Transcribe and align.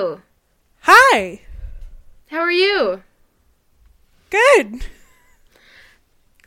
Hello. 0.00 0.20
Hi. 0.84 1.42
How 2.30 2.38
are 2.38 2.50
you? 2.50 3.02
Good. 4.30 4.86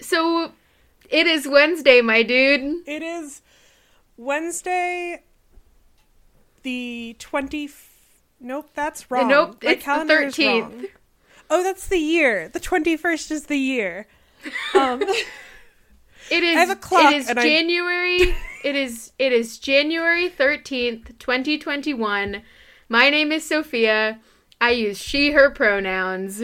So, 0.02 0.54
it 1.08 1.28
is 1.28 1.48
Wednesday, 1.48 2.02
my 2.02 2.24
dude. 2.24 2.82
It 2.88 3.04
is 3.04 3.44
Wednesday, 4.18 5.22
the 6.64 7.16
20. 7.20 7.70
Nope, 8.40 8.72
that's 8.74 9.12
wrong. 9.12 9.28
Nope, 9.28 9.58
My 9.64 9.70
it's 9.74 9.82
the 9.82 9.86
calendar 9.86 10.20
is 10.24 10.34
13th. 10.36 10.62
wrong. 10.62 10.86
Oh, 11.52 11.62
that's 11.62 11.86
the 11.86 12.00
year. 12.00 12.50
The 12.50 12.60
21st 12.60 13.30
is 13.30 13.46
the 13.46 13.58
year. 13.58 14.08
Um, 14.74 15.04
It 16.32 16.44
is 16.44 16.58
I 16.58 16.60
have 16.62 16.70
a 16.72 16.76
clock 16.76 17.14
it 17.14 17.18
is 17.18 17.30
and 17.30 17.40
I- 17.40 17.44
January 17.44 18.18
it 18.64 18.76
is 18.76 19.12
it 19.20 19.32
is 19.32 19.60
January 19.60 20.28
13th, 20.28 21.20
2021. 21.20 22.42
My 22.94 23.10
name 23.10 23.32
is 23.32 23.44
Sophia. 23.44 24.20
I 24.62 24.70
use 24.70 25.00
she 25.00 25.32
her 25.32 25.50
pronouns. 25.50 26.44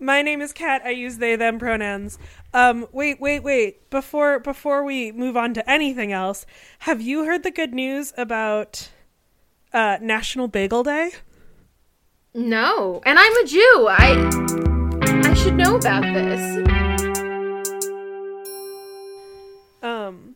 my 0.00 0.22
name 0.22 0.40
is 0.42 0.52
Kat. 0.52 0.82
I 0.84 0.90
use 0.90 1.18
they 1.18 1.36
them 1.36 1.60
pronouns. 1.60 2.18
Um, 2.52 2.88
wait, 2.90 3.20
wait, 3.20 3.44
wait. 3.44 3.88
Before 3.88 4.40
before 4.40 4.82
we 4.82 5.12
move 5.12 5.36
on 5.36 5.54
to 5.54 5.70
anything 5.70 6.10
else, 6.10 6.46
have 6.80 7.00
you 7.00 7.26
heard 7.26 7.44
the 7.44 7.52
good 7.52 7.72
news 7.74 8.12
about 8.16 8.90
uh, 9.72 9.98
National 10.02 10.48
Bagel 10.48 10.82
Day? 10.82 11.12
No, 12.34 13.00
and 13.06 13.16
I'm 13.16 13.36
a 13.36 13.46
Jew. 13.46 13.86
I 13.88 14.30
I 15.30 15.34
should 15.34 15.54
know 15.54 15.76
about 15.76 16.02
this. 16.02 16.66
Um, 19.80 20.34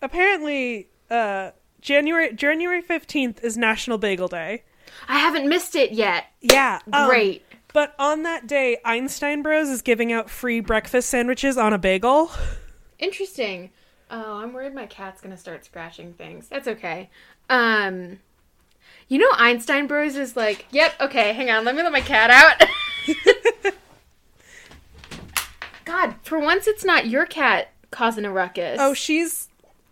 apparently, 0.00 0.88
uh, 1.10 1.50
January 1.80 2.32
January 2.32 2.80
fifteenth 2.80 3.42
is 3.42 3.56
National 3.56 3.98
Bagel 3.98 4.28
Day. 4.28 4.62
I 5.08 5.18
haven't 5.18 5.48
missed 5.48 5.74
it 5.76 5.92
yet. 5.92 6.26
Yeah, 6.40 6.80
um, 6.92 7.08
Great. 7.08 7.44
But 7.72 7.94
on 7.98 8.24
that 8.24 8.46
day, 8.46 8.78
Einstein 8.84 9.42
Bros 9.42 9.68
is 9.68 9.82
giving 9.82 10.12
out 10.12 10.28
free 10.28 10.60
breakfast 10.60 11.08
sandwiches 11.08 11.56
on 11.56 11.72
a 11.72 11.78
bagel. 11.78 12.30
Interesting. 12.98 13.70
Oh, 14.10 14.38
I'm 14.38 14.52
worried 14.52 14.74
my 14.74 14.86
cat's 14.86 15.20
gonna 15.20 15.36
start 15.36 15.64
scratching 15.64 16.14
things. 16.14 16.48
That's 16.48 16.66
okay. 16.66 17.10
Um, 17.48 18.18
you 19.08 19.18
know, 19.18 19.28
Einstein 19.34 19.86
Bros 19.86 20.16
is 20.16 20.36
like, 20.36 20.66
yep, 20.70 20.94
okay, 21.00 21.32
hang 21.32 21.50
on, 21.50 21.64
let 21.64 21.76
me 21.76 21.82
let 21.82 21.92
my 21.92 22.00
cat 22.00 22.30
out. 22.30 23.74
God, 25.84 26.14
for 26.22 26.38
once, 26.38 26.66
it's 26.66 26.84
not 26.84 27.06
your 27.06 27.26
cat 27.26 27.72
causing 27.90 28.24
a 28.24 28.32
ruckus. 28.32 28.78
Oh, 28.80 28.94
she's 28.94 29.48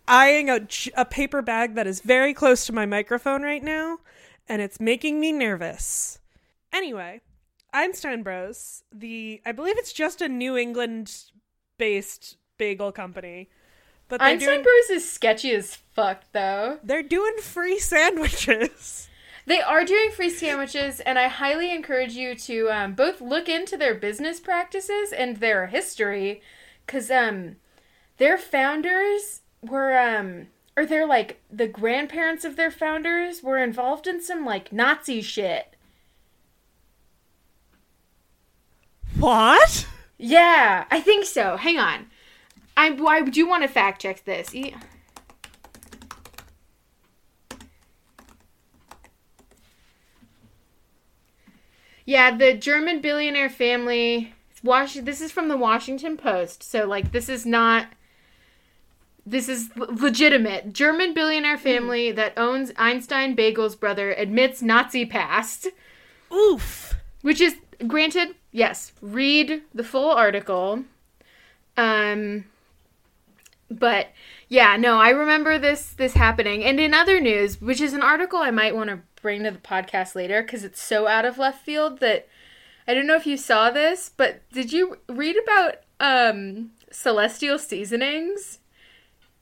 eyeing 0.09 0.49
a 0.49 1.05
paper 1.05 1.41
bag 1.41 1.75
that 1.75 1.87
is 1.87 2.01
very 2.01 2.33
close 2.33 2.65
to 2.65 2.73
my 2.73 2.85
microphone 2.85 3.43
right 3.43 3.63
now, 3.63 3.99
and 4.47 4.61
it's 4.61 4.79
making 4.79 5.19
me 5.19 5.31
nervous. 5.31 6.19
Anyway, 6.73 7.21
Einstein 7.71 8.23
Bros, 8.23 8.83
the 8.91 9.41
I 9.45 9.51
believe 9.51 9.77
it's 9.77 9.93
just 9.93 10.21
a 10.21 10.27
New 10.27 10.57
England 10.57 11.15
based 11.77 12.37
bagel 12.57 12.91
company. 12.91 13.49
But 14.07 14.21
Einstein 14.21 14.49
doing, 14.49 14.63
Bros 14.63 14.89
is 14.89 15.09
sketchy 15.09 15.51
as 15.51 15.75
fuck, 15.75 16.23
though. 16.31 16.79
they're 16.83 17.03
doing 17.03 17.37
free 17.41 17.79
sandwiches. 17.79 19.07
They 19.45 19.61
are 19.61 19.85
doing 19.85 20.11
free 20.11 20.29
sandwiches, 20.29 20.99
and 20.99 21.17
I 21.17 21.27
highly 21.27 21.71
encourage 21.71 22.13
you 22.13 22.35
to 22.35 22.69
um, 22.69 22.93
both 22.93 23.19
look 23.19 23.49
into 23.49 23.77
their 23.77 23.95
business 23.95 24.39
practices 24.39 25.11
and 25.11 25.37
their 25.37 25.67
history, 25.67 26.41
because 26.85 27.09
um, 27.09 27.55
their 28.17 28.37
founders 28.37 29.41
were 29.61 29.97
um, 29.97 30.47
or 30.77 30.85
they're 30.85 31.07
like 31.07 31.41
the 31.51 31.67
grandparents 31.67 32.45
of 32.45 32.55
their 32.55 32.71
founders 32.71 33.43
were 33.43 33.57
involved 33.57 34.07
in 34.07 34.21
some 34.21 34.45
like 34.45 34.71
Nazi 34.71 35.21
shit. 35.21 35.75
What? 39.17 39.87
Yeah, 40.17 40.85
I 40.89 41.01
think 41.01 41.25
so. 41.25 41.57
Hang 41.57 41.77
on, 41.77 42.07
I 42.77 42.97
I 43.07 43.21
do 43.23 43.47
want 43.47 43.63
to 43.63 43.69
fact 43.69 44.01
check 44.01 44.23
this. 44.25 44.53
E- 44.55 44.75
Yeah, 52.05 52.35
the 52.35 52.55
German 52.55 53.01
billionaire 53.01 53.49
family. 53.51 54.33
Wash. 54.63 54.95
This 54.95 55.21
is 55.21 55.31
from 55.31 55.47
the 55.47 55.55
Washington 55.55 56.17
Post, 56.17 56.63
so 56.63 56.85
like 56.87 57.11
this 57.11 57.29
is 57.29 57.45
not. 57.45 57.85
This 59.29 59.47
is 59.47 59.69
legitimate. 59.75 60.73
German 60.73 61.13
billionaire 61.13 61.57
family 61.57 62.11
that 62.11 62.33
owns 62.35 62.71
Einstein 62.77 63.35
Bagel's 63.35 63.75
brother 63.75 64.11
admits 64.11 64.63
Nazi 64.63 65.05
past, 65.05 65.67
Oof. 66.33 66.95
which 67.21 67.39
is 67.39 67.55
granted. 67.87 68.29
Yes, 68.51 68.91
read 69.03 69.61
the 69.71 69.83
full 69.83 70.09
article. 70.09 70.83
Um, 71.77 72.45
but 73.69 74.07
yeah, 74.47 74.77
no, 74.77 74.97
I 74.99 75.09
remember 75.09 75.59
this 75.59 75.91
this 75.91 76.15
happening. 76.15 76.63
And 76.63 76.79
in 76.79 76.95
other 76.95 77.19
news, 77.21 77.61
which 77.61 77.81
is 77.81 77.93
an 77.93 78.01
article 78.01 78.39
I 78.39 78.49
might 78.49 78.75
want 78.75 78.89
to 78.89 79.01
bring 79.21 79.43
to 79.43 79.51
the 79.51 79.59
podcast 79.59 80.15
later 80.15 80.41
because 80.41 80.63
it's 80.63 80.81
so 80.81 81.05
out 81.05 81.25
of 81.25 81.37
left 81.37 81.63
field 81.63 81.99
that 81.99 82.27
I 82.87 82.95
don't 82.95 83.05
know 83.05 83.15
if 83.15 83.27
you 83.27 83.37
saw 83.37 83.69
this, 83.69 84.09
but 84.17 84.41
did 84.51 84.73
you 84.73 84.97
read 85.07 85.37
about 85.37 85.75
um 85.99 86.71
Celestial 86.91 87.59
Seasonings, 87.59 88.57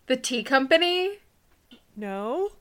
the 0.08 0.18
tea 0.18 0.44
company? 0.44 1.20
No. 1.96 2.52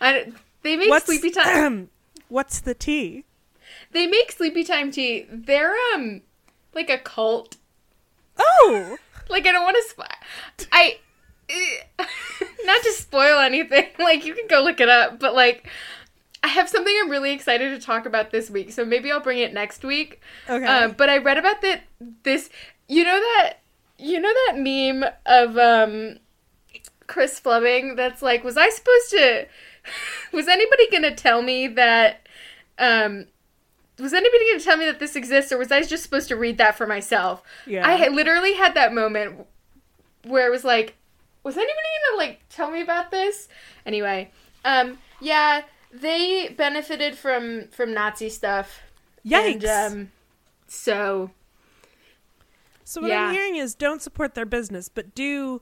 I 0.00 0.32
they 0.62 0.76
make 0.76 0.90
What's 0.90 1.06
sleepy 1.06 1.30
time. 1.30 1.90
What's 2.28 2.60
the 2.60 2.74
tea? 2.74 3.24
they 3.92 4.06
make 4.06 4.32
sleepy 4.32 4.64
time 4.64 4.90
tea. 4.90 5.26
They're 5.30 5.74
um 5.94 6.22
like 6.74 6.90
a 6.90 6.98
cult. 6.98 7.56
Oh. 8.38 8.96
Like 9.28 9.46
I 9.46 9.52
don't 9.52 9.64
want 9.64 9.76
to 9.76 9.88
sp- 9.88 10.68
I 10.72 10.98
not 12.64 12.82
to 12.82 12.92
spoil 12.92 13.38
anything. 13.38 13.86
Like 13.98 14.24
you 14.24 14.34
can 14.34 14.46
go 14.46 14.62
look 14.62 14.80
it 14.80 14.88
up, 14.88 15.18
but 15.20 15.34
like 15.34 15.68
I 16.42 16.48
have 16.48 16.68
something 16.68 16.94
I'm 17.00 17.10
really 17.10 17.32
excited 17.32 17.78
to 17.78 17.84
talk 17.84 18.04
about 18.04 18.30
this 18.30 18.50
week, 18.50 18.72
so 18.72 18.84
maybe 18.84 19.12
I'll 19.12 19.20
bring 19.20 19.38
it 19.38 19.54
next 19.54 19.84
week. 19.84 20.20
Okay. 20.48 20.64
Uh, 20.64 20.88
but 20.88 21.08
I 21.08 21.18
read 21.18 21.38
about 21.38 21.62
that 21.62 21.82
this 22.24 22.50
you 22.88 23.04
know 23.04 23.18
that 23.18 23.54
you 23.98 24.18
know 24.20 24.32
that 24.46 24.58
meme 24.58 25.04
of 25.24 25.56
um 25.56 26.18
Chris 27.06 27.38
Fleming 27.38 27.96
that's 27.96 28.22
like 28.22 28.44
was 28.44 28.56
I 28.56 28.68
supposed 28.70 29.10
to 29.10 29.46
was 30.32 30.48
anybody 30.48 30.88
going 30.90 31.02
to 31.02 31.14
tell 31.14 31.42
me 31.42 31.66
that 31.68 32.26
um 32.78 33.26
was 33.98 34.12
anybody 34.12 34.44
going 34.46 34.58
to 34.58 34.64
tell 34.64 34.76
me 34.76 34.86
that 34.86 34.98
this 34.98 35.16
exists 35.16 35.52
or 35.52 35.58
was 35.58 35.70
I 35.70 35.82
just 35.82 36.02
supposed 36.02 36.28
to 36.28 36.36
read 36.36 36.58
that 36.58 36.76
for 36.76 36.86
myself? 36.86 37.42
Yeah. 37.66 37.86
I 37.86 38.08
literally 38.08 38.54
had 38.54 38.74
that 38.74 38.92
moment 38.94 39.46
where 40.24 40.46
it 40.46 40.50
was 40.50 40.64
like 40.64 40.96
was 41.42 41.56
anybody 41.56 41.74
going 41.74 42.12
to 42.12 42.24
like 42.30 42.40
tell 42.48 42.70
me 42.70 42.80
about 42.80 43.10
this? 43.10 43.48
Anyway, 43.84 44.30
um 44.64 44.98
yeah, 45.20 45.62
they 45.92 46.48
benefited 46.56 47.16
from 47.16 47.68
from 47.68 47.92
Nazi 47.92 48.28
stuff. 48.28 48.80
Yikes. 49.26 49.64
And, 49.64 49.64
um, 49.64 50.12
so 50.66 51.30
So 52.84 53.00
what 53.02 53.10
Yeah. 53.10 53.26
I'm 53.26 53.32
hearing 53.34 53.56
is 53.56 53.74
don't 53.74 54.00
support 54.02 54.34
their 54.34 54.46
business, 54.46 54.88
but 54.88 55.14
do 55.14 55.60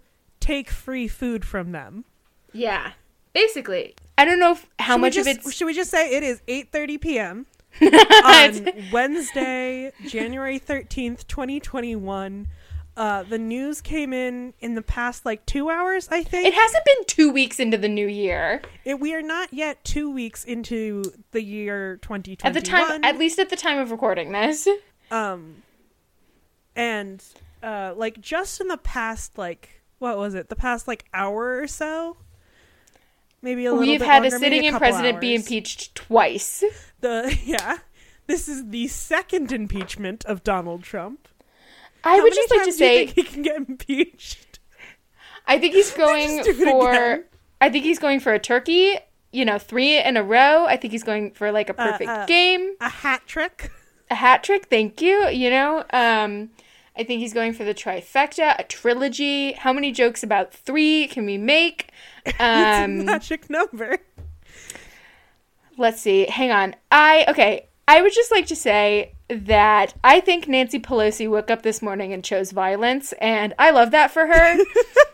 take 0.50 0.70
free 0.70 1.06
food 1.08 1.44
from 1.44 1.72
them. 1.72 2.04
yeah, 2.52 2.92
basically, 3.32 3.94
I 4.18 4.24
don't 4.24 4.38
know 4.40 4.52
if, 4.52 4.66
how 4.78 4.94
Should 4.94 4.96
we 4.96 5.00
much 5.02 5.16
of 5.16 5.24
just- 5.26 5.38
it's 5.46 5.54
Should 5.54 5.66
we 5.66 5.74
just 5.74 5.90
say 5.90 6.16
it 6.16 6.22
is 6.22 6.40
8:30 6.48 7.00
p.m. 7.00 7.46
on 7.80 8.68
Wednesday, 8.92 9.92
January 10.06 10.58
13th, 10.58 11.26
2021. 11.28 12.48
Uh, 12.96 13.22
the 13.22 13.38
news 13.38 13.80
came 13.80 14.12
in 14.12 14.52
in 14.60 14.74
the 14.74 14.82
past 14.82 15.24
like 15.24 15.46
two 15.46 15.70
hours, 15.70 16.08
I 16.10 16.22
think. 16.24 16.46
It 16.48 16.52
hasn't 16.54 16.84
been 16.84 17.04
two 17.06 17.30
weeks 17.32 17.60
into 17.60 17.78
the 17.78 17.88
new 17.88 18.08
year. 18.08 18.60
It- 18.84 18.98
we 19.00 19.14
are 19.14 19.22
not 19.22 19.54
yet 19.54 19.82
two 19.84 20.10
weeks 20.10 20.44
into 20.44 21.04
the 21.30 21.40
year 21.42 21.96
2021. 22.02 22.48
At 22.48 22.52
the 22.54 22.60
time, 22.68 23.04
at 23.04 23.16
least 23.18 23.38
at 23.38 23.48
the 23.48 23.56
time 23.56 23.78
of 23.78 23.90
recording 23.92 24.32
this. 24.32 24.68
um, 25.12 25.62
and 26.76 27.22
uh, 27.62 27.94
like 27.96 28.20
just 28.20 28.60
in 28.60 28.68
the 28.68 28.76
past, 28.78 29.38
like 29.38 29.79
what 30.00 30.18
was 30.18 30.34
it? 30.34 30.48
The 30.48 30.56
past 30.56 30.88
like 30.88 31.04
hour 31.14 31.60
or 31.60 31.68
so. 31.68 32.16
Maybe 33.42 33.64
a 33.66 33.70
little. 33.70 33.86
Bit. 33.86 33.92
We've 33.92 34.02
had 34.02 34.22
longer, 34.22 34.36
a 34.36 34.38
sitting 34.38 34.64
in 34.64 34.76
president 34.76 35.20
be 35.20 35.34
impeached 35.34 35.94
twice. 35.94 36.64
The 37.00 37.38
yeah, 37.44 37.78
this 38.26 38.48
is 38.48 38.68
the 38.70 38.88
second 38.88 39.52
impeachment 39.52 40.24
of 40.24 40.42
Donald 40.42 40.82
Trump. 40.82 41.28
I 42.02 42.16
How 42.16 42.22
would 42.22 42.34
just 42.34 42.50
like 42.50 42.60
to 42.60 42.64
times 42.64 42.76
do 42.78 42.84
you 42.84 42.90
say, 42.90 43.06
think 43.06 43.28
he 43.28 43.34
can 43.34 43.42
get 43.42 43.56
impeached. 43.56 44.58
I 45.46 45.58
think 45.58 45.74
he's 45.74 45.90
going 45.96 46.44
Just 46.44 46.58
do 46.58 46.66
it 46.66 46.70
for. 46.70 47.24
I 47.60 47.68
think 47.68 47.84
he's 47.84 47.98
going 47.98 48.20
for 48.20 48.32
a 48.32 48.38
turkey. 48.38 48.96
You 49.32 49.44
know, 49.44 49.58
three 49.58 49.98
in 50.02 50.16
a 50.16 50.24
row. 50.24 50.64
I 50.64 50.76
think 50.76 50.92
he's 50.92 51.04
going 51.04 51.32
for 51.32 51.52
like 51.52 51.68
a 51.68 51.74
perfect 51.74 52.10
uh, 52.10 52.26
game, 52.26 52.74
A 52.80 52.88
hat 52.88 53.22
trick. 53.26 53.70
a 54.10 54.16
hat 54.16 54.42
trick. 54.42 54.66
Thank 54.66 55.00
you. 55.00 55.28
You 55.28 55.50
know, 55.50 55.84
um, 55.92 56.50
I 56.96 57.04
think 57.04 57.20
he's 57.20 57.32
going 57.32 57.52
for 57.52 57.64
the 57.64 57.74
trifecta, 57.74 58.58
a 58.58 58.64
trilogy. 58.64 59.52
How 59.52 59.72
many 59.72 59.92
jokes 59.92 60.22
about 60.22 60.52
three 60.52 61.06
can 61.06 61.24
we 61.24 61.38
make? 61.38 61.90
it's 62.26 62.38
Um, 62.40 63.00
a 63.00 63.04
magic 63.04 63.48
number. 63.48 63.98
let's 65.78 66.00
see. 66.02 66.26
Hang 66.26 66.50
on. 66.50 66.74
I 66.90 67.24
okay. 67.28 67.68
I 67.88 68.02
would 68.02 68.12
just 68.12 68.30
like 68.30 68.46
to 68.48 68.56
say 68.56 69.14
that 69.28 69.94
I 70.04 70.20
think 70.20 70.46
Nancy 70.46 70.78
Pelosi 70.78 71.28
woke 71.28 71.50
up 71.50 71.62
this 71.62 71.82
morning 71.82 72.12
and 72.12 72.22
chose 72.24 72.52
violence, 72.52 73.12
and 73.20 73.52
I 73.58 73.70
love 73.70 73.90
that 73.92 74.10
for 74.10 74.26
her. 74.26 74.56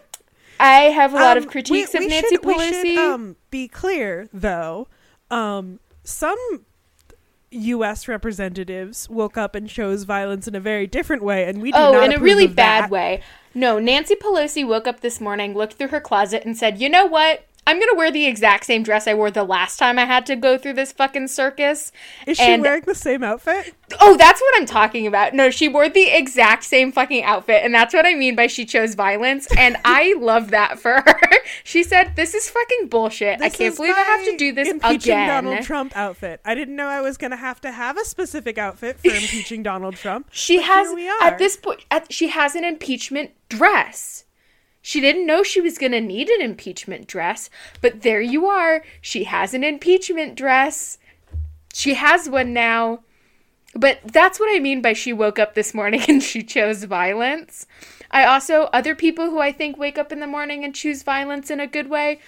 I 0.61 0.83
have 0.85 1.13
a 1.13 1.17
lot 1.17 1.37
Um, 1.37 1.45
of 1.45 1.51
critiques 1.51 1.93
we- 1.93 1.99
of 1.99 2.05
we 2.05 2.09
Nancy 2.09 2.29
should- 2.31 2.43
Pelosi. 2.43 2.83
should, 2.95 2.99
um, 2.99 3.37
be 3.51 3.69
clear, 3.69 4.29
though. 4.33 4.89
Um, 5.31 5.81
some 6.03 6.65
U.S. 7.51 8.09
representatives 8.09 9.09
woke 9.09 9.37
up 9.39 9.55
and 9.55 9.69
chose 9.69 10.03
violence 10.03 10.49
in 10.49 10.55
a 10.55 10.61
very 10.61 10.87
different 10.87 11.23
way, 11.23 11.49
and 11.49 11.63
we 11.63 11.73
do 11.73 11.79
oh, 11.79 11.93
not 11.93 12.03
oh, 12.03 12.05
in 12.05 12.13
a 12.15 12.19
really 12.19 12.47
bad 12.47 12.85
that. 12.85 12.91
way. 12.91 13.23
No, 13.55 13.79
Nancy 13.79 14.15
Pelosi 14.15 14.67
woke 14.67 14.87
up 14.87 15.01
this 15.01 15.21
morning, 15.21 15.55
looked 15.55 15.75
through 15.75 15.89
her 15.89 16.01
closet, 16.01 16.45
and 16.45 16.57
said, 16.57 16.81
"You 16.81 16.89
know 16.89 17.07
what? 17.07 17.47
I'm 17.67 17.79
gonna 17.79 17.95
wear 17.95 18.11
the 18.11 18.27
exact 18.27 18.65
same 18.65 18.83
dress 18.83 19.07
I 19.07 19.15
wore 19.15 19.31
the 19.31 19.45
last 19.45 19.79
time 19.79 19.99
I 19.99 20.05
had 20.07 20.27
to 20.27 20.37
go 20.37 20.57
through 20.59 20.75
this 20.75 20.93
fucking 20.93 21.29
circus." 21.29 21.93
Is 22.27 22.37
she 22.39 22.45
And- 22.45 22.63
wearing 22.63 22.83
the 22.87 22.95
same 22.95 23.23
outfit? 23.23 23.75
Oh, 24.01 24.17
that's 24.17 24.41
what 24.41 24.55
I'm 24.57 24.67
talking 24.67 25.07
about. 25.07 25.33
No, 25.35 25.49
she 25.51 25.69
wore 25.69 25.89
the 25.89 26.09
exact 26.09 26.65
same 26.65 26.91
fucking 26.91 27.23
outfit, 27.23 27.63
and 27.65 27.73
that's 27.73 27.95
what 27.95 28.05
I 28.05 28.15
mean 28.15 28.35
by 28.35 28.49
she 28.49 28.65
chose 28.65 28.95
violence. 28.95 29.47
And 29.57 29.77
I 29.85 30.15
love 30.19 30.51
that 30.51 30.79
for 30.79 31.03
her. 31.07 31.21
She 31.63 31.85
said, 31.85 32.17
"This 32.17 32.35
is 32.35 32.51
fucking 32.51 32.89
bullshit. 32.89 33.41
I 33.41 33.49
can't 33.49 33.77
believe 33.77 33.95
I 33.95 34.01
have 34.01 34.25
to 34.25 34.37
do 34.37 34.53
this 34.53 34.69
impeaching 34.69 35.13
again." 35.13 35.29
Donald 35.29 35.63
Trump 35.63 35.97
outfit. 35.97 36.41
I 36.45 36.55
didn't 36.57 36.75
know 36.75 36.87
I 36.89 37.01
was 37.01 37.17
to 37.17 37.37
have 37.37 37.61
to 37.63 37.71
have 37.71 37.97
a 37.97 38.05
specific 38.05 38.59
outfit 38.59 38.99
for 39.01 39.09
impeaching 39.15 39.63
Donald 39.63 39.97
Trump. 39.97 40.29
She 40.31 40.61
has 40.61 40.89
here 40.89 40.97
we 40.97 41.09
are. 41.09 41.23
at 41.23 41.39
this 41.39 41.57
point. 41.57 41.85
At, 41.91 42.13
she 42.13 42.29
has 42.29 42.55
an 42.55 42.65
impeachment 42.65 43.31
dress. 43.49 44.25
She 44.87 45.01
didn't 45.01 45.27
know 45.27 45.43
she 45.43 45.61
was 45.61 45.79
gonna 45.79 46.01
need 46.01 46.29
an 46.29 46.41
impeachment 46.41 47.09
dress, 47.09 47.51
but 47.81 48.03
there 48.03 48.21
you 48.21 48.47
are. 48.47 48.85
She 49.01 49.25
has 49.25 49.53
an 49.53 49.65
impeachment 49.65 50.37
dress. 50.37 50.99
She 51.75 51.95
has 51.95 52.29
one 52.29 52.53
now. 52.53 53.01
But 53.75 53.99
that's 54.05 54.39
what 54.39 54.55
I 54.55 54.61
mean 54.61 54.83
by 54.83 54.93
she 54.93 55.13
woke 55.13 55.41
up 55.41 55.55
this 55.55 55.75
morning 55.75 56.03
and 56.09 56.23
she 56.23 56.45
chose 56.45 56.85
violence. 56.85 57.67
I 58.13 58.27
also, 58.27 58.71
other 58.73 58.95
people 58.95 59.29
who 59.29 59.41
I 59.41 59.51
think 59.51 59.77
wake 59.77 59.99
up 59.99 60.13
in 60.13 60.21
the 60.21 60.27
morning 60.29 60.63
and 60.63 60.73
choose 60.73 61.03
violence 61.03 61.51
in 61.51 61.59
a 61.59 61.67
good 61.67 61.91
way. 61.91 62.21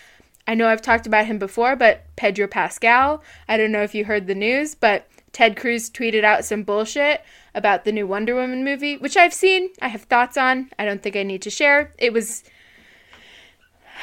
I 0.44 0.54
know 0.54 0.66
I've 0.66 0.82
talked 0.82 1.06
about 1.06 1.26
him 1.26 1.38
before, 1.38 1.76
but 1.76 2.06
Pedro 2.16 2.48
Pascal. 2.48 3.22
I 3.46 3.56
don't 3.56 3.70
know 3.70 3.84
if 3.84 3.94
you 3.94 4.04
heard 4.04 4.26
the 4.26 4.34
news, 4.34 4.74
but 4.74 5.06
Ted 5.32 5.56
Cruz 5.56 5.90
tweeted 5.90 6.24
out 6.24 6.44
some 6.44 6.62
bullshit 6.62 7.22
about 7.54 7.84
the 7.84 7.92
new 7.92 8.06
Wonder 8.06 8.34
Woman 8.34 8.64
movie, 8.64 8.96
which 8.96 9.16
I've 9.16 9.34
seen. 9.34 9.70
I 9.80 9.88
have 9.88 10.02
thoughts 10.02 10.36
on. 10.36 10.70
I 10.78 10.84
don't 10.84 11.02
think 11.02 11.16
I 11.16 11.22
need 11.22 11.42
to 11.42 11.50
share. 11.50 11.94
It 11.98 12.12
was. 12.12 12.44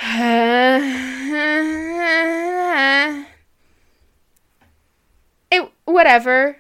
it 5.52 5.72
whatever 5.86 6.58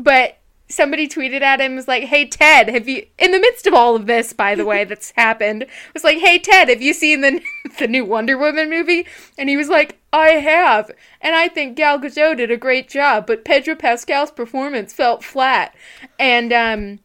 but 0.00 0.39
somebody 0.70 1.06
tweeted 1.08 1.42
at 1.42 1.60
him 1.60 1.74
was 1.74 1.88
like 1.88 2.04
hey 2.04 2.24
ted 2.24 2.68
have 2.68 2.88
you 2.88 3.04
in 3.18 3.32
the 3.32 3.40
midst 3.40 3.66
of 3.66 3.74
all 3.74 3.96
of 3.96 4.06
this 4.06 4.32
by 4.32 4.54
the 4.54 4.64
way 4.64 4.84
that's 4.90 5.10
happened 5.16 5.66
was 5.92 6.04
like 6.04 6.18
hey 6.18 6.38
ted 6.38 6.68
have 6.68 6.80
you 6.80 6.94
seen 6.94 7.20
the 7.20 7.40
the 7.78 7.88
new 7.88 8.04
wonder 8.04 8.38
woman 8.38 8.70
movie? 8.70 9.06
And 9.36 9.48
he 9.48 9.56
was 9.56 9.68
like 9.68 9.98
i 10.12 10.30
have. 10.30 10.90
And 11.20 11.34
i 11.34 11.48
think 11.48 11.76
gal 11.76 11.98
gadot 11.98 12.36
did 12.36 12.50
a 12.50 12.56
great 12.56 12.88
job 12.88 13.26
but 13.26 13.44
pedro 13.44 13.74
pascal's 13.74 14.30
performance 14.30 14.92
felt 14.92 15.22
flat. 15.24 15.74
And 16.18 16.52
um 16.52 17.00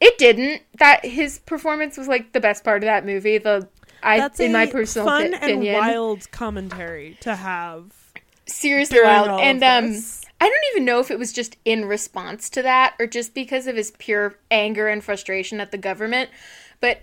it 0.00 0.18
didn't. 0.18 0.62
That 0.78 1.04
his 1.06 1.38
performance 1.38 1.96
was 1.96 2.08
like 2.08 2.32
the 2.32 2.40
best 2.40 2.64
part 2.64 2.82
of 2.82 2.86
that 2.86 3.06
movie 3.06 3.38
the 3.38 3.68
i 4.02 4.18
That's 4.18 4.40
in 4.40 4.52
my 4.52 4.66
personal 4.66 5.06
fun 5.06 5.32
opinion. 5.34 5.74
and 5.76 5.86
wild 5.86 6.30
commentary 6.30 7.16
to 7.20 7.36
have. 7.36 7.92
seriously 8.46 8.98
wild. 9.02 9.40
and 9.40 9.62
um 9.64 9.92
this. 9.92 10.23
I 10.44 10.48
don't 10.48 10.64
even 10.72 10.84
know 10.84 11.00
if 11.00 11.10
it 11.10 11.18
was 11.18 11.32
just 11.32 11.56
in 11.64 11.86
response 11.86 12.50
to 12.50 12.62
that 12.62 12.94
or 12.98 13.06
just 13.06 13.34
because 13.34 13.66
of 13.66 13.76
his 13.76 13.92
pure 13.92 14.38
anger 14.50 14.88
and 14.88 15.02
frustration 15.02 15.60
at 15.60 15.70
the 15.70 15.78
government 15.78 16.28
but 16.80 17.02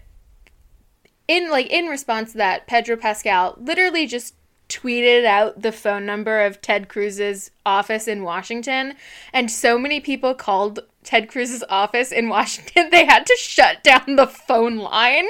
in 1.27 1.49
like 1.49 1.67
in 1.67 1.87
response 1.87 2.31
to 2.31 2.37
that 2.37 2.67
pedro 2.67 2.95
pascal 2.95 3.57
literally 3.59 4.05
just 4.05 4.35
tweeted 4.69 5.25
out 5.25 5.61
the 5.61 5.71
phone 5.71 6.05
number 6.05 6.41
of 6.41 6.61
ted 6.61 6.87
cruz's 6.87 7.49
office 7.65 8.07
in 8.07 8.23
washington 8.23 8.93
and 9.33 9.49
so 9.49 9.77
many 9.77 9.99
people 9.99 10.33
called 10.33 10.79
ted 11.03 11.27
cruz's 11.27 11.63
office 11.67 12.11
in 12.11 12.29
washington 12.29 12.89
they 12.91 13.05
had 13.05 13.25
to 13.25 13.35
shut 13.39 13.83
down 13.83 14.15
the 14.15 14.27
phone 14.27 14.77
line 14.77 15.27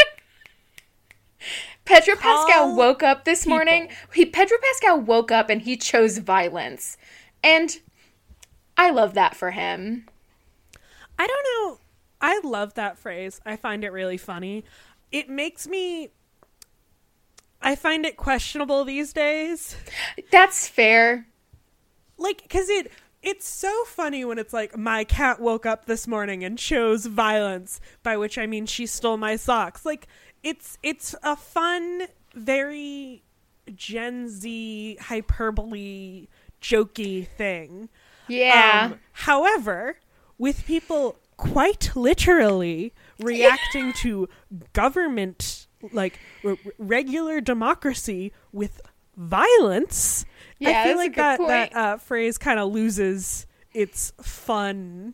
Pedro 1.84 2.16
Pascal 2.16 2.76
woke 2.76 3.02
up 3.02 3.26
this 3.26 3.44
people. 3.44 3.58
morning. 3.58 3.90
He 4.14 4.26
Pedro 4.26 4.58
Pascal 4.62 5.02
woke 5.02 5.32
up 5.32 5.50
and 5.50 5.64
he 5.64 5.76
chose 5.76 6.20
violence. 6.20 6.96
And 7.44 7.80
I 8.82 8.90
love 8.90 9.14
that 9.14 9.36
for 9.36 9.52
him. 9.52 10.08
I 11.20 11.28
don't 11.28 11.46
know. 11.54 11.80
I 12.20 12.42
love 12.44 12.74
that 12.74 12.98
phrase. 12.98 13.40
I 13.46 13.56
find 13.56 13.84
it 13.84 13.92
really 13.92 14.18
funny. 14.18 14.64
It 15.12 15.30
makes 15.30 15.68
me. 15.68 16.10
I 17.62 17.76
find 17.76 18.08
it 18.08 18.18
questionable 18.18 18.84
these 18.84 19.14
days. 19.14 19.76
That's 20.32 20.68
fair. 20.68 21.28
Like, 22.18 22.42
because 22.42 22.70
it. 22.70 22.92
It's 23.22 23.48
so 23.48 23.84
funny 23.86 24.26
when 24.26 24.40
it's 24.40 24.52
like, 24.52 24.76
my 24.76 25.04
cat 25.04 25.40
woke 25.40 25.68
up 25.68 25.86
this 25.86 26.08
morning 26.08 26.44
and 26.44 26.58
chose 26.58 27.06
violence, 27.06 27.80
by 28.02 28.18
which 28.18 28.40
I 28.40 28.48
mean 28.48 28.66
she 28.66 28.88
stole 28.88 29.18
my 29.18 29.36
socks. 29.36 29.86
Like, 29.86 30.08
it's 30.42 30.80
it's 30.82 31.14
a 31.22 31.36
fun, 31.36 32.08
very 32.34 33.22
Gen 33.76 34.28
Z 34.28 34.98
hyperbole, 35.02 36.30
jokey 36.64 37.28
thing. 37.28 37.90
Yeah. 38.32 38.90
Um, 38.94 39.00
however, 39.14 39.98
with 40.38 40.66
people 40.66 41.18
quite 41.38 41.96
literally 41.96 42.94
reacting 43.20 43.94
to 43.94 44.30
government, 44.74 45.68
like 45.92 46.20
r- 46.46 46.58
regular 46.78 47.42
democracy, 47.42 48.32
with 48.52 48.80
violence, 49.18 50.26
Yeah, 50.60 50.82
I 50.82 50.88
feel 50.88 50.98
like 50.98 51.16
that, 51.16 51.38
point. 51.38 51.50
that 51.50 51.76
uh, 51.76 51.98
phrase 51.98 52.38
kind 52.38 52.60
of 52.60 52.72
loses 52.72 53.46
its 53.74 54.14
fun. 54.22 55.14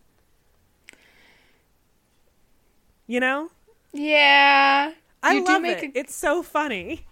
You 3.08 3.20
know? 3.20 3.50
yeah. 3.94 4.92
I 5.24 5.34
You 5.34 5.44
love 5.46 5.66
it. 5.66 5.84
a- 5.84 6.00
It's 6.00 6.14
so 6.16 6.44
funny. 6.44 7.06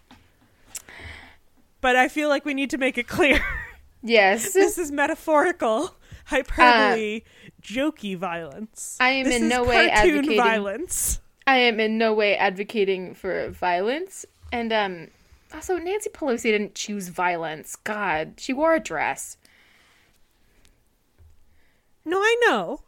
But 1.82 1.96
I 1.96 2.08
feel 2.08 2.30
like 2.30 2.46
we 2.46 2.54
need 2.54 2.70
to 2.72 2.78
make 2.78 2.98
it 2.98 3.08
clear. 3.08 3.40
Yes. 4.06 4.54
this 4.54 4.78
is 4.78 4.92
metaphorical, 4.92 5.96
hyperbole, 6.26 7.22
jokey 7.62 8.16
violence. 8.16 8.98
Uh, 9.00 9.04
I 9.06 9.10
am 9.10 9.26
This 9.26 9.42
in 9.42 9.48
no 9.50 9.64
way 9.64 9.90
advocating- 9.90 10.38
violence. 10.38 11.20
I 11.48 11.58
am 11.58 11.80
in 11.80 11.98
no 11.98 12.14
way 12.14 12.36
advocating 12.38 13.14
for 13.14 13.50
violence. 13.50 14.26
And 14.52 14.72
um 14.74 15.08
also 15.54 15.78
Nancy 15.78 16.10
Pelosi 16.10 16.44
didn't 16.44 16.76
choose 16.76 17.10
violence. 17.10 17.76
God, 17.76 18.34
she 18.38 18.52
wore 18.54 18.74
a 18.74 18.80
dress. 18.80 19.38
No, 22.04 22.20
I 22.20 22.36
know. 22.48 22.82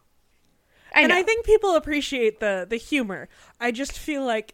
I 0.93 1.01
and. 1.01 1.13
I 1.13 1.23
think 1.23 1.45
people 1.45 1.75
appreciate 1.75 2.39
the 2.39 2.65
the 2.67 2.77
humor. 2.77 3.27
I 3.59 3.71
just 3.71 3.97
feel 3.97 4.23
like 4.25 4.53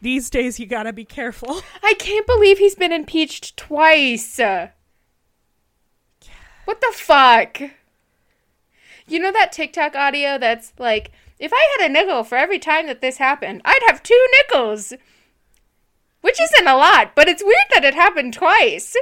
these 0.00 0.30
days 0.30 0.58
you 0.60 0.66
got 0.66 0.84
to 0.84 0.92
be 0.92 1.04
careful. 1.04 1.60
I 1.82 1.94
can't 1.98 2.26
believe 2.26 2.58
he's 2.58 2.74
been 2.74 2.92
impeached 2.92 3.56
twice. 3.56 4.38
What 6.68 6.82
the 6.82 6.92
fuck? 6.92 7.62
You 9.06 9.18
know 9.20 9.32
that 9.32 9.52
TikTok 9.52 9.96
audio 9.96 10.36
that's 10.36 10.74
like, 10.78 11.12
if 11.38 11.50
I 11.50 11.66
had 11.78 11.88
a 11.88 11.90
nickel 11.90 12.24
for 12.24 12.36
every 12.36 12.58
time 12.58 12.86
that 12.88 13.00
this 13.00 13.16
happened, 13.16 13.62
I'd 13.64 13.80
have 13.86 14.02
two 14.02 14.26
nickels. 14.32 14.92
Which 16.20 16.38
isn't 16.38 16.68
a 16.68 16.76
lot, 16.76 17.12
but 17.14 17.26
it's 17.26 17.42
weird 17.42 17.64
that 17.72 17.86
it 17.86 17.94
happened 17.94 18.34
twice. 18.34 18.94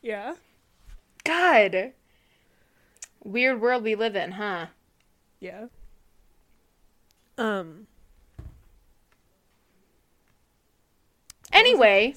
Yeah. 0.00 0.34
God. 1.24 1.90
Weird 3.24 3.60
world 3.60 3.82
we 3.82 3.96
live 3.96 4.14
in, 4.14 4.30
huh? 4.30 4.66
Yeah. 5.40 5.66
Um 7.36 7.88
Anyway, 11.52 12.14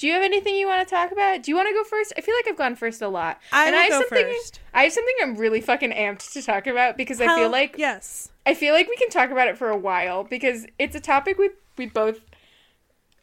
do 0.00 0.06
you 0.06 0.14
have 0.14 0.22
anything 0.22 0.56
you 0.56 0.66
want 0.66 0.88
to 0.88 0.94
talk 0.94 1.12
about? 1.12 1.42
Do 1.42 1.50
you 1.50 1.56
want 1.56 1.68
to 1.68 1.74
go 1.74 1.84
first? 1.84 2.14
I 2.16 2.22
feel 2.22 2.34
like 2.34 2.48
I've 2.48 2.56
gone 2.56 2.74
first 2.74 3.02
a 3.02 3.08
lot. 3.08 3.38
I 3.52 3.66
and 3.66 3.76
I 3.76 3.80
have 3.80 3.90
go 3.90 4.00
something 4.00 4.32
first. 4.32 4.58
I 4.72 4.84
have 4.84 4.92
something 4.94 5.14
I'm 5.20 5.36
really 5.36 5.60
fucking 5.60 5.90
amped 5.92 6.32
to 6.32 6.40
talk 6.40 6.66
about 6.66 6.96
because 6.96 7.20
I 7.20 7.26
feel 7.36 7.50
like 7.50 7.74
yes. 7.76 8.30
I 8.46 8.54
feel 8.54 8.72
like 8.72 8.88
we 8.88 8.96
can 8.96 9.10
talk 9.10 9.30
about 9.30 9.48
it 9.48 9.58
for 9.58 9.68
a 9.68 9.76
while 9.76 10.24
because 10.24 10.64
it's 10.78 10.96
a 10.96 11.00
topic 11.00 11.36
we 11.36 11.50
we 11.76 11.84
both. 11.84 12.18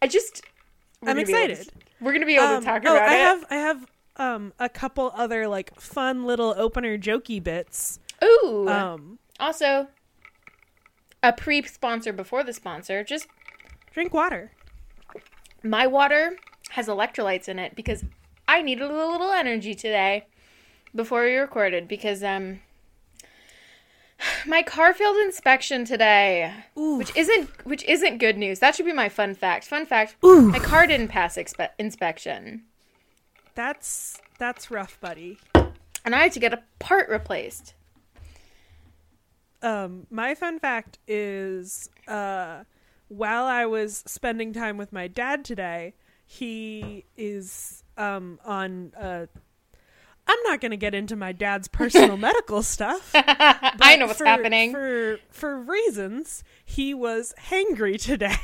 I 0.04 0.08
just. 0.08 0.44
I'm 1.02 1.18
able 1.18 1.26
to- 1.32 1.44
excited. 1.46 1.68
we're 2.00 2.14
gonna 2.14 2.28
be 2.28 2.36
able 2.36 2.46
Um, 2.46 2.60
to 2.62 2.66
talk 2.66 2.84
oh, 2.86 2.96
about 2.96 3.10
I 3.10 3.16
it. 3.16 3.20
have 3.22 3.46
I 3.50 3.56
have 3.56 3.88
um 4.18 4.54
a 4.60 4.70
couple 4.70 5.12
other 5.16 5.48
like 5.48 5.80
fun 5.82 6.26
little 6.26 6.54
opener 6.56 6.96
jokey 7.00 7.44
bits. 7.44 7.98
Ooh. 8.24 8.68
Um 8.70 9.18
also, 9.40 9.88
a 11.24 11.34
pre-sponsor 11.34 12.14
before 12.14 12.44
the 12.44 12.54
sponsor. 12.54 13.04
Just 13.04 13.26
drink 13.92 14.14
water. 14.14 14.52
my 15.64 15.88
water 15.88 16.38
has 16.70 16.88
electrolytes 16.88 17.48
in 17.48 17.60
it 17.60 17.76
because 17.76 18.04
I 18.48 18.62
needed 18.62 18.90
a 18.90 19.08
little 19.10 19.32
energy 19.32 19.74
today 19.74 20.26
before 20.96 21.24
we 21.24 21.36
recorded 21.36 21.88
because 21.88 22.24
um 22.24 22.60
my 24.48 24.64
car 24.64 24.94
failed 24.94 25.18
inspection 25.18 25.86
today, 25.86 26.54
Ooh. 26.78 26.98
which 26.98 27.16
isn't 27.16 27.50
which 27.66 27.84
isn't 27.86 28.18
good 28.18 28.38
news. 28.38 28.60
That 28.60 28.76
should 28.76 28.86
be 28.86 28.94
my 28.94 29.10
fun 29.10 29.36
fact. 29.36 29.66
Fun 29.66 29.86
fact: 29.86 30.16
Ooh. 30.26 30.50
my 30.50 30.60
car 30.60 30.88
didn't 30.88 31.10
pass 31.10 31.36
expe- 31.38 31.70
inspection, 31.78 32.64
That's 33.56 34.20
that's 34.40 34.70
rough, 34.72 35.00
buddy. 35.02 35.40
and 36.06 36.16
I 36.16 36.20
had 36.20 36.32
to 36.34 36.40
get 36.40 36.54
a 36.54 36.64
part 36.80 37.10
replaced. 37.10 37.74
Um, 39.64 40.06
my 40.12 40.36
fun 40.36 40.60
fact 40.60 41.00
is 41.08 41.90
uh, 42.08 42.64
while 43.08 43.46
I 43.46 43.66
was 43.66 44.04
spending 44.06 44.54
time 44.54 44.78
with 44.78 44.94
my 44.94 45.08
dad 45.08 45.44
today, 45.44 45.96
he 46.28 47.06
is 47.16 47.84
um, 47.98 48.40
on. 48.46 48.92
Uh, 48.96 49.26
I'm 50.30 50.44
not 50.44 50.60
going 50.60 50.72
to 50.72 50.78
get 50.78 50.94
into 50.94 51.16
my 51.16 51.32
dad's 51.32 51.70
personal 51.70 52.18
medical 52.30 52.62
stuff. 52.62 53.12
I 53.16 53.96
know 53.98 54.08
what's 54.08 54.20
for- 54.20 54.26
happening. 54.26 54.74
For 54.74 55.20
for 55.32 55.58
reasons, 55.58 56.44
he 56.66 56.94
was 56.94 57.34
hangry 57.50 58.00
today, 58.00 58.36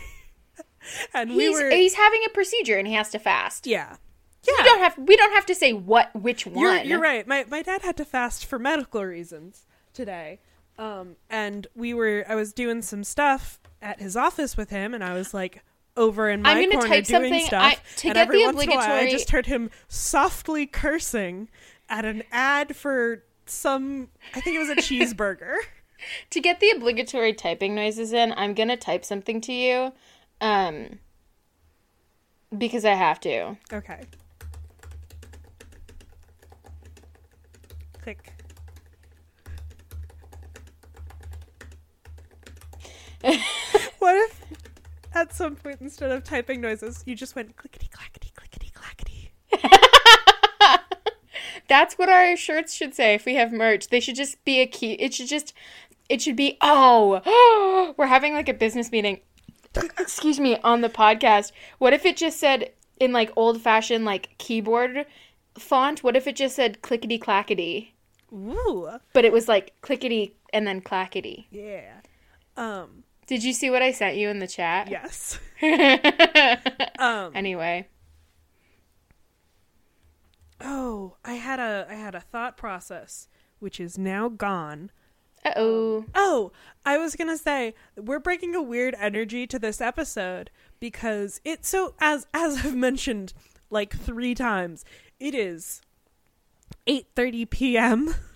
and 1.13 1.35
we 1.35 1.47
he's 1.47 1.59
were 1.59 1.69
he's 1.69 1.93
having 1.95 2.21
a 2.25 2.29
procedure 2.29 2.77
and 2.77 2.87
he 2.87 2.93
has 2.93 3.09
to 3.09 3.19
fast. 3.19 3.67
yeah 3.67 3.97
yeah. 4.45 4.53
We 4.57 4.63
don't 4.63 4.79
have 4.79 4.97
we 4.97 5.15
don't 5.15 5.33
have 5.33 5.45
to 5.47 5.55
say 5.55 5.73
what 5.73 6.09
which 6.15 6.45
one. 6.45 6.59
You're, 6.59 6.83
you're 6.83 6.99
right. 7.01 7.27
My 7.27 7.45
my 7.49 7.61
dad 7.61 7.81
had 7.81 7.97
to 7.97 8.05
fast 8.05 8.45
for 8.45 8.59
medical 8.59 9.03
reasons 9.03 9.65
today. 9.93 10.39
Um, 10.77 11.17
and 11.29 11.67
we 11.75 11.93
were 11.93 12.25
I 12.27 12.35
was 12.35 12.51
doing 12.53 12.81
some 12.81 13.03
stuff 13.03 13.59
at 13.81 13.99
his 14.01 14.15
office 14.17 14.57
with 14.57 14.69
him, 14.69 14.93
and 14.93 15.03
I 15.03 15.13
was 15.13 15.33
like 15.33 15.63
over 15.95 16.29
in 16.29 16.41
my 16.41 16.51
I'm 16.51 16.57
gonna 16.63 16.73
corner 16.73 16.87
type 16.87 17.05
doing 17.05 17.21
something- 17.23 17.45
stuff. 17.45 17.63
I- 17.63 17.75
to 17.97 18.07
and 18.07 18.15
get 18.15 18.17
every 18.17 18.39
the 18.39 18.45
once 18.45 18.63
in 18.63 18.71
a 18.71 18.75
while, 18.75 18.91
I 18.91 19.09
just 19.09 19.29
heard 19.31 19.45
him 19.45 19.69
softly 19.87 20.65
cursing 20.65 21.49
at 21.89 22.05
an 22.05 22.23
ad 22.31 22.75
for 22.75 23.23
some. 23.45 24.09
I 24.33 24.41
think 24.41 24.55
it 24.55 24.59
was 24.59 24.69
a 24.69 24.75
cheeseburger. 24.75 25.55
To 26.31 26.41
get 26.41 26.59
the 26.59 26.69
obligatory 26.71 27.31
typing 27.31 27.73
noises 27.75 28.11
in, 28.11 28.33
I'm 28.35 28.53
gonna 28.53 28.75
type 28.75 29.05
something 29.05 29.39
to 29.39 29.53
you, 29.53 29.93
um, 30.41 30.99
because 32.57 32.83
I 32.83 32.93
have 32.95 33.21
to. 33.21 33.55
Okay. 33.71 34.01
Click. 38.01 38.33
what 43.99 44.15
if 44.15 44.41
at 45.13 45.33
some 45.33 45.55
point 45.55 45.81
instead 45.81 46.11
of 46.11 46.23
typing 46.23 46.61
noises 46.61 47.03
you 47.05 47.15
just 47.15 47.35
went 47.35 47.55
clickety 47.55 47.89
clackety 47.91 48.31
clickety 48.35 48.71
clackety? 48.73 49.31
That's 51.67 51.95
what 51.95 52.09
our 52.09 52.35
shirts 52.35 52.73
should 52.73 52.93
say 52.93 53.13
if 53.13 53.25
we 53.25 53.35
have 53.35 53.51
merch. 53.51 53.87
They 53.87 53.99
should 53.99 54.15
just 54.15 54.43
be 54.43 54.59
a 54.59 54.67
key. 54.67 54.93
It 54.93 55.13
should 55.13 55.27
just, 55.27 55.53
it 56.09 56.21
should 56.21 56.35
be, 56.35 56.57
oh, 56.61 57.93
we're 57.97 58.07
having 58.07 58.33
like 58.33 58.49
a 58.49 58.53
business 58.53 58.91
meeting, 58.91 59.21
excuse 59.99 60.39
me, 60.39 60.57
on 60.63 60.81
the 60.81 60.89
podcast. 60.89 61.51
What 61.77 61.93
if 61.93 62.05
it 62.05 62.17
just 62.17 62.39
said 62.39 62.71
in 62.99 63.11
like 63.11 63.31
old 63.35 63.61
fashioned 63.61 64.05
like 64.05 64.37
keyboard 64.37 65.05
font? 65.57 66.03
What 66.03 66.15
if 66.15 66.27
it 66.27 66.35
just 66.35 66.55
said 66.55 66.81
clickety 66.81 67.17
clackety? 67.17 67.93
Ooh. 68.33 68.89
But 69.13 69.25
it 69.25 69.31
was 69.31 69.47
like 69.47 69.73
clickety 69.81 70.35
and 70.51 70.67
then 70.67 70.81
clackety. 70.81 71.47
Yeah. 71.51 72.01
Um 72.57 73.03
Did 73.27 73.43
you 73.43 73.53
see 73.53 73.69
what 73.69 73.81
I 73.81 73.91
sent 73.91 74.17
you 74.17 74.29
in 74.29 74.39
the 74.39 74.47
chat? 74.47 74.89
yes. 74.89 75.39
um 76.99 77.31
anyway. 77.33 77.87
oh, 80.59 81.15
I 81.23 81.33
had 81.33 81.59
a 81.59 81.87
I 81.89 81.93
had 81.95 82.15
a 82.15 82.19
thought 82.19 82.57
process 82.57 83.27
which 83.59 83.79
is 83.79 83.97
now 83.97 84.27
gone. 84.27 84.91
Uh 85.45 85.51
oh. 85.55 86.05
Oh, 86.13 86.51
I 86.85 86.97
was 86.97 87.15
gonna 87.15 87.37
say 87.37 87.73
we're 87.95 88.19
bringing 88.19 88.55
a 88.55 88.61
weird 88.61 88.95
energy 88.99 89.47
to 89.47 89.57
this 89.57 89.79
episode 89.79 90.49
because 90.81 91.39
it's 91.45 91.69
so 91.69 91.95
as 92.01 92.27
as 92.33 92.65
I've 92.65 92.75
mentioned 92.75 93.33
like 93.69 93.95
three 93.95 94.35
times, 94.35 94.83
it 95.19 95.33
is 95.33 95.81
eight 96.87 97.07
thirty 97.15 97.45
p.m. 97.45 98.13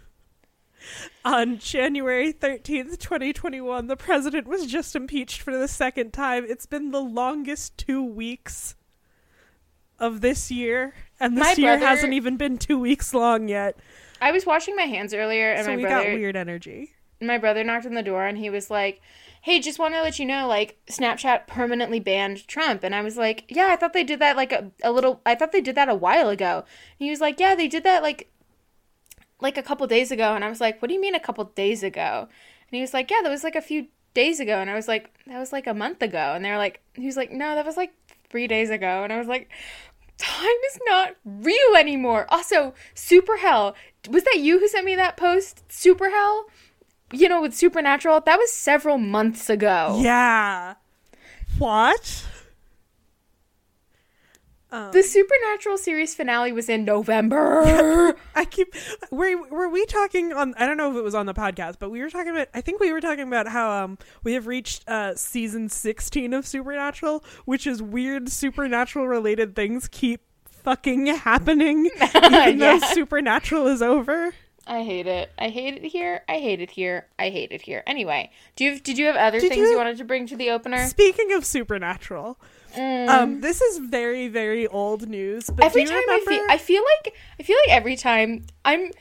on 1.26 1.58
January 1.60 2.32
thirteenth, 2.32 3.00
twenty 3.00 3.34
twenty 3.34 3.62
one. 3.62 3.88
The 3.88 3.98
president 3.98 4.48
was 4.48 4.66
just 4.66 4.96
impeached 4.96 5.42
for 5.42 5.58
the 5.58 5.68
second 5.68 6.14
time. 6.14 6.46
It's 6.48 6.66
been 6.66 6.92
the 6.92 7.02
longest 7.02 7.78
two 7.78 8.04
weeks 8.04 8.76
of 10.00 10.22
this 10.22 10.52
year, 10.52 10.94
and 11.20 11.36
this 11.36 11.44
My 11.44 11.54
year 11.54 11.78
brother- 11.78 11.86
hasn't 11.88 12.14
even 12.14 12.38
been 12.38 12.58
two 12.58 12.80
weeks 12.80 13.14
long 13.14 13.48
yet. 13.48 13.78
I 14.22 14.32
was 14.32 14.46
washing 14.46 14.76
my 14.76 14.84
hands 14.84 15.14
earlier 15.14 15.52
and 15.52 15.66
So 15.66 15.72
my 15.72 15.76
we 15.78 15.82
brother 15.84 16.06
got 16.12 16.14
weird 16.14 16.36
energy. 16.36 16.92
my 17.22 17.38
brother 17.38 17.64
knocked 17.64 17.86
on 17.86 17.94
the 17.94 18.04
door 18.04 18.26
and 18.26 18.38
he 18.38 18.50
was 18.50 18.70
like, 18.72 19.02
"Hey, 19.42 19.60
just 19.60 19.80
want 19.80 19.94
to 19.96 20.02
let 20.02 20.20
you 20.20 20.26
know, 20.26 20.48
like 20.48 20.78
Snapchat 20.90 21.48
permanently 21.48 22.00
banned 22.00 22.48
Trump." 22.48 22.84
And 22.84 22.94
I 22.96 23.02
was 23.02 23.18
like, 23.18 23.46
"Yeah, 23.50 23.68
I 23.72 23.76
thought 23.76 23.94
they 23.94 24.04
did 24.04 24.20
that 24.20 24.36
like 24.36 24.52
a, 24.52 24.72
a 24.84 24.92
little. 24.92 25.22
I 25.26 25.36
thought 25.36 25.52
they 25.52 25.62
did 25.62 25.76
that 25.76 25.90
a 25.90 25.96
while 25.96 26.30
ago." 26.30 26.64
And 27.00 27.06
he 27.06 27.10
was 27.10 27.20
like, 27.22 27.40
"Yeah, 27.40 27.56
they 27.56 27.68
did 27.68 27.84
that 27.84 28.02
like 28.04 28.30
like 29.42 29.58
a 29.58 29.64
couple 29.64 29.88
days 29.88 30.12
ago." 30.12 30.36
And 30.36 30.44
I 30.44 30.50
was 30.50 30.62
like, 30.62 30.82
"What 30.82 30.88
do 30.88 30.94
you 30.94 31.02
mean 31.02 31.16
a 31.16 31.20
couple 31.20 31.44
days 31.46 31.84
ago?" 31.84 32.28
And 32.30 32.76
he 32.76 32.82
was 32.82 32.94
like, 32.94 33.10
"Yeah, 33.12 33.22
that 33.24 33.30
was 33.30 33.44
like 33.44 33.56
a 33.56 33.62
few 33.62 33.88
days 34.14 34.40
ago." 34.40 34.60
And 34.60 34.70
I 34.70 34.76
was 34.76 34.88
like, 34.88 35.14
"That 35.28 35.40
was 35.40 35.52
like 35.52 35.68
a 35.68 35.74
month 35.74 36.02
ago." 36.02 36.34
And 36.36 36.44
they 36.44 36.52
were 36.52 36.58
like, 36.58 36.82
"He 36.96 37.06
was 37.06 37.18
like, 37.18 37.32
no, 37.32 37.56
that 37.56 37.66
was 37.66 37.78
like 37.78 37.94
three 38.30 38.48
days 38.48 38.70
ago." 38.70 39.04
And 39.04 39.14
I 39.14 39.18
was 39.18 39.28
like. 39.28 39.50
Time 40.20 40.58
is 40.72 40.80
not 40.88 41.16
real 41.26 41.76
anymore. 41.78 42.26
Also, 42.30 42.74
Super 42.96 43.38
Hell. 43.38 43.76
Was 44.10 44.24
that 44.24 44.40
you 44.40 44.60
who 44.60 44.68
sent 44.68 44.84
me 44.84 44.96
that 44.96 45.16
post? 45.16 45.64
Super 45.72 46.10
Hell? 46.10 46.48
you 47.12 47.30
know, 47.30 47.42
with 47.42 47.56
Supernatural, 47.56 48.22
that 48.22 48.38
was 48.38 48.52
several 48.52 48.98
months 48.98 49.50
ago. 49.50 50.00
Yeah. 50.02 50.76
What? 51.58 52.26
Um, 54.72 54.92
The 54.92 55.02
Supernatural 55.02 55.78
series 55.78 56.14
finale 56.14 56.52
was 56.52 56.68
in 56.68 56.84
November. 56.84 58.16
I 58.36 58.46
keep 58.46 58.74
were 59.12 59.38
were 59.50 59.70
we 59.70 59.86
talking 59.86 60.34
on 60.34 60.54
I 60.58 60.66
don't 60.66 60.76
know 60.78 60.92
if 60.92 60.98
it 60.98 61.04
was 61.04 61.16
on 61.16 61.26
the 61.26 61.34
podcast, 61.34 61.76
but 61.80 61.90
we 61.90 62.02
were 62.02 62.10
talking 62.10 62.32
about 62.32 62.50
I 62.54 62.62
think 62.62 62.80
we 62.82 62.92
were 62.92 63.00
talking 63.02 63.28
about 63.28 63.48
how 63.48 63.84
um 63.84 63.98
we 64.24 64.34
have 64.34 64.46
reached 64.48 64.88
uh 64.90 65.16
season 65.16 65.70
16 65.70 66.34
of 66.34 66.46
Supernatural, 66.46 67.24
which 67.46 67.66
is 67.66 67.82
weird 67.82 68.30
supernatural 68.30 69.08
related 69.08 69.56
things 69.56 69.88
keep 69.88 70.22
fucking 70.50 71.06
happening 71.24 71.86
even 72.16 72.60
though 72.60 72.80
Supernatural 72.80 73.68
is 73.68 73.82
over. 73.82 74.34
I 74.70 74.84
hate 74.84 75.08
it. 75.08 75.32
I 75.40 75.48
hate 75.48 75.76
it 75.76 75.86
here. 75.88 76.24
I 76.28 76.40
hate 76.40 76.60
it 76.60 76.72
here. 76.72 77.08
I 77.18 77.30
hate 77.30 77.54
it 77.54 77.62
here. 77.62 77.84
Anyway, 77.88 78.32
do 78.58 78.66
you 78.66 78.80
did 78.82 78.98
you 78.98 79.06
have 79.06 79.16
other 79.16 79.40
Did 79.40 79.48
things 79.50 79.62
you... 79.62 79.72
you- 79.72 79.78
wanted 79.78 79.98
to 80.00 80.04
bring 80.04 80.28
to 80.28 80.36
the 80.36 80.50
opener? 80.50 80.86
Speaking 80.88 81.32
of 81.32 81.46
Supernatural, 81.46 82.38
Mm. 82.78 83.10
um 83.10 83.42
this 83.42 83.62
is 83.62 83.78
very 83.80 84.28
very 84.28 84.68
old 84.68 85.08
news, 85.10 85.50
but 85.50 85.66
every 85.66 85.86
time 85.86 86.04
I 86.10 86.20
feel 86.28 86.44
I 86.50 86.58
feel 86.58 86.84
like 86.84 87.16
I 87.40 87.44
feel 87.44 87.58
like 87.68 87.76
every 87.76 87.96
time 87.96 88.46
I'm 88.64 88.92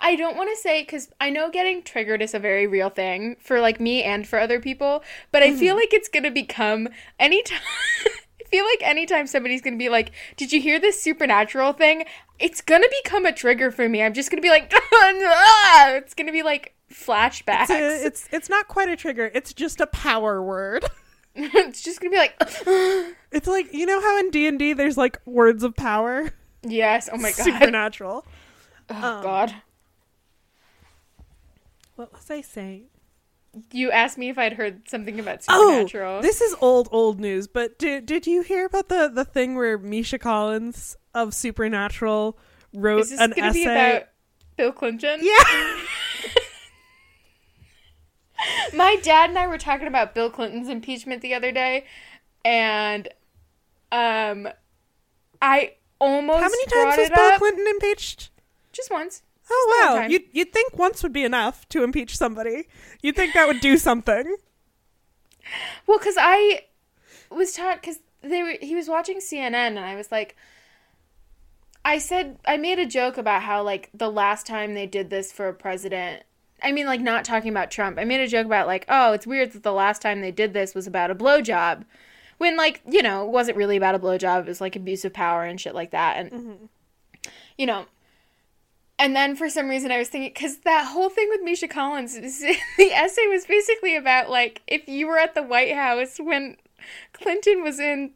I 0.00 0.16
don't 0.16 0.36
want 0.36 0.50
to 0.50 0.56
say 0.60 0.82
because 0.82 1.08
I 1.20 1.30
know 1.30 1.50
getting 1.50 1.82
triggered 1.82 2.20
is 2.20 2.34
a 2.34 2.38
very 2.38 2.66
real 2.66 2.90
thing 2.90 3.36
for 3.40 3.60
like 3.60 3.80
me 3.80 4.02
and 4.02 4.26
for 4.26 4.38
other 4.38 4.60
people, 4.60 5.02
but 5.30 5.42
I 5.42 5.48
Mm-hmm. 5.50 5.58
feel 5.58 5.76
like 5.76 5.92
it's 5.94 6.08
gonna 6.08 6.30
become 6.30 6.88
anytime. 7.18 7.60
I 8.40 8.44
feel 8.48 8.64
like 8.66 8.82
anytime 8.82 9.26
somebody's 9.26 9.62
gonna 9.62 9.76
be 9.78 9.88
like, 9.88 10.12
"Did 10.36 10.52
you 10.52 10.60
hear 10.60 10.78
this 10.78 11.00
supernatural 11.02 11.72
thing?" 11.72 12.04
It's 12.38 12.60
gonna 12.60 12.88
become 13.02 13.24
a 13.26 13.32
trigger 13.32 13.70
for 13.70 13.88
me. 13.88 14.02
I'm 14.02 14.12
just 14.14 14.30
gonna 14.30 14.42
be 14.42 14.50
like, 14.50 14.72
it's 14.92 16.14
gonna 16.14 16.32
be 16.32 16.42
like 16.42 16.74
flashbacks. 16.92 17.62
it's, 17.62 17.70
a- 17.70 18.06
it's 18.06 18.28
it's 18.32 18.48
not 18.50 18.68
quite 18.68 18.88
a 18.88 18.96
trigger, 18.96 19.30
it's 19.34 19.52
just 19.54 19.80
a 19.80 19.86
power 19.86 20.42
word. 20.42 20.84
it's 21.36 21.82
just 21.82 22.00
gonna 22.00 22.10
be 22.10 22.16
like, 22.16 22.34
It's 23.32 23.46
like 23.48 23.72
you 23.72 23.86
know 23.86 24.00
how 24.00 24.18
in 24.18 24.30
D 24.30 24.46
and 24.46 24.58
D 24.58 24.72
there's 24.72 24.96
like 24.96 25.20
words 25.26 25.62
of 25.64 25.74
power. 25.74 26.32
yes. 26.62 27.08
Oh 27.12 27.16
my 27.16 27.30
god. 27.36 27.44
Supernatural. 27.44 28.24
oh 28.90 28.94
um, 28.94 29.22
god. 29.22 29.54
What 31.96 32.12
was 32.12 32.30
I 32.30 32.40
saying? 32.40 32.86
You 33.72 33.92
asked 33.92 34.18
me 34.18 34.28
if 34.30 34.36
I'd 34.38 34.54
heard 34.54 34.88
something 34.88 35.20
about 35.20 35.44
supernatural. 35.44 35.68
Oh, 35.68 35.86
supernatural. 35.86 36.22
this 36.22 36.40
is 36.40 36.56
old 36.60 36.88
old 36.90 37.20
news. 37.20 37.46
But 37.46 37.78
did 37.78 38.06
did 38.06 38.26
you 38.26 38.42
hear 38.42 38.66
about 38.66 38.88
the 38.88 39.08
the 39.12 39.24
thing 39.24 39.54
where 39.54 39.78
Misha 39.78 40.18
Collins 40.18 40.96
of 41.14 41.34
Supernatural 41.34 42.36
wrote 42.72 43.00
Is 43.02 43.10
this 43.10 43.20
an 43.20 43.30
going 43.30 43.52
to 43.52 43.60
essay? 43.60 43.64
be 43.64 43.70
about 43.70 44.02
Bill 44.56 44.72
Clinton? 44.72 45.20
yeah. 45.22 45.78
My 48.72 48.96
dad 49.02 49.30
and 49.30 49.38
I 49.38 49.46
were 49.46 49.58
talking 49.58 49.86
about 49.86 50.14
Bill 50.14 50.30
Clinton's 50.30 50.68
impeachment 50.68 51.22
the 51.22 51.34
other 51.34 51.52
day, 51.52 51.84
and 52.44 53.08
um, 53.92 54.48
I 55.40 55.72
almost 55.98 56.42
How 56.42 56.48
many 56.48 56.66
times 56.66 56.96
was 56.98 57.10
Bill 57.10 57.24
up 57.24 57.38
Clinton 57.38 57.66
impeached? 57.68 58.30
just 58.72 58.90
once. 58.90 59.22
Oh 59.50 59.74
Just 59.78 59.94
wow! 59.96 60.06
You'd 60.06 60.24
you'd 60.32 60.52
think 60.52 60.76
once 60.76 61.02
would 61.02 61.12
be 61.12 61.24
enough 61.24 61.68
to 61.70 61.84
impeach 61.84 62.16
somebody. 62.16 62.66
You'd 63.02 63.16
think 63.16 63.34
that 63.34 63.46
would 63.46 63.60
do 63.60 63.76
something. 63.76 64.36
Well, 65.86 65.98
because 65.98 66.16
I 66.18 66.64
was 67.30 67.52
taught 67.52 67.80
because 67.80 67.98
they 68.22 68.42
were 68.42 68.54
he 68.60 68.74
was 68.74 68.88
watching 68.88 69.18
CNN, 69.18 69.54
and 69.54 69.78
I 69.78 69.96
was 69.96 70.10
like, 70.10 70.36
I 71.84 71.98
said 71.98 72.38
I 72.46 72.56
made 72.56 72.78
a 72.78 72.86
joke 72.86 73.18
about 73.18 73.42
how 73.42 73.62
like 73.62 73.90
the 73.92 74.10
last 74.10 74.46
time 74.46 74.74
they 74.74 74.86
did 74.86 75.10
this 75.10 75.30
for 75.32 75.48
a 75.48 75.54
president. 75.54 76.22
I 76.64 76.72
mean, 76.72 76.86
like 76.86 77.00
not 77.00 77.24
talking 77.24 77.50
about 77.50 77.70
Trump. 77.70 77.98
I 77.98 78.04
made 78.04 78.20
a 78.20 78.28
joke 78.28 78.46
about 78.46 78.66
like, 78.66 78.86
oh, 78.88 79.12
it's 79.12 79.26
weird 79.26 79.52
that 79.52 79.62
the 79.62 79.72
last 79.72 80.02
time 80.02 80.20
they 80.20 80.32
did 80.32 80.54
this 80.54 80.74
was 80.74 80.86
about 80.86 81.10
a 81.10 81.14
blowjob, 81.14 81.84
when 82.38 82.56
like 82.56 82.80
you 82.88 83.02
know 83.02 83.24
it 83.24 83.30
wasn't 83.30 83.56
really 83.56 83.76
about 83.76 83.94
a 83.94 83.98
blowjob. 83.98 84.40
It 84.40 84.48
was 84.48 84.60
like 84.60 84.74
abuse 84.74 85.04
of 85.04 85.12
power 85.12 85.44
and 85.44 85.60
shit 85.60 85.74
like 85.74 85.90
that, 85.90 86.16
and 86.16 86.32
mm-hmm. 86.32 86.64
you 87.58 87.66
know. 87.66 87.86
And 88.96 89.14
then 89.14 89.34
for 89.34 89.50
some 89.50 89.68
reason 89.68 89.90
I 89.90 89.98
was 89.98 90.08
thinking 90.08 90.30
because 90.32 90.58
that 90.58 90.86
whole 90.92 91.10
thing 91.10 91.28
with 91.28 91.42
Misha 91.42 91.66
Collins, 91.66 92.14
the 92.78 92.92
essay 92.92 93.26
was 93.26 93.44
basically 93.44 93.96
about 93.96 94.30
like 94.30 94.62
if 94.66 94.88
you 94.88 95.06
were 95.06 95.18
at 95.18 95.34
the 95.34 95.42
White 95.42 95.74
House 95.74 96.18
when 96.18 96.56
Clinton 97.12 97.62
was 97.62 97.80
in 97.80 98.12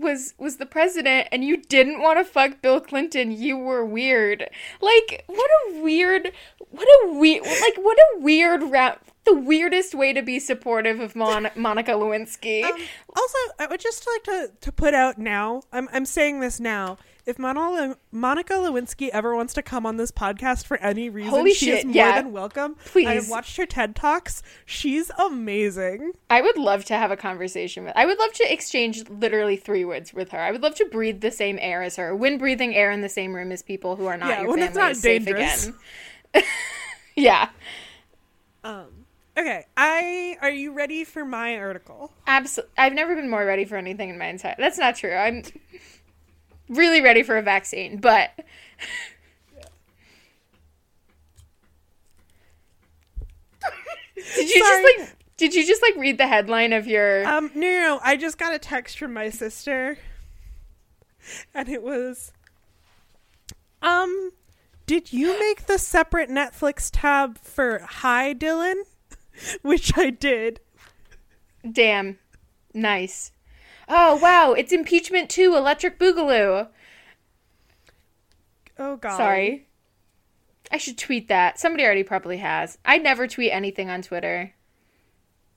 was 0.00 0.34
was 0.38 0.56
the 0.56 0.66
president 0.66 1.28
and 1.30 1.44
you 1.44 1.56
didn't 1.56 2.00
want 2.00 2.18
to 2.18 2.24
fuck 2.24 2.60
Bill 2.62 2.80
Clinton, 2.80 3.30
you 3.30 3.56
were 3.56 3.84
weird. 3.84 4.48
Like 4.80 5.24
what 5.26 5.50
a 5.68 5.80
weird 5.82 6.32
what 6.70 6.88
a 7.04 7.12
weird 7.12 7.44
like 7.44 7.76
what 7.76 7.98
a 7.98 8.20
weird 8.20 8.62
route 8.62 9.00
the 9.24 9.34
weirdest 9.34 9.94
way 9.94 10.12
to 10.12 10.22
be 10.22 10.38
supportive 10.38 11.00
of 11.00 11.14
Mon- 11.14 11.50
Monica 11.56 11.92
Lewinsky. 11.92 12.64
Um, 12.64 12.72
also, 13.16 13.38
I 13.58 13.66
would 13.66 13.80
just 13.80 14.06
like 14.06 14.24
to, 14.24 14.50
to 14.60 14.72
put 14.72 14.94
out 14.94 15.18
now. 15.18 15.62
I'm 15.72 15.88
I'm 15.92 16.06
saying 16.06 16.40
this 16.40 16.58
now. 16.60 16.98
If 17.26 17.38
Monica, 17.38 17.96
Lewinsky 18.54 19.08
ever 19.10 19.34
wants 19.36 19.52
to 19.54 19.62
come 19.62 19.84
on 19.86 19.96
this 19.96 20.10
podcast 20.10 20.64
for 20.66 20.76
any 20.78 21.08
reason, 21.10 21.30
Holy 21.30 21.52
she 21.52 21.66
shit, 21.66 21.78
is 21.80 21.84
more 21.86 21.94
yeah. 21.94 22.20
than 22.22 22.32
welcome. 22.32 22.76
I've 22.96 23.28
watched 23.28 23.56
her 23.56 23.66
TED 23.66 23.94
talks. 23.94 24.42
She's 24.64 25.10
amazing. 25.18 26.12
I 26.30 26.40
would 26.40 26.56
love 26.56 26.84
to 26.86 26.94
have 26.94 27.10
a 27.10 27.16
conversation 27.16 27.84
with. 27.84 27.92
I 27.96 28.06
would 28.06 28.18
love 28.18 28.32
to 28.34 28.52
exchange 28.52 29.08
literally 29.08 29.56
three 29.56 29.84
words 29.84 30.14
with 30.14 30.30
her. 30.30 30.38
I 30.40 30.50
would 30.50 30.62
love 30.62 30.74
to 30.76 30.86
breathe 30.86 31.20
the 31.20 31.30
same 31.30 31.58
air 31.60 31.82
as 31.82 31.96
her. 31.96 32.14
When 32.16 32.38
breathing 32.38 32.74
air 32.74 32.90
in 32.90 33.00
the 33.02 33.08
same 33.08 33.34
room 33.34 33.52
as 33.52 33.62
people 33.62 33.96
who 33.96 34.06
are 34.06 34.16
not 34.16 34.28
Yeah, 34.30 34.40
your 34.42 34.50
when 34.50 34.58
family 34.60 34.66
it's 34.68 34.76
not 34.76 34.90
is 34.92 35.00
safe 35.00 35.24
dangerous. 35.24 35.66
again. 36.34 36.44
yeah, 37.16 37.48
Um. 38.64 38.86
Okay, 39.38 39.64
I 39.76 40.36
are 40.42 40.50
you 40.50 40.72
ready 40.72 41.04
for 41.04 41.24
my 41.24 41.56
article? 41.56 42.12
absolutely. 42.26 42.72
I've 42.76 42.92
never 42.92 43.14
been 43.14 43.30
more 43.30 43.44
ready 43.44 43.64
for 43.64 43.76
anything 43.76 44.10
in 44.10 44.18
my 44.18 44.26
entire. 44.26 44.56
That's 44.58 44.76
not 44.76 44.96
true. 44.96 45.14
I'm 45.14 45.44
really 46.70 47.02
ready 47.02 47.22
for 47.22 47.36
a 47.36 47.42
vaccine, 47.42 47.98
but 47.98 48.30
did 54.16 54.48
you 54.48 54.64
Sorry. 54.64 54.82
just 54.82 54.98
like? 54.98 55.16
Did 55.36 55.54
you 55.54 55.66
just 55.66 55.82
like 55.82 55.96
read 55.96 56.18
the 56.18 56.26
headline 56.26 56.72
of 56.72 56.86
your? 56.86 57.26
Um, 57.26 57.50
no, 57.54 57.60
no, 57.60 57.80
no. 57.80 58.00
I 58.02 58.16
just 58.16 58.38
got 58.38 58.54
a 58.54 58.58
text 58.58 58.98
from 58.98 59.12
my 59.12 59.30
sister, 59.30 59.98
and 61.54 61.68
it 61.68 61.82
was, 61.82 62.32
um, 63.80 64.30
did 64.86 65.12
you 65.12 65.38
make 65.38 65.66
the 65.66 65.78
separate 65.78 66.28
Netflix 66.28 66.90
tab 66.92 67.38
for 67.38 67.78
Hi 67.78 68.34
Dylan? 68.34 68.82
Which 69.62 69.96
I 69.96 70.10
did. 70.10 70.60
Damn. 71.70 72.18
Nice. 72.74 73.32
Oh, 73.90 74.16
wow. 74.16 74.52
It's 74.52 74.72
impeachment 74.72 75.28
2 75.28 75.56
Electric 75.56 75.98
Boogaloo. 75.98 76.68
Oh 78.78 78.96
God. 78.96 79.16
Sorry. 79.16 79.66
I 80.72 80.78
should 80.78 80.96
tweet 80.96 81.28
that. 81.28 81.58
Somebody 81.58 81.84
already 81.84 82.04
probably 82.04 82.38
has. 82.38 82.78
I 82.84 82.98
never 82.98 83.26
tweet 83.26 83.52
anything 83.52 83.90
on 83.90 84.00
Twitter. 84.00 84.54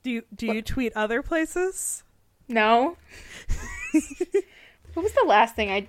Do 0.02 0.10
you 0.10 0.22
do 0.34 0.46
you 0.46 0.60
tweet 0.60 0.92
other 0.94 1.22
places? 1.22 2.02
No. 2.48 2.98
what 4.92 5.02
was 5.02 5.12
the 5.12 5.24
last 5.26 5.56
thing 5.56 5.70
I. 5.70 5.88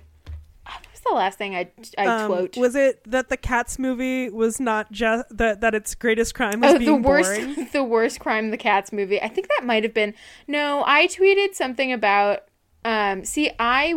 The 1.08 1.14
last 1.14 1.38
thing 1.38 1.54
I, 1.54 1.70
I 1.96 2.06
Um, 2.06 2.26
quote? 2.32 2.56
was 2.56 2.74
it 2.74 3.00
that 3.10 3.28
the 3.28 3.36
Cats 3.36 3.78
movie 3.78 4.28
was 4.28 4.58
not 4.60 4.90
just 4.90 5.24
that 5.36 5.60
that 5.60 5.74
its 5.74 5.94
greatest 5.94 6.34
crime 6.34 6.60
was 6.60 6.70
Oh, 6.70 6.72
the 6.74 6.78
being 6.80 7.02
worst, 7.02 7.30
boring? 7.40 7.68
the 7.72 7.84
worst 7.84 8.18
crime, 8.20 8.50
the 8.50 8.56
Cats 8.56 8.92
movie. 8.92 9.20
I 9.22 9.28
think 9.28 9.48
that 9.56 9.64
might 9.64 9.84
have 9.84 9.94
been. 9.94 10.14
No, 10.48 10.82
I 10.86 11.06
tweeted 11.06 11.54
something 11.54 11.92
about. 11.92 12.44
Um, 12.84 13.24
see, 13.24 13.50
I, 13.58 13.94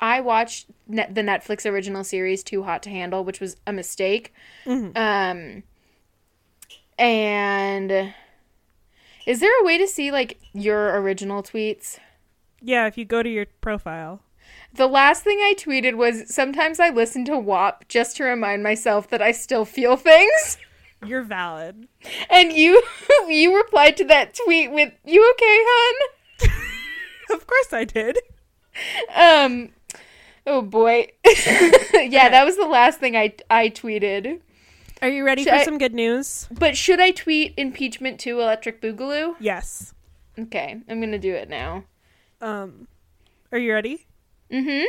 I 0.00 0.20
watched 0.20 0.66
net, 0.86 1.14
the 1.14 1.22
Netflix 1.22 1.64
original 1.70 2.04
series 2.04 2.42
Too 2.42 2.62
Hot 2.62 2.82
to 2.84 2.90
Handle, 2.90 3.24
which 3.24 3.40
was 3.40 3.56
a 3.66 3.72
mistake. 3.72 4.32
Mm-hmm. 4.66 4.96
Um, 4.96 5.62
and 6.98 8.14
is 9.26 9.40
there 9.40 9.60
a 9.60 9.64
way 9.64 9.78
to 9.78 9.86
see 9.86 10.10
like 10.12 10.38
your 10.52 10.98
original 11.00 11.42
tweets? 11.42 11.98
Yeah, 12.60 12.86
if 12.86 12.96
you 12.96 13.04
go 13.04 13.22
to 13.22 13.28
your 13.28 13.46
profile. 13.60 14.22
The 14.74 14.86
last 14.86 15.22
thing 15.22 15.38
I 15.38 15.54
tweeted 15.56 15.96
was 15.96 16.32
sometimes 16.34 16.80
I 16.80 16.88
listen 16.88 17.24
to 17.26 17.38
WAP 17.38 17.86
just 17.88 18.16
to 18.16 18.24
remind 18.24 18.62
myself 18.62 19.08
that 19.10 19.20
I 19.20 19.32
still 19.32 19.64
feel 19.64 19.96
things. 19.96 20.56
You're 21.04 21.22
valid. 21.22 21.88
And 22.30 22.52
you 22.52 22.82
you 23.28 23.56
replied 23.56 23.96
to 23.98 24.04
that 24.04 24.34
tweet 24.44 24.70
with 24.70 24.92
"You 25.04 25.28
okay, 25.32 25.56
hun?" 25.68 26.50
of 27.36 27.46
course 27.46 27.72
I 27.72 27.84
did. 27.84 28.18
Um 29.14 29.70
oh 30.46 30.62
boy. 30.62 31.08
yeah, 31.24 32.28
that 32.30 32.44
was 32.44 32.56
the 32.56 32.66
last 32.66 32.98
thing 33.00 33.16
I 33.16 33.34
I 33.50 33.68
tweeted. 33.68 34.40
Are 35.02 35.08
you 35.08 35.24
ready 35.24 35.42
Should 35.42 35.50
for 35.50 35.56
I- 35.58 35.64
some 35.64 35.78
good 35.78 35.94
news? 35.94 36.46
But 36.50 36.76
should 36.76 37.00
I 37.00 37.10
tweet 37.10 37.54
impeachment 37.56 38.20
to 38.20 38.40
Electric 38.40 38.80
Boogaloo? 38.80 39.34
Yes. 39.40 39.92
Okay, 40.38 40.80
I'm 40.88 40.98
going 41.00 41.10
to 41.12 41.18
do 41.18 41.34
it 41.34 41.50
now. 41.50 41.84
Um, 42.40 42.86
are 43.50 43.58
you 43.58 43.72
ready? 43.74 44.06
Mhm. 44.52 44.84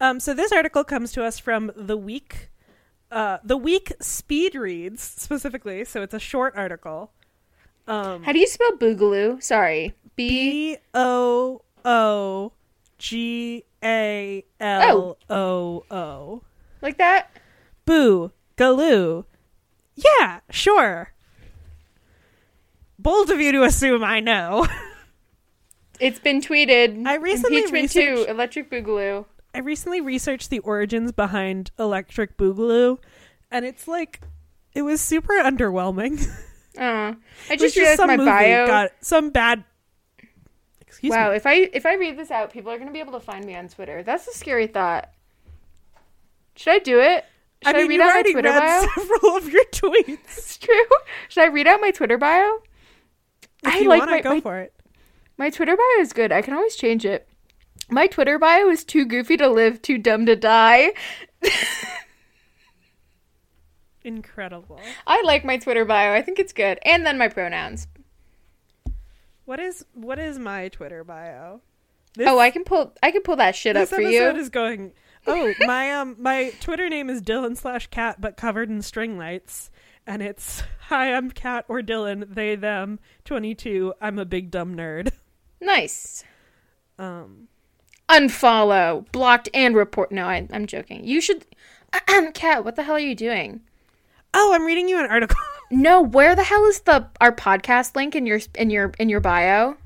Um, 0.00 0.20
so 0.20 0.32
this 0.34 0.52
article 0.52 0.84
comes 0.84 1.12
to 1.12 1.24
us 1.24 1.38
from 1.38 1.72
the 1.74 1.96
week, 1.96 2.50
uh, 3.10 3.38
the 3.42 3.56
week 3.56 3.92
speed 4.00 4.54
reads 4.54 5.02
specifically. 5.02 5.84
So 5.84 6.02
it's 6.02 6.14
a 6.14 6.18
short 6.20 6.54
article. 6.56 7.12
Um, 7.88 8.22
How 8.24 8.32
do 8.32 8.38
you 8.38 8.46
spell 8.46 8.72
Boogaloo? 8.72 9.42
Sorry. 9.42 9.94
B 10.16 10.28
B 10.28 10.78
O 10.94 11.62
O 11.84 12.52
G 12.98 13.64
A 13.82 14.44
L 14.60 15.18
O 15.30 15.84
O. 15.90 16.42
like 16.82 16.98
that? 16.98 17.30
Boo 17.84 18.32
galoo. 18.56 19.24
Yeah, 19.94 20.40
sure. 20.50 21.12
Bold 22.98 23.30
of 23.30 23.40
you 23.40 23.52
to 23.52 23.62
assume 23.62 24.02
I 24.04 24.20
know. 24.20 24.66
It's 26.00 26.18
been 26.18 26.40
tweeted. 26.40 27.06
I 27.06 27.16
recently 27.16 27.58
impeachment 27.58 27.90
to 27.92 28.00
researched- 28.00 28.30
Electric 28.30 28.70
Boogaloo. 28.70 29.26
I 29.54 29.60
recently 29.60 30.00
researched 30.00 30.50
the 30.50 30.58
origins 30.60 31.12
behind 31.12 31.70
Electric 31.78 32.36
Boogaloo, 32.36 32.98
and 33.50 33.64
it's 33.64 33.88
like 33.88 34.20
it 34.74 34.82
was 34.82 35.00
super 35.00 35.32
underwhelming. 35.32 36.22
Oh, 36.78 37.16
I 37.50 37.56
just 37.56 37.74
realized 37.76 38.00
my 38.00 38.18
movie 38.18 38.30
bio. 38.30 38.66
got 38.66 38.90
some 39.00 39.30
bad. 39.30 39.64
Excuse 40.80 41.10
wow, 41.10 41.30
me. 41.30 41.36
if 41.36 41.46
I 41.46 41.54
if 41.72 41.86
I 41.86 41.94
read 41.94 42.18
this 42.18 42.30
out, 42.30 42.52
people 42.52 42.70
are 42.70 42.76
going 42.76 42.88
to 42.88 42.92
be 42.92 43.00
able 43.00 43.12
to 43.14 43.20
find 43.20 43.44
me 43.44 43.56
on 43.56 43.68
Twitter. 43.68 44.02
That's 44.02 44.28
a 44.28 44.32
scary 44.32 44.66
thought. 44.66 45.10
Should 46.56 46.72
I 46.74 46.78
do 46.78 47.00
it? 47.00 47.24
Should 47.64 47.74
I, 47.74 47.78
I 47.78 47.82
mean, 47.82 47.88
read 47.88 47.96
you 47.96 48.02
out 48.02 48.06
my 48.06 48.12
already 48.12 48.32
Twitter 48.32 48.50
read 48.50 48.58
bio? 48.60 48.88
several 48.94 49.36
of 49.36 49.48
your 49.50 49.64
tweets. 49.66 50.18
It's 50.24 50.58
true. 50.58 50.84
Should 51.28 51.44
I 51.44 51.46
read 51.46 51.66
out 51.66 51.80
my 51.80 51.90
Twitter 51.90 52.18
bio? 52.18 52.58
If 53.64 53.74
I 53.74 53.78
you 53.78 53.88
like 53.88 54.00
want 54.00 54.10
my, 54.10 54.16
to 54.18 54.22
go 54.22 54.34
my, 54.34 54.40
for 54.42 54.58
it. 54.58 54.74
My 55.38 55.50
Twitter 55.50 55.76
bio 55.76 56.00
is 56.02 56.12
good. 56.12 56.32
I 56.32 56.42
can 56.42 56.54
always 56.54 56.76
change 56.76 57.04
it. 57.04 57.28
My 57.90 58.06
Twitter 58.06 58.38
bio 58.38 58.68
is 58.68 58.84
too 58.84 59.04
goofy 59.04 59.36
to 59.36 59.48
live, 59.48 59.80
too 59.82 59.98
dumb 59.98 60.26
to 60.26 60.34
die. 60.36 60.92
Incredible. 64.04 64.80
I 65.06 65.22
like 65.22 65.44
my 65.44 65.56
Twitter 65.56 65.84
bio. 65.84 66.12
I 66.14 66.22
think 66.22 66.38
it's 66.38 66.52
good. 66.52 66.78
And 66.84 67.04
then 67.04 67.18
my 67.18 67.28
pronouns. 67.28 67.88
What 69.44 69.60
is 69.60 69.84
what 69.94 70.18
is 70.18 70.38
my 70.38 70.68
Twitter 70.68 71.04
bio? 71.04 71.60
This, 72.14 72.28
Oh, 72.28 72.38
I 72.38 72.50
can 72.50 72.64
pull 72.64 72.92
I 73.02 73.10
can 73.10 73.22
pull 73.22 73.36
that 73.36 73.54
shit 73.56 73.76
up 73.76 73.82
this 73.82 73.90
for 73.90 74.00
episode 74.00 74.36
you. 74.36 74.40
is 74.40 74.48
going. 74.48 74.92
Oh, 75.26 75.52
my 75.60 75.92
um 75.92 76.16
my 76.18 76.52
Twitter 76.60 76.88
name 76.88 77.10
is 77.10 77.20
Dylan 77.20 77.56
slash 77.56 77.88
cat, 77.88 78.20
but 78.20 78.36
covered 78.36 78.70
in 78.70 78.80
string 78.82 79.18
lights, 79.18 79.70
and 80.06 80.22
it's 80.22 80.62
hi 80.82 81.12
I'm 81.12 81.30
cat 81.30 81.64
or 81.68 81.80
Dylan 81.80 82.32
they 82.34 82.54
them 82.54 83.00
twenty 83.24 83.54
two. 83.56 83.92
I'm 84.00 84.18
a 84.20 84.24
big 84.24 84.50
dumb 84.50 84.76
nerd. 84.76 85.10
Nice. 85.60 86.24
Um. 86.98 87.48
Unfollow, 88.08 89.10
blocked, 89.10 89.48
and 89.52 89.74
report. 89.74 90.12
No, 90.12 90.26
I, 90.26 90.46
I'm 90.52 90.66
joking. 90.66 91.04
You 91.04 91.20
should. 91.20 91.44
Cat, 92.34 92.64
what 92.64 92.76
the 92.76 92.82
hell 92.84 92.94
are 92.94 93.00
you 93.00 93.14
doing? 93.14 93.62
Oh, 94.32 94.52
I'm 94.54 94.64
reading 94.64 94.88
you 94.88 94.98
an 94.98 95.06
article. 95.10 95.36
No, 95.68 96.00
where 96.00 96.36
the 96.36 96.44
hell 96.44 96.64
is 96.66 96.82
the 96.82 97.08
our 97.20 97.32
podcast 97.32 97.96
link 97.96 98.14
in 98.14 98.24
your 98.24 98.38
in 98.54 98.70
your 98.70 98.92
in 99.00 99.08
your 99.08 99.18
bio? 99.18 99.76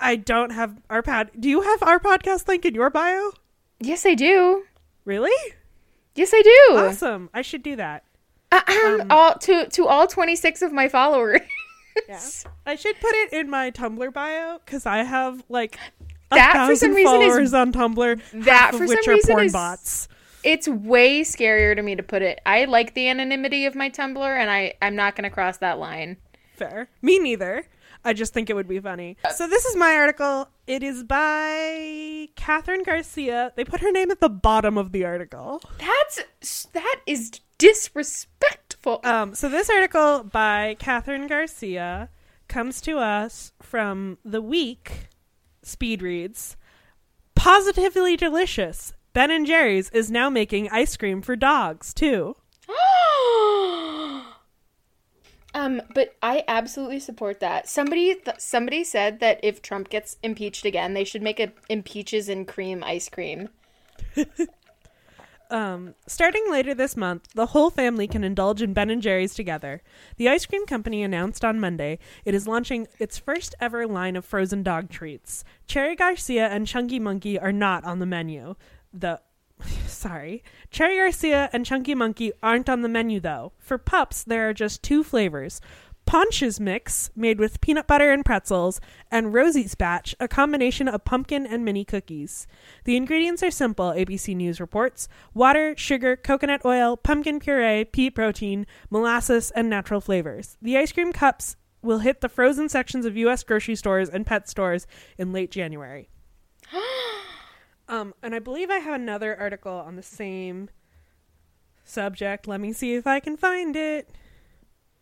I 0.00 0.16
don't 0.16 0.50
have 0.50 0.76
our 0.90 1.02
pod. 1.02 1.30
Do 1.38 1.48
you 1.48 1.62
have 1.62 1.82
our 1.84 2.00
podcast 2.00 2.48
link 2.48 2.64
in 2.64 2.74
your 2.74 2.90
bio? 2.90 3.30
Yes, 3.78 4.04
I 4.04 4.14
do. 4.14 4.64
Really? 5.04 5.52
Yes, 6.16 6.32
I 6.34 6.42
do. 6.42 6.78
Awesome. 6.78 7.30
I 7.32 7.42
should 7.42 7.62
do 7.62 7.76
that. 7.76 8.02
Ahem. 8.50 9.06
all 9.10 9.34
to 9.34 9.68
to 9.68 9.86
all 9.86 10.08
26 10.08 10.62
of 10.62 10.72
my 10.72 10.88
followers. 10.88 11.42
Yeah. 12.08 12.20
I 12.66 12.74
should 12.76 13.00
put 13.00 13.14
it 13.14 13.32
in 13.32 13.48
my 13.50 13.70
Tumblr 13.70 14.12
bio 14.12 14.58
because 14.64 14.86
I 14.86 14.98
have 15.04 15.42
like 15.48 15.78
a 16.30 16.34
That, 16.34 16.52
for 16.52 16.58
thousand 16.58 16.76
some 16.76 16.94
reason, 16.94 17.20
is- 17.22 17.28
followers 17.28 17.54
on 17.54 17.72
Tumblr. 17.72 18.20
that, 18.44 18.72
for 18.74 18.86
which 18.86 19.04
some 19.04 19.12
are 19.12 19.16
reason, 19.16 19.34
porn 19.34 19.46
is- 19.46 19.52
bots. 19.52 20.08
it's 20.44 20.68
way 20.68 21.22
scarier 21.22 21.74
to 21.74 21.82
me 21.82 21.96
to 21.96 22.02
put 22.02 22.22
it. 22.22 22.40
I 22.46 22.66
like 22.66 22.94
the 22.94 23.08
anonymity 23.08 23.66
of 23.66 23.74
my 23.74 23.88
Tumblr, 23.90 24.18
and 24.38 24.50
I 24.50 24.74
I'm 24.82 24.94
not 24.96 25.16
gonna 25.16 25.30
cross 25.30 25.58
that 25.58 25.78
line. 25.78 26.16
Fair. 26.56 26.88
Me 27.02 27.18
neither. 27.18 27.64
I 28.04 28.12
just 28.12 28.32
think 28.32 28.48
it 28.48 28.54
would 28.54 28.68
be 28.68 28.78
funny. 28.78 29.16
So 29.34 29.48
this 29.48 29.64
is 29.64 29.74
my 29.74 29.94
article. 29.96 30.48
It 30.68 30.82
is 30.84 31.02
by 31.02 32.28
Catherine 32.36 32.84
Garcia. 32.84 33.52
They 33.56 33.64
put 33.64 33.80
her 33.80 33.90
name 33.90 34.10
at 34.12 34.20
the 34.20 34.28
bottom 34.28 34.78
of 34.78 34.92
the 34.92 35.04
article. 35.04 35.60
That's 35.78 36.66
that 36.74 37.00
is 37.06 37.32
disrespectful. 37.58 38.67
Um, 39.04 39.34
so 39.34 39.48
this 39.48 39.70
article 39.70 40.24
by 40.24 40.76
Catherine 40.78 41.26
Garcia 41.26 42.08
comes 42.48 42.80
to 42.80 42.98
us 42.98 43.52
from 43.60 44.18
the 44.24 44.40
week 44.40 45.08
speed 45.62 46.02
reads 46.02 46.56
positively 47.34 48.16
delicious 48.16 48.94
ben 49.12 49.30
and 49.30 49.46
jerry's 49.46 49.90
is 49.90 50.10
now 50.10 50.30
making 50.30 50.68
ice 50.70 50.96
cream 50.96 51.20
for 51.20 51.36
dogs 51.36 51.92
too 51.92 52.34
um, 55.54 55.82
but 55.94 56.14
I 56.22 56.44
absolutely 56.46 57.00
support 57.00 57.40
that. 57.40 57.68
Somebody 57.68 58.14
th- 58.14 58.38
somebody 58.38 58.84
said 58.84 59.20
that 59.20 59.40
if 59.42 59.62
Trump 59.62 59.88
gets 59.88 60.18
impeached 60.22 60.66
again, 60.66 60.92
they 60.92 61.04
should 61.04 61.22
make 61.22 61.40
a 61.40 61.52
impeaches 61.70 62.28
and 62.28 62.46
cream 62.46 62.84
ice 62.84 63.08
cream. 63.08 63.48
Um, 65.50 65.94
starting 66.06 66.44
later 66.50 66.74
this 66.74 66.96
month, 66.96 67.28
the 67.34 67.46
whole 67.46 67.70
family 67.70 68.06
can 68.06 68.22
indulge 68.22 68.60
in 68.60 68.74
Ben 68.74 68.90
and 68.90 69.00
Jerry's 69.00 69.34
together. 69.34 69.82
The 70.16 70.28
ice 70.28 70.44
cream 70.44 70.66
company 70.66 71.02
announced 71.02 71.44
on 71.44 71.58
Monday 71.58 71.98
it 72.24 72.34
is 72.34 72.46
launching 72.46 72.86
its 72.98 73.18
first 73.18 73.54
ever 73.58 73.86
line 73.86 74.14
of 74.16 74.26
frozen 74.26 74.62
dog 74.62 74.90
treats. 74.90 75.44
Cherry 75.66 75.96
Garcia 75.96 76.48
and 76.48 76.66
Chunky 76.66 76.98
Monkey 76.98 77.38
are 77.38 77.52
not 77.52 77.84
on 77.84 77.98
the 77.98 78.06
menu. 78.06 78.56
The 78.92 79.20
sorry, 79.86 80.44
Cherry 80.70 80.96
Garcia 80.96 81.48
and 81.52 81.64
Chunky 81.64 81.94
Monkey 81.94 82.32
aren't 82.42 82.68
on 82.68 82.82
the 82.82 82.88
menu 82.88 83.18
though. 83.18 83.52
For 83.58 83.78
pups, 83.78 84.22
there 84.22 84.48
are 84.48 84.54
just 84.54 84.82
two 84.82 85.02
flavors. 85.02 85.60
Pontch's 86.08 86.58
Mix, 86.58 87.10
made 87.14 87.38
with 87.38 87.60
peanut 87.60 87.86
butter 87.86 88.10
and 88.10 88.24
pretzels, 88.24 88.80
and 89.10 89.34
Rosie's 89.34 89.74
Batch, 89.74 90.14
a 90.18 90.26
combination 90.26 90.88
of 90.88 91.04
pumpkin 91.04 91.46
and 91.46 91.66
mini 91.66 91.84
cookies. 91.84 92.46
The 92.84 92.96
ingredients 92.96 93.42
are 93.42 93.50
simple, 93.50 93.90
ABC 93.90 94.34
News 94.34 94.58
reports 94.58 95.06
water, 95.34 95.74
sugar, 95.76 96.16
coconut 96.16 96.64
oil, 96.64 96.96
pumpkin 96.96 97.40
puree, 97.40 97.84
pea 97.84 98.10
protein, 98.10 98.66
molasses, 98.88 99.50
and 99.50 99.68
natural 99.68 100.00
flavors. 100.00 100.56
The 100.62 100.78
ice 100.78 100.92
cream 100.92 101.12
cups 101.12 101.56
will 101.82 101.98
hit 101.98 102.22
the 102.22 102.30
frozen 102.30 102.70
sections 102.70 103.04
of 103.04 103.14
U.S. 103.18 103.42
grocery 103.42 103.76
stores 103.76 104.08
and 104.08 104.24
pet 104.24 104.48
stores 104.48 104.86
in 105.18 105.30
late 105.30 105.50
January. 105.50 106.08
um, 107.90 108.14
and 108.22 108.34
I 108.34 108.38
believe 108.38 108.70
I 108.70 108.78
have 108.78 108.94
another 108.94 109.38
article 109.38 109.74
on 109.74 109.96
the 109.96 110.02
same 110.02 110.70
subject. 111.84 112.48
Let 112.48 112.62
me 112.62 112.72
see 112.72 112.94
if 112.94 113.06
I 113.06 113.20
can 113.20 113.36
find 113.36 113.76
it. 113.76 114.08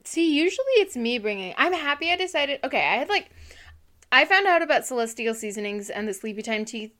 See, 0.06 0.32
usually 0.32 0.64
it's 0.76 0.96
me 0.96 1.18
bringing. 1.18 1.52
I'm 1.58 1.72
happy 1.72 2.12
I 2.12 2.16
decided. 2.16 2.60
Okay, 2.62 2.78
I 2.78 2.96
had 2.96 3.08
like, 3.08 3.28
I 4.12 4.24
found 4.24 4.46
out 4.46 4.62
about 4.62 4.86
Celestial 4.86 5.34
Seasonings 5.34 5.90
and 5.90 6.06
the 6.06 6.14
Sleepy 6.14 6.42
Time 6.42 6.64
tea 6.64 6.94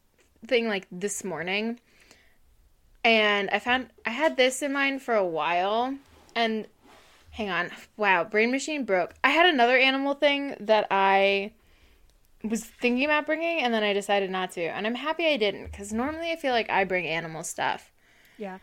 thing 0.45 0.66
like 0.66 0.88
this 0.90 1.23
morning, 1.23 1.79
and 3.05 3.49
I 3.51 3.61
found 3.61 3.90
I 4.05 4.11
had 4.11 4.37
this 4.37 4.61
in 4.61 4.73
mind 4.73 5.03
for 5.03 5.14
a 5.14 5.25
while. 5.25 5.95
And 6.35 6.66
hang 7.31 7.49
on, 7.49 7.71
wow, 7.97 8.25
Brain 8.25 8.51
Machine 8.51 8.85
broke. 8.85 9.14
I 9.23 9.31
had 9.31 9.47
another 9.47 9.77
animal 9.79 10.14
thing 10.14 10.57
that 10.59 10.88
I 10.90 11.53
was 12.42 12.64
thinking 12.64 13.05
about 13.05 13.25
bringing, 13.25 13.61
and 13.61 13.73
then 13.73 13.85
I 13.85 13.92
decided 13.92 14.31
not 14.31 14.51
to. 14.53 14.62
And 14.62 14.85
I'm 14.85 14.97
happy 14.97 15.27
I 15.27 15.37
didn't 15.37 15.66
because 15.66 15.92
normally 15.92 16.33
I 16.33 16.37
feel 16.37 16.53
like 16.53 16.69
I 16.71 16.83
bring 16.83 17.07
animal 17.07 17.45
stuff. 17.45 17.92
Yeah. 18.37 18.59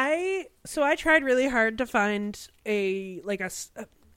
I 0.00 0.46
so 0.64 0.84
I 0.84 0.94
tried 0.94 1.24
really 1.24 1.48
hard 1.48 1.76
to 1.78 1.86
find 1.86 2.38
a 2.64 3.20
like 3.24 3.40
a 3.40 3.50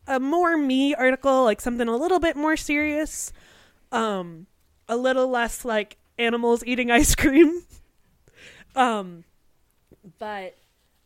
a 0.06 0.20
more 0.20 0.56
me 0.56 0.94
article, 0.94 1.44
like 1.44 1.60
something 1.60 1.88
a 1.88 1.98
little 1.98 2.20
bit 2.20 2.36
more 2.36 2.56
serious, 2.56 3.34
um, 3.92 4.46
a 4.88 4.96
little 4.96 5.28
less 5.28 5.66
like 5.66 5.98
animals 6.20 6.64
eating 6.68 6.92
ice 7.00 7.16
cream. 7.16 7.64
um, 8.76 9.24
but 10.20 10.56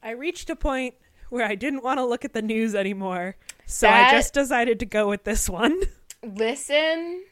I 0.03 0.11
reached 0.11 0.49
a 0.49 0.57
point 0.57 0.95
where 1.29 1.45
I 1.45 1.55
didn't 1.55 1.81
want 1.81 1.99
to 1.99 2.05
look 2.05 2.25
at 2.25 2.33
the 2.33 2.41
news 2.41 2.75
anymore, 2.75 3.37
so 3.65 3.87
that, 3.87 4.09
I 4.09 4.11
just 4.11 4.33
decided 4.33 4.79
to 4.81 4.85
go 4.85 5.07
with 5.07 5.23
this 5.23 5.49
one. 5.49 5.83
Listen, 6.21 7.23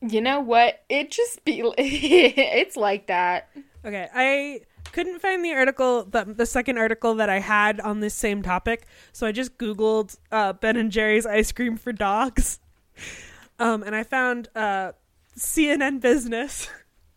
you 0.00 0.22
know 0.22 0.40
what? 0.40 0.84
It 0.88 1.10
just 1.10 1.44
be 1.44 1.60
it's 1.76 2.76
like 2.76 3.08
that. 3.08 3.50
Okay, 3.84 4.08
I 4.14 4.60
couldn't 4.92 5.20
find 5.20 5.44
the 5.44 5.52
article 5.52 6.04
the, 6.04 6.24
the 6.24 6.46
second 6.46 6.78
article 6.78 7.14
that 7.14 7.28
i 7.28 7.38
had 7.38 7.80
on 7.80 8.00
this 8.00 8.14
same 8.14 8.42
topic 8.42 8.86
so 9.12 9.26
i 9.26 9.32
just 9.32 9.56
googled 9.58 10.16
uh, 10.32 10.52
ben 10.52 10.76
and 10.76 10.90
jerry's 10.92 11.26
ice 11.26 11.52
cream 11.52 11.76
for 11.76 11.92
dogs 11.92 12.60
um, 13.58 13.82
and 13.82 13.94
i 13.94 14.02
found 14.02 14.48
uh, 14.54 14.92
cnn 15.38 16.00
business 16.00 16.68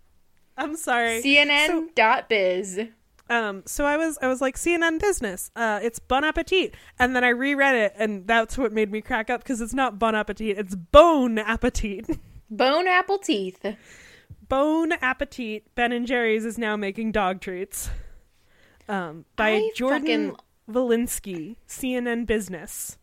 i'm 0.58 0.76
sorry 0.76 1.22
cnn 1.22 1.68
so, 1.68 1.88
dot 1.96 2.30
biz 2.30 2.80
um, 3.30 3.64
so 3.66 3.86
I 3.86 3.96
was 3.96 4.20
I 4.22 4.28
was 4.28 4.42
like 4.42 4.58
CNN 4.58 5.00
business. 5.00 5.50
Uh, 5.56 5.80
it's 5.82 5.98
Bon 5.98 6.26
Appetit, 6.26 6.76
and 7.00 7.16
then 7.16 7.24
I 7.24 7.30
reread 7.30 7.74
it, 7.74 7.94
and 7.98 8.28
that's 8.28 8.58
what 8.58 8.74
made 8.74 8.92
me 8.92 9.00
crack 9.00 9.30
up 9.30 9.42
because 9.42 9.62
it's 9.62 9.74
not 9.74 9.98
Bon 9.98 10.14
Appetit, 10.14 10.58
it's 10.58 10.76
Bone 10.76 11.40
Appetit. 11.40 12.20
Bone 12.54 12.88
apple 12.88 13.18
teeth. 13.18 13.66
Bone 14.54 14.92
Appetit 15.02 15.74
Ben 15.74 15.92
and 15.92 16.06
Jerry's 16.06 16.46
is 16.46 16.60
now 16.60 16.76
making 16.76 17.12
dog 17.12 17.42
treats. 17.42 17.90
Um, 18.88 19.26
by 19.36 19.54
I 19.54 19.72
Jordan 19.76 20.30
fucking... 20.30 20.36
Valinsky, 20.70 21.56
CNN 21.68 22.28
Business. 22.28 23.00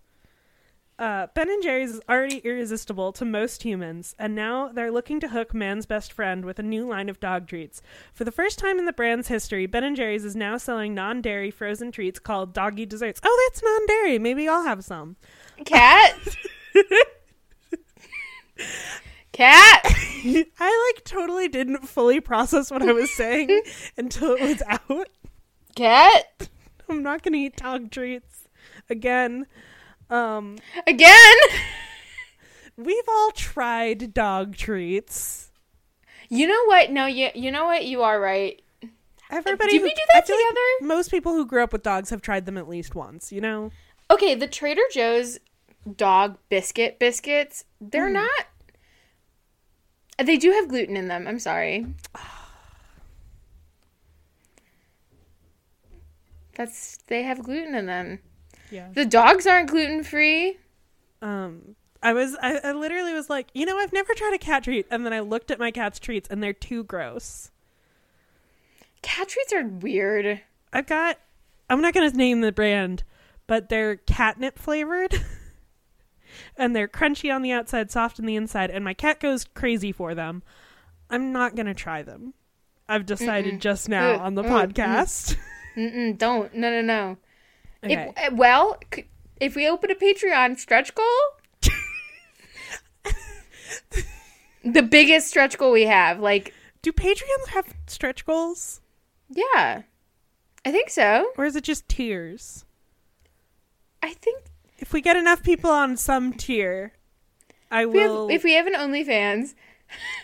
Uh, 0.96 1.26
ben 1.34 1.50
and 1.50 1.60
Jerry's 1.60 1.90
is 1.90 2.00
already 2.08 2.36
irresistible 2.44 3.10
to 3.14 3.24
most 3.24 3.64
humans, 3.64 4.14
and 4.16 4.36
now 4.36 4.70
they're 4.72 4.92
looking 4.92 5.18
to 5.18 5.30
hook 5.30 5.52
man's 5.52 5.86
best 5.86 6.12
friend 6.12 6.44
with 6.44 6.60
a 6.60 6.62
new 6.62 6.88
line 6.88 7.08
of 7.08 7.18
dog 7.18 7.48
treats. 7.48 7.82
For 8.14 8.22
the 8.22 8.30
first 8.30 8.60
time 8.60 8.78
in 8.78 8.84
the 8.84 8.92
brand's 8.92 9.26
history, 9.26 9.66
Ben 9.66 9.82
and 9.82 9.96
Jerry's 9.96 10.24
is 10.24 10.36
now 10.36 10.56
selling 10.56 10.94
non-dairy 10.94 11.50
frozen 11.50 11.90
treats 11.90 12.20
called 12.20 12.54
doggy 12.54 12.86
desserts. 12.86 13.20
Oh, 13.24 13.48
that's 13.48 13.60
non-dairy. 13.60 14.20
Maybe 14.20 14.48
I'll 14.48 14.62
have 14.62 14.84
some. 14.84 15.16
Cat. 15.64 16.16
Cat. 19.40 19.80
I 20.60 20.92
like 20.94 21.02
totally 21.06 21.48
didn't 21.48 21.88
fully 21.88 22.20
process 22.20 22.70
what 22.70 22.82
I 22.82 22.92
was 22.92 23.10
saying 23.10 23.62
until 23.96 24.34
it 24.34 24.42
was 24.42 24.62
out. 24.68 25.08
Cat. 25.74 26.50
I'm 26.90 27.02
not 27.02 27.22
gonna 27.22 27.38
eat 27.38 27.56
dog 27.56 27.90
treats 27.90 28.48
again. 28.90 29.46
Um, 30.10 30.58
again. 30.86 31.36
We've 32.76 33.08
all 33.08 33.30
tried 33.30 34.12
dog 34.12 34.56
treats. 34.56 35.50
You 36.28 36.46
know 36.46 36.64
what? 36.66 36.90
No, 36.90 37.06
you 37.06 37.30
you 37.34 37.50
know 37.50 37.64
what? 37.64 37.86
You 37.86 38.02
are 38.02 38.20
right. 38.20 38.60
Everybody. 39.30 39.78
Did 39.78 39.82
we 39.84 39.88
do 39.88 40.02
that 40.12 40.26
together? 40.26 40.42
Like 40.82 40.86
most 40.86 41.10
people 41.10 41.32
who 41.32 41.46
grew 41.46 41.62
up 41.62 41.72
with 41.72 41.82
dogs 41.82 42.10
have 42.10 42.20
tried 42.20 42.44
them 42.44 42.58
at 42.58 42.68
least 42.68 42.94
once. 42.94 43.32
You 43.32 43.40
know. 43.40 43.70
Okay, 44.10 44.34
the 44.34 44.46
Trader 44.46 44.82
Joe's 44.92 45.38
dog 45.96 46.36
biscuit 46.50 46.98
biscuits. 46.98 47.64
They're 47.80 48.10
mm. 48.10 48.14
not 48.14 48.49
they 50.22 50.36
do 50.36 50.50
have 50.52 50.68
gluten 50.68 50.96
in 50.96 51.08
them. 51.08 51.26
I'm 51.26 51.38
sorry. 51.38 51.86
That's 56.54 56.98
they 57.06 57.22
have 57.22 57.42
gluten 57.42 57.74
in 57.74 57.86
them. 57.86 58.18
Yeah. 58.70 58.88
The 58.92 59.06
dogs 59.06 59.46
aren't 59.46 59.70
gluten 59.70 60.04
free. 60.04 60.58
Um 61.22 61.76
I 62.02 62.12
was 62.12 62.36
I, 62.42 62.58
I 62.62 62.72
literally 62.72 63.14
was 63.14 63.30
like, 63.30 63.48
you 63.54 63.66
know, 63.66 63.78
I've 63.78 63.92
never 63.92 64.14
tried 64.14 64.34
a 64.34 64.38
cat 64.38 64.64
treat 64.64 64.86
and 64.90 65.04
then 65.04 65.12
I 65.12 65.20
looked 65.20 65.50
at 65.50 65.58
my 65.58 65.70
cat's 65.70 65.98
treats 65.98 66.28
and 66.28 66.42
they're 66.42 66.52
too 66.52 66.84
gross. 66.84 67.50
Cat 69.02 69.28
treats 69.28 69.52
are 69.52 69.66
weird. 69.66 70.42
I've 70.72 70.86
got 70.86 71.18
I'm 71.68 71.80
not 71.80 71.94
gonna 71.94 72.10
name 72.10 72.40
the 72.40 72.52
brand, 72.52 73.04
but 73.46 73.68
they're 73.68 73.96
catnip 73.96 74.58
flavored. 74.58 75.14
and 76.56 76.74
they're 76.74 76.88
crunchy 76.88 77.34
on 77.34 77.42
the 77.42 77.52
outside, 77.52 77.90
soft 77.90 78.18
on 78.20 78.26
the 78.26 78.36
inside, 78.36 78.70
and 78.70 78.84
my 78.84 78.94
cat 78.94 79.20
goes 79.20 79.44
crazy 79.54 79.92
for 79.92 80.14
them. 80.14 80.42
I'm 81.08 81.32
not 81.32 81.56
gonna 81.56 81.74
try 81.74 82.02
them. 82.02 82.34
I've 82.88 83.06
decided 83.06 83.54
Mm-mm. 83.54 83.60
just 83.60 83.88
now 83.88 84.18
on 84.18 84.34
the 84.34 84.42
podcast. 84.42 85.36
Mm-mm. 85.76 86.18
Don't. 86.18 86.54
No, 86.54 86.70
no, 86.70 86.80
no. 86.80 87.16
Okay. 87.84 88.12
If, 88.16 88.18
eh, 88.18 88.28
well, 88.32 88.78
if 89.40 89.54
we 89.54 89.68
open 89.68 89.90
a 89.90 89.94
Patreon 89.94 90.58
stretch 90.58 90.94
goal, 90.94 91.06
the 94.64 94.82
biggest 94.82 95.28
stretch 95.28 95.56
goal 95.56 95.72
we 95.72 95.84
have, 95.84 96.20
like, 96.20 96.52
do 96.82 96.92
Patreons 96.92 97.48
have 97.50 97.74
stretch 97.86 98.26
goals? 98.26 98.80
Yeah, 99.28 99.82
I 100.64 100.72
think 100.72 100.90
so. 100.90 101.30
Or 101.38 101.44
is 101.44 101.56
it 101.56 101.64
just 101.64 101.88
tiers? 101.88 102.64
I 104.02 104.14
think 104.14 104.44
if 104.90 104.94
we 104.94 105.00
get 105.00 105.16
enough 105.16 105.44
people 105.44 105.70
on 105.70 105.96
some 105.96 106.32
tier, 106.32 106.94
I 107.70 107.84
if 107.84 107.90
will. 107.92 108.26
We 108.26 108.32
have, 108.32 108.40
if 108.40 108.42
we 108.42 108.54
have 108.54 108.66
an 108.66 108.74
OnlyFans, 108.74 109.54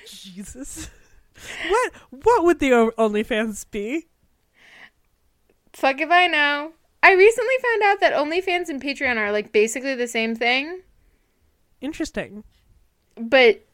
Jesus. 0.04 0.90
what 1.68 1.92
what 2.10 2.42
would 2.42 2.58
the 2.58 2.70
OnlyFans 2.98 3.64
be? 3.70 4.08
Fuck 5.72 6.00
if 6.00 6.10
I 6.10 6.26
know. 6.26 6.72
I 7.00 7.12
recently 7.12 7.54
found 7.62 7.82
out 7.84 8.00
that 8.00 8.14
OnlyFans 8.14 8.68
and 8.68 8.82
Patreon 8.82 9.18
are 9.18 9.30
like 9.30 9.52
basically 9.52 9.94
the 9.94 10.08
same 10.08 10.34
thing, 10.34 10.80
Interesting. 11.80 12.42
but 13.14 13.64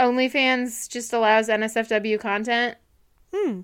OnlyFans 0.00 0.88
just 0.90 1.12
allows 1.12 1.48
NSFW 1.48 2.18
content. 2.18 2.76
Hmm. 3.32 3.60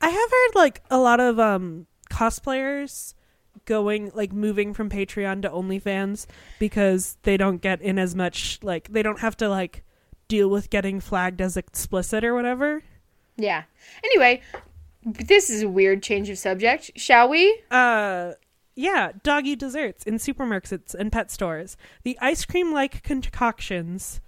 I 0.00 0.08
have 0.08 0.30
heard 0.30 0.54
like 0.54 0.80
a 0.90 0.96
lot 0.96 1.20
of 1.20 1.38
um 1.38 1.86
cosplayers 2.10 3.12
going 3.64 4.10
like 4.14 4.32
moving 4.32 4.74
from 4.74 4.90
Patreon 4.90 5.42
to 5.42 5.50
OnlyFans 5.50 6.26
because 6.58 7.16
they 7.22 7.36
don't 7.36 7.58
get 7.58 7.80
in 7.80 7.98
as 7.98 8.14
much 8.14 8.58
like 8.62 8.88
they 8.92 9.02
don't 9.02 9.20
have 9.20 9.36
to 9.38 9.48
like 9.48 9.84
deal 10.28 10.48
with 10.48 10.70
getting 10.70 11.00
flagged 11.00 11.40
as 11.40 11.56
explicit 11.56 12.24
or 12.24 12.34
whatever. 12.34 12.82
Yeah. 13.36 13.64
Anyway, 14.04 14.42
this 15.04 15.50
is 15.50 15.62
a 15.62 15.68
weird 15.68 16.02
change 16.02 16.30
of 16.30 16.38
subject. 16.38 16.90
Shall 16.96 17.28
we? 17.28 17.62
Uh 17.70 18.32
yeah, 18.76 19.12
doggy 19.22 19.56
desserts 19.56 20.04
in 20.04 20.14
supermarkets 20.14 20.94
and 20.94 21.12
pet 21.12 21.30
stores. 21.30 21.76
The 22.02 22.18
ice 22.20 22.44
cream 22.44 22.72
like 22.72 23.02
concoctions 23.02 24.20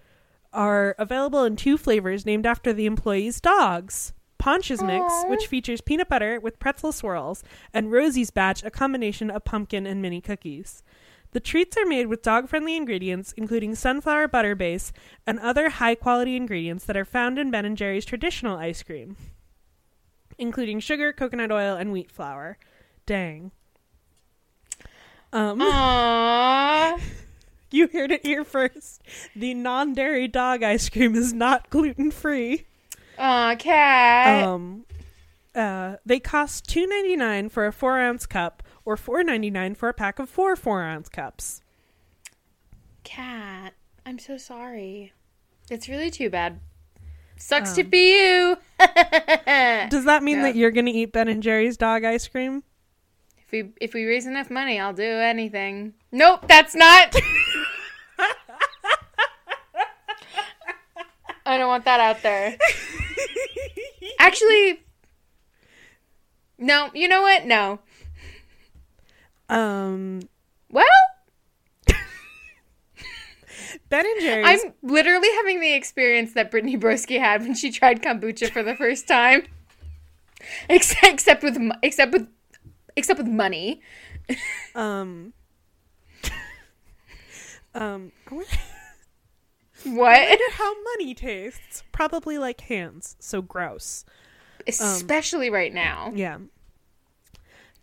are 0.52 0.94
available 0.98 1.44
in 1.44 1.56
two 1.56 1.78
flavors 1.78 2.26
named 2.26 2.44
after 2.44 2.72
the 2.72 2.87
employees' 2.87 3.40
dogs. 3.40 4.12
Pontch's 4.42 4.83
Mix, 4.83 5.22
which 5.28 5.46
features 5.46 5.81
peanut 5.81 6.09
butter 6.09 6.40
with 6.40 6.59
pretzel 6.59 6.90
swirls, 6.90 7.44
and 7.72 7.92
Rosie's 7.92 8.33
Batch, 8.33 8.64
a 8.64 8.72
combination 8.72 9.31
of 9.31 9.44
pumpkin 9.44 9.87
and 9.87 10.02
mini 10.02 10.20
cookies. 10.20 10.83
The 11.31 11.38
treats 11.38 11.76
are 11.76 11.87
made 11.87 12.09
with 12.09 12.22
dog 12.22 12.48
friendly 12.48 12.76
ingredients, 12.76 13.33
including 13.37 13.76
sunflower 13.76 14.26
butter 14.26 14.57
base 14.57 14.92
and 15.28 15.38
other 15.38 15.68
high 15.68 15.94
quality 15.94 16.35
ingredients 16.35 16.87
that 16.87 16.96
are 16.96 17.05
found 17.05 17.38
in 17.38 17.52
Ben 17.52 17.64
and 17.64 17.76
Jerry's 17.76 18.05
traditional 18.05 18.59
ice 18.59 18.83
cream, 18.83 19.14
including 20.38 20.81
sugar, 20.81 21.12
coconut 21.12 21.52
oil, 21.52 21.76
and 21.76 21.92
wheat 21.92 22.11
flour. 22.11 22.59
Dang. 23.07 23.52
Um, 25.33 25.61
Aww. 25.61 27.00
you 27.70 27.87
heard 27.92 28.11
it 28.11 28.26
here 28.26 28.42
first. 28.42 29.02
The 29.37 29.55
non 29.55 29.94
dairy 29.94 30.26
dog 30.26 30.64
ice 30.64 30.88
cream 30.88 31.14
is 31.14 31.33
not 31.33 31.70
gluten 31.70 32.11
free. 32.11 32.66
Aw, 33.24 33.54
cat. 33.56 34.44
Um, 34.48 34.85
uh, 35.54 35.96
they 36.04 36.18
cost 36.18 36.66
two 36.66 36.87
ninety 36.88 37.14
nine 37.16 37.48
for 37.48 37.66
a 37.66 37.72
four 37.72 37.98
ounce 38.00 38.26
cup, 38.26 38.62
or 38.85 38.96
four 38.96 39.22
ninety 39.22 39.48
nine 39.50 39.74
for 39.76 39.88
a 39.88 39.94
pack 39.94 40.18
of 40.18 40.28
four 40.28 40.56
four 40.56 40.82
ounce 40.82 41.08
cups. 41.08 41.62
cat. 43.04 43.74
I'm 44.04 44.18
so 44.18 44.37
sorry. 44.38 45.12
It's 45.70 45.88
really 45.88 46.11
too 46.11 46.28
bad. 46.30 46.58
Sucks 47.37 47.72
to 47.74 47.82
Um, 47.82 47.90
be 47.90 48.12
you. 48.18 48.56
Does 48.80 50.04
that 50.06 50.22
mean 50.24 50.38
Yeah. 50.38 50.42
that 50.44 50.56
you're 50.56 50.70
gonna 50.72 50.90
eat 50.90 51.12
Ben 51.12 51.28
and 51.28 51.42
Jerry's 51.42 51.76
dog 51.76 52.04
ice 52.04 52.26
cream? 52.26 52.64
If 53.38 53.52
we 53.52 53.70
if 53.80 53.94
we 53.94 54.04
raise 54.04 54.26
enough 54.26 54.50
money, 54.50 54.80
I'll 54.80 54.92
do 54.92 55.04
anything. 55.04 55.94
Nope, 56.11 56.48
that's 56.48 56.74
not. 56.74 57.14
I 61.44 61.58
don't 61.58 61.68
want 61.68 61.85
that 61.85 62.00
out 62.00 62.22
there. 62.22 62.56
Actually, 64.18 64.82
no. 66.58 66.90
You 66.94 67.08
know 67.08 67.22
what? 67.22 67.44
No. 67.46 67.80
Um, 69.48 70.20
Well, 70.70 70.87
Ben 73.88 74.06
and 74.06 74.20
Jerry's. 74.20 74.64
I'm 74.64 74.72
literally 74.82 75.28
having 75.37 75.61
the 75.61 75.74
experience 75.74 76.32
that 76.32 76.50
Brittany 76.50 76.78
Broski 76.78 77.18
had 77.18 77.42
when 77.42 77.54
she 77.54 77.70
tried 77.70 78.02
kombucha 78.02 78.50
for 78.50 78.62
the 78.62 78.74
first 78.74 79.06
time. 79.06 79.42
Except, 80.68 81.04
except 81.04 81.42
with 81.44 81.56
except 81.82 82.12
with 82.12 82.26
except 82.96 83.18
with 83.18 83.28
money. 83.28 83.80
um. 84.74 85.32
um. 87.74 88.11
I 88.26 88.44
What? 89.84 90.28
wonder 90.28 90.44
how 90.52 90.74
money 90.96 91.14
tastes. 91.14 91.82
Probably 91.92 92.38
like 92.38 92.62
hands. 92.62 93.16
So 93.18 93.42
gross. 93.42 94.04
Especially 94.66 95.50
right 95.50 95.72
now. 95.72 96.12
Yeah. 96.14 96.38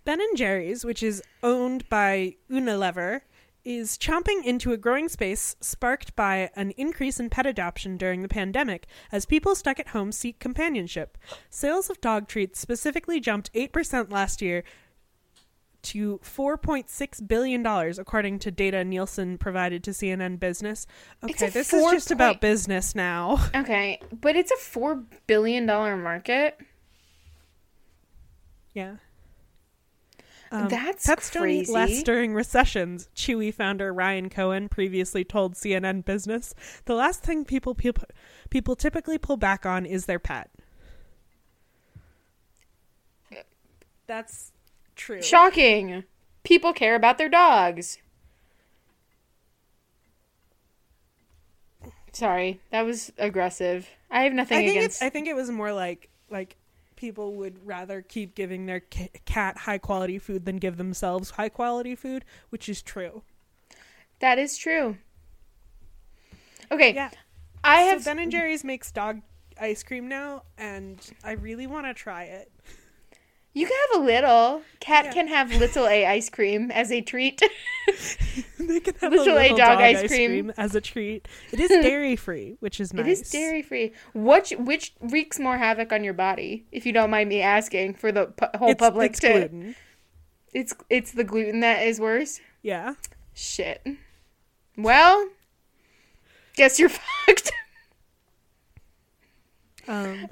Ben 0.05 0.21
and 0.21 0.37
Jerry's, 0.37 0.85
which 0.85 1.03
is 1.03 1.21
owned 1.43 1.87
by 1.89 2.35
Unilever, 2.49 3.21
is 3.65 3.97
chomping 3.97 4.43
into 4.43 4.71
a 4.71 4.77
growing 4.77 5.09
space 5.09 5.55
sparked 5.59 6.15
by 6.15 6.49
an 6.55 6.71
increase 6.71 7.19
in 7.19 7.29
pet 7.29 7.45
adoption 7.45 7.97
during 7.97 8.21
the 8.21 8.29
pandemic 8.29 8.87
as 9.11 9.25
people 9.25 9.53
stuck 9.53 9.79
at 9.79 9.89
home 9.89 10.11
seek 10.11 10.39
companionship. 10.39 11.17
Sales 11.49 11.89
of 11.89 11.99
dog 12.01 12.27
treats 12.27 12.59
specifically 12.59 13.19
jumped 13.19 13.53
8% 13.53 14.11
last 14.11 14.41
year 14.41 14.63
to 15.81 16.19
$4.6 16.23 17.27
billion, 17.27 17.65
according 17.65 18.39
to 18.39 18.51
data 18.51 18.83
Nielsen 18.83 19.37
provided 19.37 19.83
to 19.85 19.91
CNN 19.91 20.39
Business. 20.39 20.85
Okay, 21.23 21.49
this 21.49 21.73
is 21.73 21.91
just 21.91 22.11
about 22.11 22.41
business 22.41 22.95
now. 22.95 23.37
Okay, 23.55 23.99
but 24.21 24.35
it's 24.35 24.51
a 24.51 24.55
four 24.57 25.03
billion 25.27 25.65
dollar 25.65 25.97
market. 25.97 26.57
Yeah. 28.73 28.95
That's 30.51 31.05
pets 31.05 31.29
don't 31.29 31.49
eat 31.49 31.69
less 31.69 32.01
during 32.03 32.33
recessions. 32.33 33.09
Chewy 33.15 33.53
founder 33.53 33.93
Ryan 33.93 34.29
Cohen 34.29 34.69
previously 34.69 35.23
told 35.23 35.55
CNN 35.55 36.05
Business, 36.05 36.55
"The 36.85 36.95
last 36.95 37.21
thing 37.21 37.45
people 37.45 37.75
people, 37.75 38.05
people 38.49 38.75
typically 38.75 39.17
pull 39.17 39.37
back 39.37 39.65
on 39.65 39.85
is 39.85 40.05
their 40.05 40.19
pet." 40.19 40.49
That's 44.07 44.51
true. 44.99 45.21
Shocking. 45.21 46.03
People 46.43 46.73
care 46.73 46.95
about 46.95 47.17
their 47.17 47.29
dogs. 47.29 47.97
Sorry, 52.11 52.59
that 52.71 52.81
was 52.81 53.11
aggressive. 53.17 53.89
I 54.11 54.23
have 54.23 54.33
nothing 54.33 54.57
I 54.57 54.61
think 54.65 54.77
against. 54.77 55.01
I 55.01 55.09
think 55.09 55.27
it 55.27 55.35
was 55.35 55.49
more 55.49 55.71
like 55.71 56.09
like 56.29 56.55
people 56.95 57.35
would 57.35 57.65
rather 57.65 58.01
keep 58.01 58.35
giving 58.35 58.65
their 58.65 58.81
cat 58.81 59.57
high 59.59 59.77
quality 59.77 60.17
food 60.19 60.45
than 60.45 60.57
give 60.57 60.77
themselves 60.77 61.31
high 61.31 61.49
quality 61.49 61.95
food, 61.95 62.25
which 62.49 62.67
is 62.67 62.81
true. 62.81 63.21
that 64.19 64.37
is 64.37 64.57
true. 64.57 64.97
Okay, 66.71 66.93
Yeah. 66.93 67.09
I 67.63 67.81
have. 67.81 68.05
Ben 68.05 68.19
and 68.19 68.31
Jerry's 68.31 68.63
makes 68.63 68.91
dog 68.91 69.21
ice 69.59 69.83
cream 69.83 70.07
now, 70.07 70.43
and 70.57 70.97
I 71.23 71.31
really 71.33 71.67
want 71.67 71.85
to 71.85 71.93
try 71.93 72.23
it. 72.23 72.51
You 73.53 73.65
can 73.67 73.75
have 73.91 74.01
a 74.01 74.05
little. 74.05 74.61
Cat 74.79 75.05
Yeah. 75.05 75.13
can 75.13 75.27
have 75.27 75.53
little 75.55 75.87
a 75.87 76.05
ice 76.05 76.29
cream 76.29 76.71
as 76.71 76.91
a 76.91 77.01
treat. 77.01 77.41
they 78.59 78.79
can 78.79 78.93
have 79.01 79.11
Little 79.11 79.37
a 79.37 79.45
A 79.45 79.49
dog 79.49 79.57
dog, 79.57 79.79
ice 79.79 79.97
ice, 80.03 80.07
cream. 80.09 80.29
cream. 80.29 80.53
as 80.57 80.75
a 80.75 80.81
treat. 80.81 81.27
It 81.51 81.59
is 81.59 81.69
dairy 81.85 82.15
free, 82.15 82.57
which 82.59 82.79
is 82.79 82.93
nice. 82.93 83.05
It 83.07 83.11
is 83.11 83.29
dairy 83.31 83.61
free. 83.61 83.91
Which 84.13 84.51
which 84.57 84.93
wreaks 85.01 85.39
more 85.39 85.57
havoc 85.57 85.91
on 85.91 86.03
your 86.03 86.13
body, 86.13 86.65
if 86.71 86.85
you 86.85 86.93
don't 86.93 87.09
mind 87.09 87.29
me 87.29 87.41
asking, 87.41 87.95
for 87.95 88.11
the 88.11 88.27
pu- 88.27 88.57
whole 88.57 88.69
It's, 88.71 88.79
public 88.79 89.11
it's 89.11 89.19
to. 89.21 89.27
gluten. 89.31 89.75
It's 90.53 90.73
it's 90.89 91.11
the 91.11 91.23
gluten 91.23 91.59
that 91.61 91.83
is 91.85 91.99
worse. 91.99 92.39
Yeah. 92.61 92.93
Shit. 93.33 93.85
Well, 94.77 95.29
guess 96.55 96.79
you're 96.79 96.89
fucked. 97.25 97.51
Um, 99.87 100.27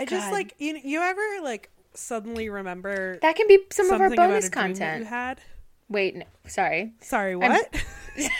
I 0.00 0.04
just 0.06 0.32
like 0.32 0.54
you. 0.58 0.78
You 0.82 1.00
ever 1.00 1.20
like 1.42 1.70
suddenly 1.94 2.48
remember 2.48 3.18
That 3.22 3.36
can 3.36 3.46
be 3.48 3.58
some 3.70 3.90
of 3.90 4.00
our 4.00 4.10
bonus 4.10 4.46
a 4.46 4.50
dream 4.50 4.50
that 4.50 4.52
content. 4.52 4.98
you 5.00 5.06
had? 5.06 5.40
Wait, 5.88 6.16
no, 6.16 6.24
sorry. 6.46 6.92
Sorry, 7.00 7.34
what? 7.36 7.74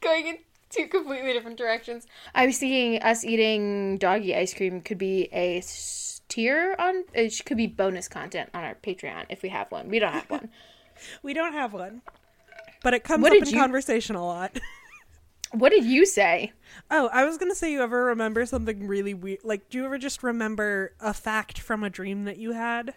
Going 0.00 0.26
in 0.26 0.38
two 0.70 0.86
completely 0.86 1.32
different 1.32 1.56
directions. 1.56 2.06
I 2.34 2.46
was 2.46 2.58
thinking 2.58 3.02
us 3.02 3.24
eating 3.24 3.96
doggy 3.98 4.34
ice 4.36 4.52
cream 4.54 4.80
could 4.82 4.98
be 4.98 5.28
a 5.32 5.62
tier 6.28 6.74
on. 6.78 7.04
It 7.14 7.40
could 7.46 7.56
be 7.56 7.66
bonus 7.66 8.06
content 8.08 8.50
on 8.52 8.64
our 8.64 8.74
Patreon 8.74 9.24
if 9.30 9.42
we 9.42 9.48
have 9.48 9.70
one. 9.72 9.88
We 9.88 9.98
don't 9.98 10.12
have 10.12 10.28
one. 10.30 10.48
we 11.22 11.32
don't 11.34 11.52
have 11.54 11.72
one, 11.72 12.02
but 12.82 12.92
it 12.94 13.02
comes 13.02 13.22
What 13.22 13.32
up 13.36 13.42
in 13.42 13.48
you- 13.48 13.58
conversation 13.58 14.14
a 14.16 14.24
lot. 14.24 14.58
what 15.52 15.70
did 15.70 15.84
you 15.84 16.06
say? 16.06 16.52
Oh, 16.90 17.08
I 17.12 17.24
was 17.24 17.38
gonna 17.38 17.54
say, 17.54 17.72
you 17.72 17.82
ever 17.82 18.04
remember 18.06 18.44
something 18.46 18.86
really 18.86 19.14
weird? 19.14 19.40
Like, 19.44 19.68
do 19.68 19.78
you 19.78 19.84
ever 19.84 19.98
just 19.98 20.22
remember 20.22 20.94
a 21.00 21.14
fact 21.14 21.58
from 21.58 21.84
a 21.84 21.90
dream 21.90 22.24
that 22.24 22.38
you 22.38 22.52
had? 22.52 22.94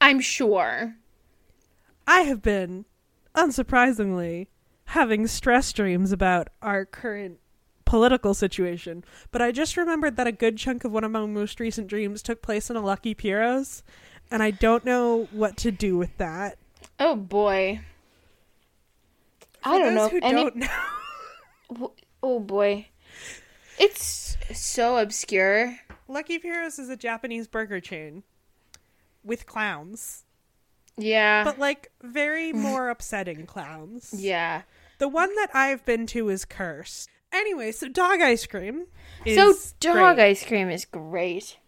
I'm 0.00 0.20
sure. 0.20 0.96
I 2.06 2.22
have 2.22 2.42
been, 2.42 2.84
unsurprisingly, 3.34 4.46
having 4.86 5.26
stress 5.26 5.72
dreams 5.72 6.12
about 6.12 6.48
our 6.62 6.84
current 6.84 7.38
political 7.84 8.34
situation, 8.34 9.04
but 9.30 9.42
I 9.42 9.52
just 9.52 9.76
remembered 9.76 10.16
that 10.16 10.26
a 10.26 10.32
good 10.32 10.58
chunk 10.58 10.84
of 10.84 10.92
one 10.92 11.04
of 11.04 11.10
my 11.10 11.24
most 11.26 11.58
recent 11.60 11.88
dreams 11.88 12.22
took 12.22 12.42
place 12.42 12.70
in 12.70 12.76
a 12.76 12.80
Lucky 12.80 13.14
Pierrot's, 13.14 13.82
and 14.30 14.42
I 14.42 14.50
don't 14.50 14.84
know 14.84 15.28
what 15.30 15.56
to 15.58 15.70
do 15.70 15.96
with 15.96 16.16
that. 16.18 16.58
Oh 16.98 17.16
boy. 17.16 17.80
I 19.66 19.78
don't 19.78 19.94
know 19.94 20.08
those 20.08 20.12
if 20.14 20.22
who 20.22 20.28
any. 20.28 20.42
don't 20.44 20.56
know. 21.80 21.92
Oh 22.22 22.40
boy. 22.40 22.88
It's 23.78 24.36
so 24.54 24.96
obscure. 24.98 25.76
Lucky 26.08 26.38
Pierrot's 26.38 26.78
is 26.78 26.88
a 26.88 26.96
Japanese 26.96 27.46
burger 27.48 27.80
chain 27.80 28.22
with 29.24 29.44
clowns, 29.46 30.24
Yeah. 30.96 31.42
but 31.44 31.58
like 31.58 31.90
very 32.02 32.52
more 32.52 32.88
upsetting 32.90 33.44
clowns. 33.46 34.14
yeah. 34.16 34.62
The 34.98 35.08
one 35.08 35.34
that 35.34 35.50
I've 35.52 35.84
been 35.84 36.06
to 36.08 36.28
is 36.30 36.44
cursed. 36.44 37.10
Anyway, 37.32 37.72
so 37.72 37.88
dog 37.88 38.20
ice 38.22 38.46
cream. 38.46 38.86
So 39.26 39.52
dog 39.80 40.16
great. 40.16 40.26
ice 40.30 40.46
cream 40.46 40.70
is 40.70 40.84
great. 40.86 41.58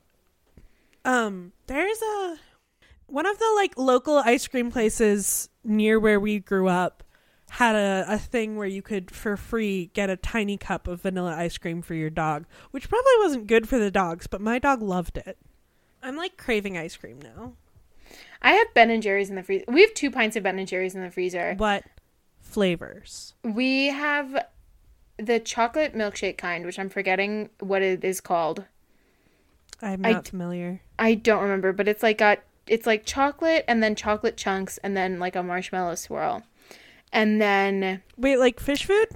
Um, 1.04 1.52
there's 1.66 2.00
a 2.00 2.36
one 3.06 3.26
of 3.26 3.38
the 3.38 3.52
like 3.56 3.76
local 3.76 4.18
ice 4.18 4.46
cream 4.46 4.70
places 4.70 5.48
near 5.64 5.98
where 5.98 6.20
we 6.20 6.38
grew 6.38 6.68
up 6.68 7.02
had 7.50 7.74
a, 7.74 8.04
a 8.08 8.18
thing 8.18 8.56
where 8.56 8.66
you 8.66 8.82
could 8.82 9.10
for 9.10 9.36
free 9.36 9.90
get 9.94 10.10
a 10.10 10.16
tiny 10.16 10.56
cup 10.56 10.86
of 10.86 11.02
vanilla 11.02 11.34
ice 11.34 11.58
cream 11.58 11.82
for 11.82 11.94
your 11.94 12.10
dog, 12.10 12.46
which 12.70 12.88
probably 12.88 13.12
wasn't 13.18 13.46
good 13.46 13.68
for 13.68 13.78
the 13.78 13.90
dogs, 13.90 14.26
but 14.26 14.40
my 14.40 14.58
dog 14.58 14.82
loved 14.82 15.18
it. 15.18 15.38
I'm 16.02 16.16
like 16.16 16.36
craving 16.36 16.76
ice 16.76 16.96
cream 16.96 17.20
now. 17.20 17.54
I 18.40 18.52
have 18.52 18.72
Ben 18.74 18.90
and 18.90 19.02
Jerry's 19.02 19.30
in 19.30 19.36
the 19.36 19.42
freezer. 19.42 19.64
We 19.68 19.80
have 19.80 19.94
two 19.94 20.10
pints 20.10 20.36
of 20.36 20.42
Ben 20.42 20.58
and 20.58 20.68
Jerry's 20.68 20.94
in 20.94 21.02
the 21.02 21.10
freezer. 21.10 21.54
What 21.56 21.84
flavors? 22.40 23.34
We 23.42 23.86
have 23.86 24.46
the 25.18 25.40
chocolate 25.40 25.94
milkshake 25.94 26.38
kind, 26.38 26.64
which 26.64 26.78
I'm 26.78 26.88
forgetting 26.88 27.50
what 27.60 27.82
it 27.82 28.04
is 28.04 28.20
called. 28.20 28.64
I'm 29.82 30.04
I 30.04 30.12
not 30.12 30.28
familiar. 30.28 30.80
I 30.98 31.14
don't 31.14 31.42
remember, 31.42 31.72
but 31.72 31.88
it's 31.88 32.02
like 32.02 32.18
got 32.18 32.40
it's 32.66 32.86
like 32.86 33.04
chocolate 33.04 33.64
and 33.66 33.82
then 33.82 33.94
chocolate 33.94 34.36
chunks 34.36 34.78
and 34.78 34.96
then 34.96 35.18
like 35.18 35.36
a 35.36 35.42
marshmallow 35.42 35.94
swirl. 35.96 36.42
And 37.12 37.40
then 37.40 38.02
Wait, 38.16 38.38
like 38.38 38.60
fish 38.60 38.84
food? 38.84 39.06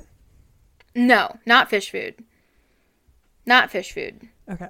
no, 0.95 1.37
not 1.47 1.69
fish 1.71 1.91
food. 1.91 2.15
Not 3.47 3.71
fish 3.71 3.93
food. 3.93 4.29
Okay. 4.51 4.69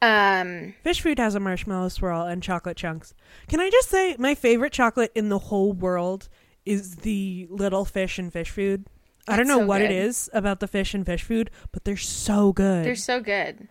Um 0.00 0.74
Fish 0.84 1.00
food 1.00 1.18
has 1.18 1.34
a 1.34 1.40
marshmallow 1.40 1.88
swirl 1.88 2.22
and 2.22 2.40
chocolate 2.42 2.76
chunks. 2.76 3.14
Can 3.48 3.58
I 3.60 3.68
just 3.68 3.88
say 3.88 4.14
my 4.18 4.34
favorite 4.34 4.72
chocolate 4.72 5.10
in 5.14 5.28
the 5.28 5.38
whole 5.38 5.72
world 5.72 6.28
is 6.64 6.96
the 6.96 7.46
little 7.50 7.84
fish 7.84 8.18
and 8.18 8.32
fish 8.32 8.50
food. 8.50 8.86
I 9.26 9.36
don't 9.36 9.48
know 9.48 9.58
so 9.58 9.66
what 9.66 9.82
it 9.82 9.88
good. 9.88 9.94
is 9.96 10.30
about 10.32 10.60
the 10.60 10.68
fish 10.68 10.94
and 10.94 11.04
fish 11.04 11.22
food, 11.24 11.50
but 11.72 11.84
they're 11.84 11.96
so 11.96 12.52
good. 12.52 12.84
they're 12.84 12.94
so 12.94 13.20
good. 13.20 13.66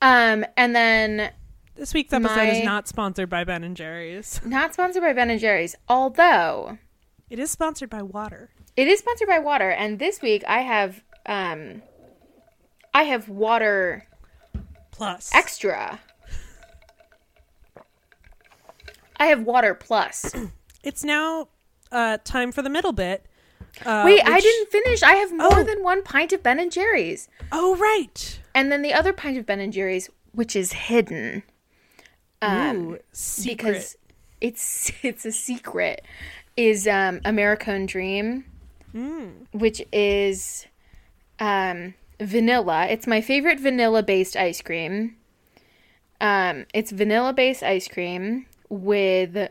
Um 0.00 0.44
and 0.56 0.74
then 0.76 1.32
this 1.74 1.92
week's 1.92 2.12
episode 2.12 2.36
my- 2.36 2.50
is 2.50 2.64
not 2.64 2.86
sponsored 2.86 3.28
by 3.28 3.42
Ben 3.42 3.64
and 3.64 3.76
Jerry's. 3.76 4.40
not 4.44 4.72
sponsored 4.72 5.02
by 5.02 5.12
Ben 5.14 5.30
and 5.30 5.40
Jerry's, 5.40 5.74
although 5.88 6.78
It 7.28 7.38
is 7.38 7.50
sponsored 7.50 7.90
by 7.90 8.02
water. 8.02 8.50
It 8.76 8.88
is 8.88 9.00
sponsored 9.00 9.28
by 9.28 9.38
water, 9.38 9.70
and 9.70 9.98
this 9.98 10.22
week 10.22 10.44
I 10.46 10.60
have 10.60 11.02
um 11.26 11.82
I 12.94 13.04
have 13.04 13.28
water 13.28 14.06
Plus. 14.90 15.30
extra. 15.34 16.00
I 19.18 19.26
have 19.26 19.42
water 19.42 19.74
plus. 19.74 20.34
it's 20.82 21.02
now 21.02 21.48
uh, 21.90 22.18
time 22.24 22.52
for 22.52 22.60
the 22.62 22.68
middle 22.68 22.92
bit. 22.92 23.24
Uh, 23.84 24.02
Wait, 24.04 24.20
I 24.24 24.40
didn't 24.40 24.70
finish. 24.70 25.02
I 25.02 25.14
have 25.14 25.32
more 25.32 25.60
Oh. 25.60 25.62
than 25.64 25.82
one 25.82 26.02
pint 26.02 26.32
of 26.34 26.42
Ben 26.42 26.58
and 26.60 26.70
Jerry's, 26.70 27.28
Oh, 27.50 27.76
right. 27.76 28.40
and 28.54 28.70
then 28.70 28.82
the 28.82 28.92
other 28.92 29.12
pint 29.14 29.38
of 29.38 29.46
Ben 29.46 29.60
and 29.60 29.72
Jerry's, 29.72 30.10
which 30.32 30.54
is 30.54 30.72
hidden 30.72 31.42
Ooh, 32.44 32.98
secret. 33.12 33.56
because 33.66 33.96
it's 34.40 34.92
it's 35.02 35.24
a 35.24 35.32
secret, 35.32 36.02
is 36.56 36.86
um 36.86 37.20
American 37.24 37.86
Dream, 37.86 38.44
Mm. 38.94 39.46
which 39.52 39.82
is 39.92 40.66
um, 41.38 41.92
vanilla. 42.18 42.86
It's 42.86 43.06
my 43.06 43.20
favorite 43.20 43.60
vanilla 43.60 44.02
based 44.02 44.36
ice 44.36 44.62
cream. 44.62 45.16
Um, 46.20 46.64
it's 46.72 46.90
vanilla 46.92 47.34
based 47.34 47.62
ice 47.62 47.88
cream 47.88 48.46
with 48.70 49.50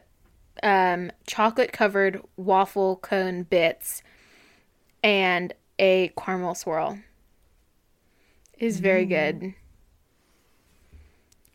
um, 0.64 1.12
chocolate 1.28 1.72
covered 1.72 2.24
waffle 2.38 2.96
cone 2.96 3.44
bits 3.44 4.02
and 5.04 5.54
a 5.78 6.12
caramel 6.18 6.56
swirl. 6.56 6.98
Is 8.58 8.80
very 8.80 9.06
good. 9.06 9.54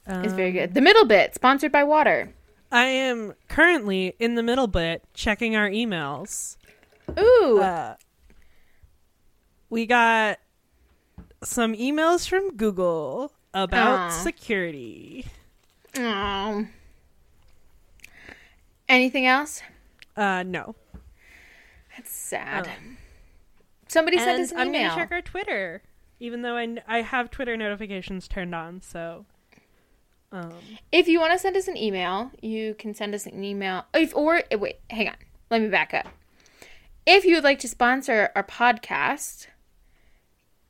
Is 0.07 0.33
very 0.33 0.51
Um, 0.51 0.55
good. 0.55 0.75
The 0.75 0.81
middle 0.81 1.07
bit, 1.07 1.35
sponsored 1.35 1.73
by 1.73 1.83
water. 1.83 2.33
I 2.73 2.85
am 2.85 3.35
currently 3.49 4.15
in 4.19 4.35
the 4.37 4.43
middle 4.43 4.67
bit 4.69 5.03
checking 5.15 5.57
our 5.57 5.69
emails. 5.69 6.57
Ooh. 7.19 7.59
Uh, 7.61 7.97
we 9.69 9.87
got 9.87 10.39
some 11.43 11.75
emails 11.75 12.29
from 12.29 12.57
Google 12.57 13.33
about 13.53 13.99
Aw. 13.99 14.09
security. 14.11 15.27
Aw. 15.97 16.65
Anything 18.89 19.27
else? 19.27 19.63
Uh, 20.17 20.43
no. 20.45 20.75
That's 21.97 22.13
sad. 22.13 22.67
Um, 22.69 22.97
Somebody 23.89 24.19
sent 24.19 24.41
us 24.43 24.53
an 24.53 24.59
I'm 24.59 24.69
email. 24.69 24.91
gonna 24.91 25.01
check 25.03 25.13
our 25.13 25.21
Twitter, 25.23 25.83
even 26.21 26.43
though 26.43 26.55
I, 26.57 26.63
n- 26.63 26.83
I 26.87 27.03
have 27.03 27.31
Twitter 27.31 27.57
notifications 27.57 28.29
turned 28.29 28.55
on. 28.55 28.81
So, 28.83 29.27
um, 30.33 30.53
If 30.93 31.09
you 31.09 31.21
want 31.21 31.33
to 31.33 31.39
send 31.39 31.57
us 31.57 31.69
an 31.69 31.77
email, 31.77 32.31
you 32.41 32.75
can 32.75 32.95
send 32.95 33.15
us 33.15 33.27
an 33.27 33.43
email. 33.43 33.85
If 33.95 34.15
or 34.15 34.43
wait, 34.57 34.77
hang 34.91 35.09
on. 35.09 35.17
Let 35.51 35.63
me 35.63 35.69
back 35.69 35.93
up. 35.93 36.07
If 37.07 37.25
you 37.25 37.35
would 37.35 37.45
like 37.45 37.59
to 37.61 37.69
sponsor 37.69 38.31
our 38.37 38.45
podcast, 38.45 39.49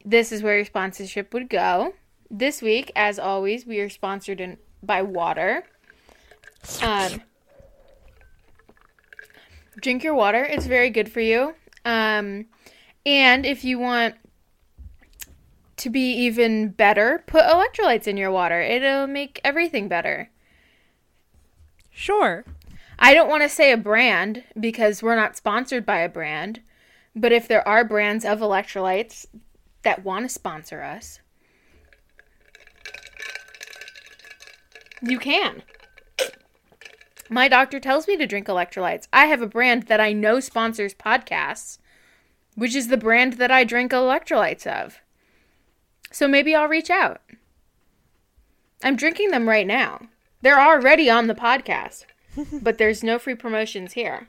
this 0.05 0.33
is 0.33 0.43
where 0.43 0.57
your 0.57 0.65
sponsorship 0.65 1.35
would 1.35 1.51
go. 1.51 1.95
This 2.31 2.63
week, 2.63 2.91
as 2.97 3.19
always, 3.19 3.67
we 3.67 3.81
are 3.81 3.91
sponsored 3.91 4.41
in, 4.41 4.57
by 4.83 5.03
water. 5.03 5.65
Um, 6.81 7.21
drink 9.81 10.03
your 10.03 10.15
water; 10.15 10.43
it's 10.45 10.67
very 10.67 10.91
good 10.91 11.11
for 11.11 11.21
you. 11.21 11.55
Um, 11.85 12.47
and 13.05 13.45
if 13.45 13.65
you 13.65 13.79
want 13.79 14.15
to 15.81 15.91
be 15.91 16.13
even 16.13 16.69
better, 16.69 17.25
put 17.27 17.45
electrolytes 17.45 18.07
in 18.07 18.17
your 18.17 18.31
water. 18.31 18.61
It'll 18.61 19.07
make 19.07 19.41
everything 19.43 19.89
better. 19.89 20.31
sure. 21.91 22.45
I 22.99 23.15
don't 23.15 23.31
want 23.31 23.43
to 23.43 23.49
say 23.49 23.73
a 23.73 23.79
brand 23.79 24.45
because 24.59 25.03
we're 25.03 25.17
not 25.17 25.37
sponsored 25.37 25.87
by 25.87 26.01
a 26.01 26.09
brand, 26.09 26.61
but 27.17 27.33
if 27.33 27.49
there 27.49 27.67
are 27.67 27.83
brands 27.83 28.27
of 28.27 28.41
electrolytes 28.41 29.25
that 29.83 30.05
want 30.05 30.27
to 30.27 30.29
sponsor 30.29 30.83
us, 30.83 31.21
you 35.01 35.19
can. 35.19 35.63
My 37.31 37.49
doctor 37.49 37.81
tells 37.81 38.07
me 38.07 38.19
to 38.19 38.27
drink 38.27 38.49
electrolytes. 38.49 39.09
I 39.13 39.27
have 39.27 39.41
a 39.41 39.47
brand 39.47 39.85
that 39.85 40.01
I 40.01 40.13
know 40.13 40.41
sponsors 40.41 40.95
podcasts, 40.95 41.79
which 42.55 42.75
is 42.75 42.89
the 42.89 42.99
brand 42.99 43.35
that 43.35 43.51
I 43.51 43.65
drink 43.65 43.93
electrolytes 43.93 44.67
of. 44.67 45.01
So 46.11 46.27
maybe 46.27 46.55
I'll 46.55 46.69
reach 46.69 46.91
out. 46.91 47.21
I'm 48.83 48.97
drinking 48.97 49.31
them 49.31 49.49
right 49.49 49.67
now. 49.67 50.09
They're 50.43 50.61
already 50.61 51.11
on 51.11 51.27
the 51.27 51.35
podcast, 51.35 52.05
but 52.63 52.79
there's 52.79 53.03
no 53.05 53.19
free 53.19 53.35
promotions 53.35 53.93
here. 53.93 54.27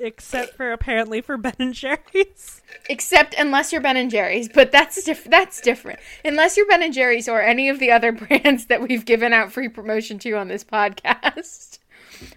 Except 0.00 0.54
for 0.54 0.70
apparently 0.72 1.20
for 1.20 1.36
Ben 1.36 1.54
and 1.58 1.74
Jerry's. 1.74 2.62
Except 2.88 3.34
unless 3.34 3.72
you're 3.72 3.80
Ben 3.80 3.96
and 3.96 4.10
Jerry's, 4.10 4.48
but 4.48 4.70
that's 4.70 5.02
diff- 5.02 5.24
that's 5.24 5.60
different. 5.60 5.98
Unless 6.24 6.56
you're 6.56 6.68
Ben 6.68 6.84
and 6.84 6.94
Jerry's 6.94 7.28
or 7.28 7.42
any 7.42 7.68
of 7.68 7.80
the 7.80 7.90
other 7.90 8.12
brands 8.28 8.66
that 8.66 8.80
we've 8.80 9.04
given 9.04 9.32
out 9.32 9.52
free 9.52 9.68
promotion 9.68 10.20
to 10.20 10.32
on 10.34 10.46
this 10.46 10.62
podcast. 10.62 11.78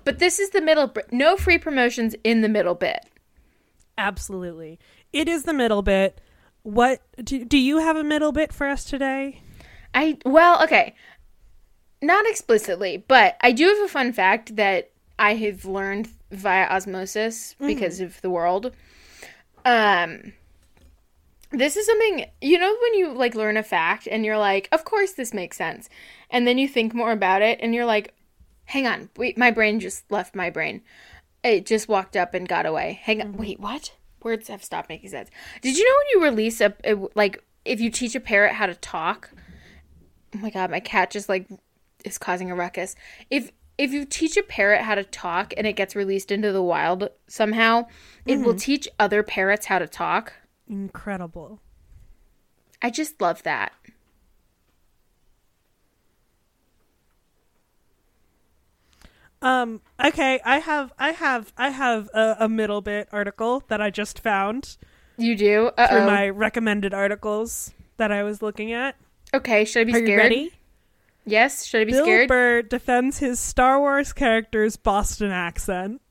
But 0.03 0.17
this 0.17 0.39
is 0.39 0.49
the 0.49 0.61
middle 0.61 0.87
br- 0.87 1.01
no 1.11 1.37
free 1.37 1.59
promotions 1.59 2.15
in 2.23 2.41
the 2.41 2.49
middle 2.49 2.75
bit. 2.75 3.05
Absolutely. 3.97 4.79
It 5.13 5.27
is 5.29 5.43
the 5.43 5.53
middle 5.53 5.83
bit. 5.83 6.19
What 6.63 7.01
do, 7.23 7.43
do 7.43 7.57
you 7.57 7.79
have 7.79 7.95
a 7.95 8.03
middle 8.03 8.31
bit 8.31 8.53
for 8.53 8.67
us 8.67 8.83
today? 8.83 9.41
I 9.93 10.17
well, 10.25 10.63
okay. 10.63 10.95
Not 12.01 12.25
explicitly, 12.27 13.03
but 13.07 13.37
I 13.41 13.51
do 13.51 13.67
have 13.67 13.79
a 13.79 13.87
fun 13.87 14.13
fact 14.13 14.55
that 14.55 14.91
I 15.19 15.35
have 15.35 15.65
learned 15.65 16.09
via 16.31 16.65
osmosis 16.65 17.55
because 17.59 17.99
of 17.99 18.21
the 18.21 18.29
world. 18.29 18.73
Um 19.65 20.33
this 21.51 21.75
is 21.75 21.85
something 21.85 22.25
you 22.39 22.57
know 22.57 22.75
when 22.81 22.93
you 22.93 23.13
like 23.13 23.35
learn 23.35 23.57
a 23.57 23.63
fact 23.63 24.07
and 24.09 24.25
you're 24.25 24.37
like, 24.37 24.69
of 24.71 24.85
course 24.85 25.13
this 25.13 25.33
makes 25.33 25.57
sense. 25.57 25.89
And 26.29 26.47
then 26.47 26.57
you 26.57 26.67
think 26.67 26.93
more 26.93 27.11
about 27.11 27.41
it 27.41 27.59
and 27.61 27.75
you're 27.75 27.85
like, 27.85 28.13
hang 28.65 28.87
on, 28.87 29.09
wait, 29.17 29.37
my 29.37 29.51
brain 29.51 29.79
just 29.79 30.09
left 30.09 30.35
my 30.35 30.49
brain. 30.49 30.81
It 31.43 31.65
just 31.65 31.89
walked 31.89 32.15
up 32.15 32.33
and 32.33 32.47
got 32.47 32.65
away. 32.65 32.99
Hang 33.03 33.21
on, 33.21 33.35
wait, 33.35 33.59
what? 33.59 33.93
Words 34.23 34.47
have 34.47 34.63
stopped 34.63 34.89
making 34.89 35.09
sense. 35.09 35.29
Did 35.61 35.77
you 35.77 35.83
know 35.83 35.95
when 35.97 36.07
you 36.21 36.29
release 36.29 36.61
a, 36.61 36.73
a 36.83 36.95
like 37.15 37.43
if 37.65 37.79
you 37.79 37.89
teach 37.89 38.15
a 38.15 38.19
parrot 38.19 38.53
how 38.53 38.65
to 38.65 38.75
talk, 38.75 39.31
oh 40.35 40.39
my 40.39 40.49
god, 40.49 40.71
my 40.71 40.79
cat 40.79 41.11
just 41.11 41.29
like 41.29 41.47
is 42.05 42.17
causing 42.17 42.51
a 42.51 42.55
ruckus. 42.55 42.95
If 43.29 43.51
if 43.77 43.91
you 43.91 44.05
teach 44.05 44.37
a 44.37 44.43
parrot 44.43 44.81
how 44.81 44.95
to 44.95 45.03
talk 45.03 45.53
and 45.57 45.65
it 45.65 45.73
gets 45.73 45.95
released 45.95 46.31
into 46.31 46.51
the 46.51 46.61
wild 46.61 47.09
somehow, 47.27 47.87
it 48.25 48.37
will 48.37 48.49
mm-hmm. 48.49 48.57
teach 48.57 48.87
other 48.99 49.23
parrots 49.23 49.65
how 49.65 49.79
to 49.79 49.87
talk. 49.87 50.33
incredible. 50.67 51.59
I 52.81 52.89
just 52.89 53.21
love 53.21 53.43
that. 53.43 53.73
Um. 59.41 59.81
Okay. 60.03 60.39
I 60.45 60.59
have. 60.59 60.93
I 60.99 61.11
have. 61.11 61.51
I 61.57 61.69
have 61.69 62.09
a, 62.13 62.37
a 62.41 62.49
middle 62.49 62.81
bit 62.81 63.07
article 63.11 63.63
that 63.69 63.81
I 63.81 63.89
just 63.89 64.19
found 64.19 64.77
You 65.17 65.35
do? 65.35 65.71
through 65.75 65.83
Uh-oh. 65.85 66.05
my 66.05 66.29
recommended 66.29 66.93
articles 66.93 67.73
that 67.97 68.11
I 68.11 68.23
was 68.23 68.41
looking 68.41 68.71
at. 68.71 68.95
Okay, 69.33 69.65
should 69.65 69.81
I 69.81 69.83
be 69.85 69.91
Are 69.93 69.95
scared? 69.95 70.09
you 70.09 70.17
ready? 70.17 70.51
Yes, 71.25 71.65
should 71.65 71.81
I 71.81 71.85
be 71.85 71.91
Bill 71.91 72.03
scared? 72.03 72.27
Burr 72.27 72.61
defends 72.63 73.19
his 73.19 73.39
Star 73.39 73.79
Wars 73.79 74.11
character's 74.11 74.75
Boston 74.75 75.31
accent. 75.31 76.01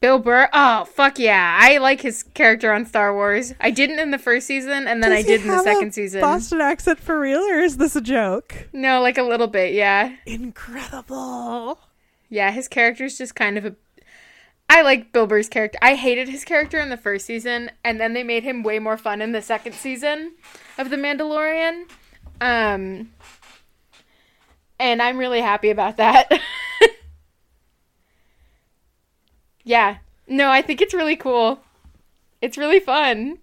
Bill 0.00 0.18
Burr. 0.18 0.48
Oh, 0.52 0.84
fuck 0.86 1.18
yeah. 1.18 1.58
I 1.60 1.76
like 1.78 2.00
his 2.00 2.22
character 2.22 2.72
on 2.72 2.86
Star 2.86 3.14
Wars. 3.14 3.52
I 3.60 3.70
didn't 3.70 3.98
in 3.98 4.10
the 4.10 4.18
first 4.18 4.46
season, 4.46 4.88
and 4.88 5.02
then 5.02 5.10
Does 5.10 5.18
I 5.20 5.22
did 5.22 5.42
in 5.42 5.48
the 5.48 5.62
second 5.62 5.92
season. 5.94 6.20
Boston 6.20 6.60
accent 6.60 6.98
for 7.00 7.20
real, 7.20 7.40
or 7.40 7.60
is 7.60 7.76
this 7.76 7.94
a 7.96 8.00
joke? 8.00 8.68
No, 8.72 9.00
like 9.02 9.18
a 9.18 9.22
little 9.22 9.46
bit, 9.46 9.74
yeah. 9.74 10.16
Incredible. 10.26 11.78
Yeah, 12.30 12.52
his 12.52 12.68
character's 12.68 13.18
just 13.18 13.34
kind 13.34 13.58
of 13.58 13.66
a. 13.66 13.76
I 14.68 14.82
like 14.82 15.12
Bill 15.12 15.26
Burr's 15.26 15.48
character. 15.48 15.78
I 15.82 15.96
hated 15.96 16.28
his 16.28 16.44
character 16.44 16.78
in 16.78 16.88
the 16.88 16.96
first 16.96 17.26
season, 17.26 17.72
and 17.84 18.00
then 18.00 18.14
they 18.14 18.22
made 18.22 18.44
him 18.44 18.62
way 18.62 18.78
more 18.78 18.96
fun 18.96 19.20
in 19.20 19.32
the 19.32 19.42
second 19.42 19.74
season 19.74 20.34
of 20.78 20.90
The 20.90 20.96
Mandalorian. 20.96 21.86
Um, 22.40 23.10
and 24.78 25.02
I'm 25.02 25.18
really 25.18 25.40
happy 25.40 25.70
about 25.70 25.96
that. 25.96 26.30
yeah. 29.64 29.98
No, 30.28 30.50
I 30.50 30.62
think 30.62 30.80
it's 30.80 30.94
really 30.94 31.16
cool. 31.16 31.60
It's 32.40 32.56
really 32.56 32.80
fun. 32.80 33.38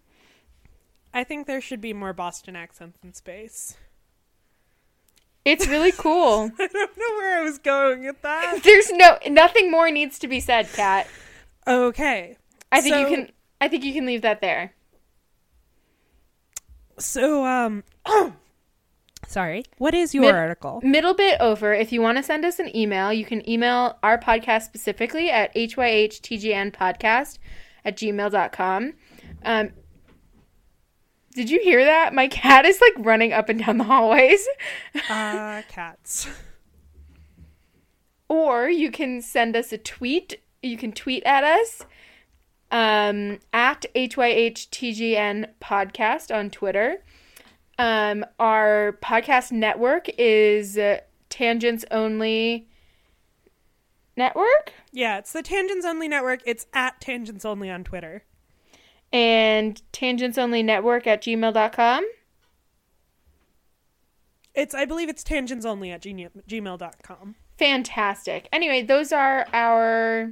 I 1.14 1.26
think 1.26 1.46
there 1.46 1.62
should 1.62 1.82
be 1.82 1.94
more 1.94 2.14
Boston 2.14 2.56
accents 2.56 3.00
in 3.04 3.14
space. 3.14 3.76
It's 5.48 5.68
really 5.68 5.92
cool. 5.94 6.52
I 6.60 6.68
don't 6.68 6.98
know 6.98 7.16
where 7.18 7.40
I 7.40 7.42
was 7.44 7.58
going 7.58 8.06
with 8.06 8.22
that. 8.22 8.60
There's 8.64 8.92
no 8.92 9.18
nothing 9.30 9.72
more 9.72 9.90
needs 9.92 10.20
to 10.20 10.28
be 10.28 10.40
said, 10.40 10.68
Kat. 10.74 11.08
Okay. 11.66 12.38
I 12.72 12.82
think 12.82 12.96
So- 12.96 13.00
you 13.02 13.08
can 13.08 13.32
I 13.62 13.68
think 13.68 13.84
you 13.84 13.94
can 13.94 14.06
leave 14.06 14.22
that 14.22 14.42
there. 14.42 14.74
So, 17.00 17.46
um, 17.46 17.84
sorry. 19.28 19.64
What 19.78 19.94
is 19.94 20.14
your 20.16 20.24
Mid- 20.26 20.36
article? 20.36 20.80
middle 20.84 21.14
bit 21.14 21.40
over 21.40 21.74
if 21.74 21.92
you 21.92 22.02
want 22.02 22.18
to 22.18 22.24
send 22.24 22.44
us 22.46 22.60
an 22.60 22.76
email 22.76 23.14
you 23.14 23.26
can 23.26 23.48
email 23.50 23.98
our 24.04 24.18
podcast 24.18 24.64
specifically 24.64 25.30
at 25.30 25.54
hyhtgnpodcast 25.56 27.38
at 27.86 27.98
gmail.com 27.98 28.94
um, 29.46 29.70
did 31.38 31.50
you 31.52 31.60
hear 31.62 31.86
that 31.86 32.14
my 32.16 32.28
cat 32.28 32.66
is 32.66 32.82
like 32.82 32.94
running 32.98 33.32
up 33.32 33.48
and 33.48 33.64
down 33.64 33.78
the 33.78 33.84
hallways 33.84 34.46
Uh, 35.10 35.62
cats. 35.70 36.28
or 38.28 38.70
you 38.70 38.92
can 38.92 39.22
send 39.22 39.56
us 39.56 39.72
a 39.72 39.78
tweet 39.78 40.42
you 40.62 40.76
can 40.78 40.92
tweet 40.92 41.24
at 41.24 41.44
us 41.44 41.84
um, 42.72 43.40
at 43.54 43.86
hyhtgn 43.96 45.48
podcast 45.62 46.36
on 46.36 46.50
twitter 46.50 47.04
um, 47.80 48.26
our 48.40 48.98
podcast 49.04 49.52
network 49.52 50.08
is 50.18 50.78
uh, 50.78 51.00
tangents 51.30 51.86
only 51.92 52.68
network 54.18 54.74
Yeah, 54.92 55.20
it's 55.20 55.32
the 55.32 55.44
Tangents 55.44 55.86
Only 55.86 56.08
Network. 56.08 56.42
It's 56.46 56.66
at 56.74 57.00
Tangents 57.00 57.46
Only 57.46 57.70
on 57.70 57.84
Twitter. 57.84 58.24
And 59.18 59.82
tangents 59.92 60.38
only 60.38 60.62
network 60.62 61.08
at 61.08 61.22
gmail.com 61.24 62.06
It's, 64.54 64.74
I 64.74 64.86
believe 64.86 65.10
it's 65.10 65.24
Tangents 65.24 65.66
Only 65.66 65.92
at 65.92 66.02
gmail.com. 66.02 67.36
fantastic 67.58 68.48
anyway 68.52 68.82
those 68.84 69.12
are 69.12 69.48
our 69.54 70.32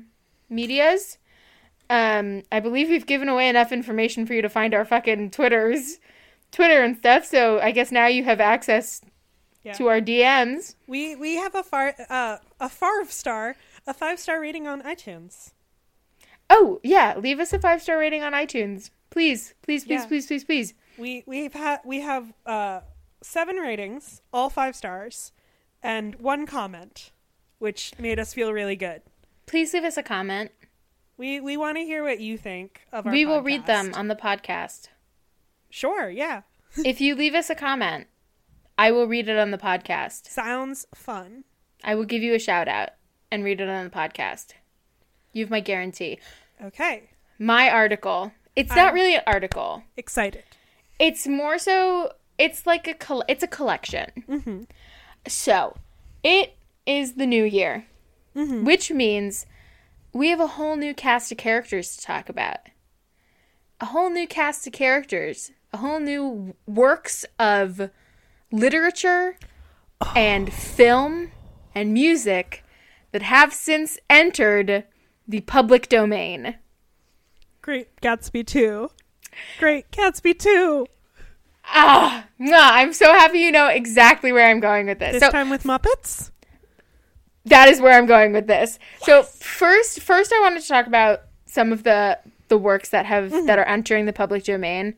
medias 0.50 1.18
um 1.90 2.44
i 2.52 2.60
believe 2.60 2.90
we've 2.90 3.06
given 3.08 3.30
away 3.30 3.50
enough 3.50 3.72
information 3.72 4.26
for 4.28 4.34
you 4.34 4.42
to 4.42 4.50
find 4.50 4.74
our 4.76 4.86
fucking 4.86 5.32
twitters 5.32 5.98
twitter 6.52 6.84
and 6.84 6.98
stuff 6.98 7.26
so 7.26 7.60
i 7.62 7.72
guess 7.72 7.92
now 7.92 8.06
you 8.08 8.24
have 8.24 8.40
access 8.40 9.02
Yeah. 9.64 9.74
to 9.74 9.88
our 9.88 10.00
dms 10.02 10.76
We 10.88 11.16
we 11.16 11.36
have 11.38 11.56
a 11.56 11.64
far 11.64 11.96
uh 12.10 12.38
a 12.60 12.70
five 12.70 13.12
star 13.12 13.56
a 13.88 13.94
five 13.94 14.20
star 14.20 14.40
rating 14.40 14.68
on 14.68 14.82
iTunes. 14.84 15.52
Oh 16.50 16.80
yeah 16.84 17.16
leave 17.18 17.40
us 17.40 17.54
a 17.54 17.60
five 17.60 17.82
star 17.82 17.98
rating 17.98 18.24
on 18.24 18.34
itunes 18.34 18.90
please 19.10 19.54
please 19.62 19.84
please 19.86 20.02
Yeah. 20.02 20.06
please 20.06 20.28
please 20.28 20.44
please 20.44 20.74
We 20.98 21.24
we've 21.26 21.54
had 21.54 21.80
we 21.86 22.02
have 22.02 22.34
uh 22.46 22.82
seven 23.22 23.56
ratings, 23.56 24.22
all 24.32 24.50
five 24.52 24.76
stars, 24.76 25.32
and 25.82 26.14
one 26.16 26.46
comment, 26.46 27.12
which 27.58 27.94
made 27.98 28.20
us 28.20 28.34
feel 28.36 28.54
really 28.54 28.76
good. 28.76 29.02
please 29.48 29.74
leave 29.74 29.84
us 29.84 29.98
a 29.98 30.04
comment 30.04 30.52
We 31.18 31.40
we 31.40 31.58
want 31.58 31.78
to 31.78 31.84
hear 31.84 32.04
what 32.04 32.20
you 32.20 32.38
think 32.38 32.82
of 32.92 33.06
our. 33.08 33.12
we 33.12 33.26
will 33.26 33.42
read 33.42 33.66
them 33.66 33.92
on 33.96 34.08
the 34.08 34.16
podcast 34.16 34.90
Sure, 35.70 36.10
yeah, 36.10 36.42
if 36.86 37.02
you 37.02 37.16
leave 37.16 37.34
us 37.36 37.50
a 37.50 37.56
comment 37.56 38.08
i 38.78 38.92
will 38.92 39.08
read 39.08 39.28
it 39.30 39.38
on 39.40 39.52
the 39.52 39.58
podcast 39.58 40.28
sounds 40.28 40.86
fun. 40.94 41.44
i 41.84 41.96
will 41.96 42.06
give 42.06 42.22
you 42.22 42.34
a 42.36 42.40
shout 42.40 42.68
out 42.68 42.90
and 43.32 43.44
read 43.44 43.60
it 43.62 43.70
on 43.70 43.84
the 43.86 43.90
podcast 43.90 44.48
you 45.36 45.44
have 45.44 45.52
my 45.52 45.60
guarantee 45.60 46.18
Okay, 46.64 47.04
my 47.38 47.70
article. 47.70 48.32
It's 48.56 48.70
not 48.70 48.88
I'm- 48.88 48.94
really 48.96 49.16
an 49.16 49.22
article. 49.28 49.84
excited. 49.98 50.44
It's 50.98 51.28
more 51.28 51.58
so. 51.60 52.14
It's 52.38 52.66
like 52.66 52.88
a 52.88 52.94
col- 52.94 53.26
it's 53.28 53.44
a 53.44 53.48
collection. 53.48 54.08
Mm-hmm. 54.30 54.64
So, 55.28 55.76
it 56.24 56.56
is 56.86 57.14
the 57.16 57.26
new 57.28 57.44
year, 57.44 57.86
Mm-hmm. 58.36 58.64
which 58.64 58.90
means 58.92 59.46
we 60.14 60.30
have 60.30 60.40
a 60.40 60.48
whole 60.56 60.76
new 60.78 60.94
cast 60.94 61.32
of 61.34 61.38
characters 61.38 61.96
to 61.98 62.04
talk 62.06 62.30
about. 62.30 62.60
A 63.82 63.88
whole 63.88 64.10
new 64.10 64.26
cast 64.28 64.66
of 64.68 64.72
characters, 64.74 65.52
a 65.74 65.78
whole 65.78 66.00
new 66.00 66.56
works 66.66 67.26
of 67.38 67.90
literature 68.52 69.38
and 70.16 70.52
film 70.54 71.32
and 71.74 71.94
music 71.94 72.64
that 73.12 73.22
have 73.24 73.54
since 73.54 73.98
entered 74.10 74.86
the 75.28 75.42
public 75.42 75.90
domain. 75.90 76.56
Great 77.62 77.96
Gatsby 78.02 78.46
two. 78.46 78.90
Great 79.60 79.90
Gatsby 79.92 80.38
two. 80.38 80.88
Ah, 81.66 82.26
mwah, 82.40 82.72
I'm 82.74 82.94
so 82.94 83.12
happy 83.12 83.40
you 83.40 83.52
know 83.52 83.68
exactly 83.68 84.32
where 84.32 84.48
I'm 84.50 84.60
going 84.60 84.86
with 84.86 85.00
this. 85.00 85.14
This 85.14 85.22
so 85.24 85.32
time 85.32 85.50
with 85.50 85.64
Muppets. 85.64 86.30
that 87.46 87.68
is 87.68 87.82
where 87.82 87.98
I'm 87.98 88.06
going 88.06 88.34
with 88.34 88.46
this. 88.48 88.78
So 89.02 89.24
first, 89.24 90.00
first 90.02 90.32
I 90.32 90.40
wanted 90.42 90.62
to 90.62 90.68
talk 90.68 90.86
about 90.88 91.22
some 91.46 91.72
of 91.72 91.84
the 91.84 92.20
the 92.50 92.58
works 92.58 92.90
that 92.90 93.08
have 93.08 93.32
Mm-hmm. 93.32 93.48
that 93.48 93.58
are 93.58 93.66
entering 93.66 94.06
the 94.06 94.14
public 94.14 94.44
domain. 94.44 94.94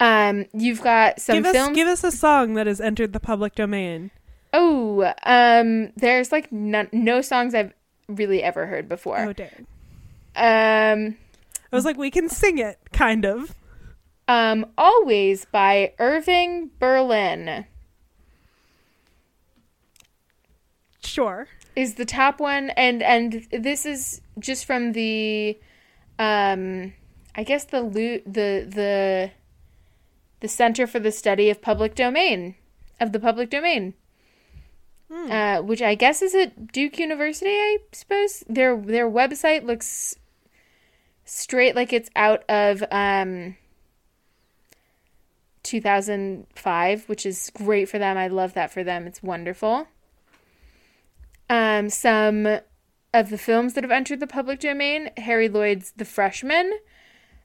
Um, 0.00 0.46
you've 0.52 0.82
got 0.82 1.20
some 1.20 1.36
Give 1.36 1.46
us 1.46 1.52
films. 1.52 1.74
give 1.76 1.88
us 1.88 2.04
a 2.04 2.12
song 2.12 2.54
that 2.54 2.66
has 2.68 2.80
entered 2.80 3.12
the 3.12 3.20
public 3.20 3.54
domain. 3.56 4.10
oh, 4.52 5.12
um, 5.24 5.90
there's 5.96 6.30
like 6.30 6.52
no, 6.52 6.86
no 6.92 7.20
songs 7.20 7.54
I've 7.54 7.72
really 8.08 8.42
ever 8.42 8.66
heard 8.66 8.88
before. 8.88 9.18
Oh 9.18 9.32
dang! 9.32 9.66
Um, 10.36 11.16
I 11.72 11.76
was 11.76 11.84
like, 11.84 11.96
we 11.96 12.10
can 12.10 12.28
sing 12.28 12.58
it, 12.58 12.78
kind 12.92 13.24
of. 13.24 13.54
um, 14.28 14.66
always 14.78 15.44
by 15.46 15.92
Irving 15.98 16.70
Berlin. 16.78 17.66
Sure. 21.02 21.46
is 21.76 21.94
the 21.94 22.04
top 22.04 22.40
one 22.40 22.70
and 22.70 23.02
and 23.02 23.46
this 23.52 23.84
is 23.86 24.20
just 24.38 24.64
from 24.64 24.92
the 24.92 25.56
um 26.18 26.92
i 27.36 27.42
guess 27.44 27.64
the 27.64 27.80
lo- 27.82 28.22
the 28.26 28.64
the 28.66 29.30
the 30.40 30.48
center 30.48 30.86
for 30.86 30.98
the 30.98 31.12
study 31.12 31.50
of 31.50 31.60
public 31.60 31.94
domain 31.94 32.54
of 33.00 33.12
the 33.12 33.20
public 33.20 33.50
domain 33.50 33.94
Hmm. 35.12 35.30
uh, 35.30 35.62
which 35.62 35.82
i 35.82 35.94
guess 35.94 36.22
is 36.22 36.34
at 36.34 36.72
duke 36.72 36.98
university 36.98 37.50
i 37.50 37.78
suppose? 37.92 38.42
Their 38.48 38.76
their 38.76 39.08
website 39.08 39.64
looks 39.64 40.16
straight 41.24 41.74
like 41.76 41.92
it's 41.92 42.10
out 42.16 42.42
of 42.48 42.82
um 42.90 43.56
2005 45.64 47.08
which 47.08 47.26
is 47.26 47.50
great 47.54 47.88
for 47.88 47.98
them. 47.98 48.16
I 48.16 48.28
love 48.28 48.54
that 48.54 48.72
for 48.72 48.84
them. 48.84 49.06
It's 49.06 49.22
wonderful. 49.22 49.88
Um, 51.50 51.90
some 51.90 52.46
of 53.12 53.30
the 53.30 53.38
films 53.38 53.74
that 53.74 53.84
have 53.84 53.90
entered 53.90 54.20
the 54.20 54.26
public 54.26 54.60
domain 54.60 55.10
Harry 55.16 55.48
Lloyd's 55.48 55.92
The 55.96 56.04
Freshman, 56.04 56.72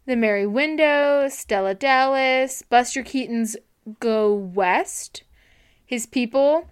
The 0.05 0.15
Merry 0.15 0.45
Widow, 0.45 1.27
Stella 1.29 1.73
Dallas, 1.73 2.61
Buster 2.69 3.03
Keaton's 3.03 3.57
Go 3.99 4.33
West, 4.33 5.23
His 5.85 6.05
People, 6.05 6.67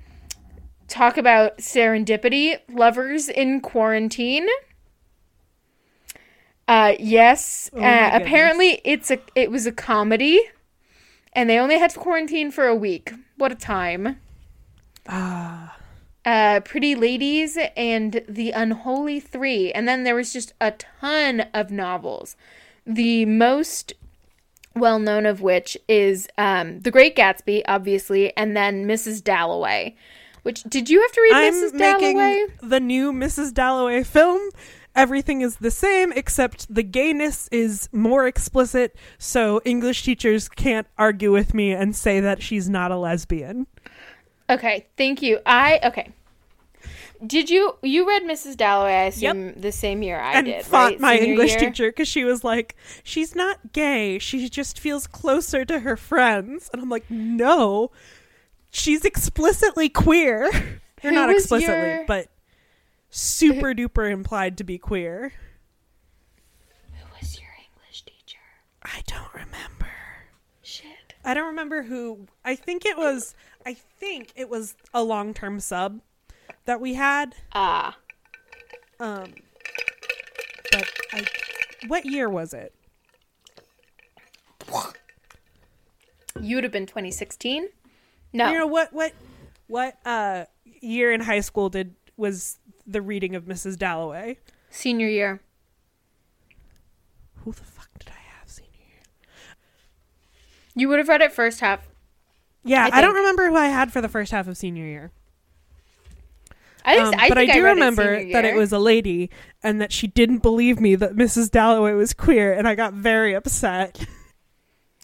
talk 0.87 1.17
about 1.17 1.57
serendipity, 1.59 2.59
Lovers 2.69 3.29
in 3.29 3.61
Quarantine, 3.61 4.47
Uh, 6.67 6.95
yes. 6.99 7.69
Oh 7.73 7.79
uh, 7.81 8.09
apparently, 8.13 8.81
it's 8.83 9.09
a 9.09 9.19
it 9.35 9.49
was 9.49 9.65
a 9.65 9.71
comedy, 9.71 10.41
and 11.33 11.49
they 11.49 11.57
only 11.59 11.77
had 11.77 11.91
to 11.91 11.99
quarantine 11.99 12.51
for 12.51 12.67
a 12.67 12.75
week. 12.75 13.13
What 13.37 13.51
a 13.51 13.55
time! 13.55 14.19
Ah. 15.07 15.77
Uh, 16.25 16.59
Pretty 16.59 16.93
Ladies 16.93 17.57
and 17.77 18.21
The 18.27 18.51
Unholy 18.51 19.21
Three, 19.21 19.71
and 19.71 19.87
then 19.87 20.03
there 20.03 20.15
was 20.15 20.33
just 20.33 20.53
a 20.59 20.71
ton 20.71 21.41
of 21.53 21.71
novels. 21.71 22.35
The 22.85 23.23
most 23.25 23.93
well 24.75 24.99
known 24.99 25.25
of 25.25 25.41
which 25.41 25.77
is 25.87 26.27
um, 26.37 26.81
The 26.81 26.91
Great 26.91 27.15
Gatsby, 27.15 27.61
obviously, 27.65 28.35
and 28.35 28.57
then 28.57 28.85
Mrs. 28.85 29.23
Dalloway. 29.23 29.95
Which 30.47 30.63
did 30.63 30.89
you 30.89 31.01
have 31.01 31.11
to 31.11 31.21
read 31.21 31.33
I'm 31.33 31.53
Mrs. 31.55 31.73
making 31.73 32.17
Dalloway? 32.19 32.45
the 32.63 32.79
new 32.79 33.11
Mrs. 33.11 33.53
Dalloway 33.53 34.01
film. 34.05 34.39
Everything 34.95 35.41
is 35.41 35.57
the 35.57 35.69
same 35.71 36.13
except 36.13 36.73
the 36.73 36.83
gayness 36.83 37.49
is 37.51 37.89
more 37.91 38.25
explicit, 38.25 38.95
so 39.17 39.59
English 39.65 40.03
teachers 40.03 40.47
can't 40.47 40.87
argue 40.97 41.33
with 41.33 41.53
me 41.53 41.73
and 41.73 41.93
say 41.93 42.21
that 42.21 42.41
she's 42.41 42.69
not 42.69 42.91
a 42.91 42.97
lesbian. 42.97 43.67
Okay, 44.49 44.87
thank 44.95 45.21
you. 45.21 45.39
I 45.45 45.81
okay. 45.83 46.13
Did 47.25 47.49
you 47.49 47.75
you 47.81 48.07
read 48.07 48.23
Mrs. 48.23 48.55
Dalloway? 48.55 48.93
I 48.93 49.03
assume 49.07 49.53
the 49.59 49.73
same 49.73 50.01
year 50.01 50.17
I 50.17 50.35
and 50.35 50.45
did. 50.45 50.63
fought 50.63 50.91
right? 50.91 50.99
my 51.01 51.17
Senior 51.17 51.29
English 51.31 51.51
year? 51.51 51.59
teacher 51.59 51.89
because 51.89 52.07
she 52.07 52.23
was 52.23 52.45
like, 52.45 52.75
she's 53.03 53.35
not 53.35 53.73
gay. 53.73 54.17
She 54.17 54.47
just 54.47 54.79
feels 54.79 55.07
closer 55.07 55.65
to 55.65 55.79
her 55.79 55.97
friends. 55.97 56.69
And 56.71 56.81
I'm 56.81 56.89
like, 56.89 57.09
no, 57.11 57.91
she's 58.77 59.03
explicitly 59.05 59.89
queer. 59.89 60.45
or 61.03 61.09
Who 61.09 61.11
not 61.11 61.29
explicitly, 61.29 61.75
your- 61.75 62.05
but 62.07 62.27
super 63.09 63.73
duper 63.73 64.09
implied 64.11 64.57
to 64.57 64.63
be 64.63 64.77
queer. 64.77 65.33
Who 66.91 67.05
was 67.19 67.39
your 67.39 67.49
English 67.73 68.03
teacher? 68.03 68.39
I 68.83 69.01
don't 69.07 69.33
remember. 69.33 69.87
Shit. 70.61 71.13
I 71.25 71.33
don't 71.33 71.47
remember 71.47 71.83
who. 71.83 72.27
I 72.45 72.55
think 72.55 72.85
it 72.85 72.97
was. 72.97 73.35
I 73.65 73.73
think 73.73 74.31
it 74.35 74.49
was 74.49 74.75
a 74.93 75.03
long 75.03 75.33
term 75.33 75.59
sub 75.59 75.99
that 76.65 76.79
we 76.79 76.93
had. 76.93 77.35
Ah, 77.53 77.97
Um, 78.99 79.33
but 80.71 80.89
I. 81.13 81.25
What 81.87 82.05
year 82.05 82.29
was 82.29 82.53
it? 82.53 82.73
you 86.41 86.55
would 86.55 86.63
have 86.63 86.73
been 86.73 86.85
2016. 86.85 87.67
No, 88.37 88.51
You 88.51 88.57
know 88.59 88.67
what? 88.67 88.93
What? 88.93 89.13
What? 89.67 89.97
Uh, 90.05 90.45
year 90.63 91.11
in 91.11 91.21
high 91.21 91.39
school 91.41 91.69
did 91.69 91.95
was 92.15 92.59
the 92.85 93.01
reading 93.01 93.35
of 93.35 93.45
Mrs. 93.45 93.77
Dalloway? 93.77 94.37
senior 94.69 95.07
year. 95.07 95.41
Who 97.43 97.51
the 97.51 97.63
fuck 97.63 97.89
did 97.99 98.09
I 98.09 98.39
have 98.39 98.49
senior 98.49 98.69
year? 98.77 99.03
You 100.75 100.87
would 100.89 100.99
have 100.99 101.07
read 101.07 101.21
it 101.21 101.31
first 101.31 101.61
half. 101.61 101.87
Yeah, 102.63 102.89
I 102.91 102.97
I, 102.97 103.01
don't 103.01 103.15
remember 103.15 103.47
who 103.49 103.55
I 103.55 103.67
had 103.67 103.91
for 103.91 104.01
the 104.01 104.09
first 104.09 104.31
half 104.31 104.47
of 104.47 104.57
senior 104.57 104.85
year. 104.85 105.11
I 106.85 106.97
just, 106.97 107.13
Um, 107.13 107.19
I 107.19 107.29
but 107.29 107.37
I 107.37 107.45
do 107.45 107.59
it 107.59 107.61
remember 107.69 108.19
senior 108.19 108.33
that 108.33 108.45
it 108.45 108.55
was 108.55 108.71
a 108.71 108.79
lady 108.79 109.29
and 109.63 109.81
that 109.81 109.91
she 109.91 110.07
didn't 110.07 110.39
believe 110.39 110.79
me 110.79 110.95
that 110.95 111.15
Mrs. 111.15 111.49
Dalloway 111.49 111.93
was 111.93 112.13
queer, 112.13 112.53
and 112.53 112.67
I 112.67 112.75
got 112.75 112.93
very 112.93 113.33
upset. 113.33 114.05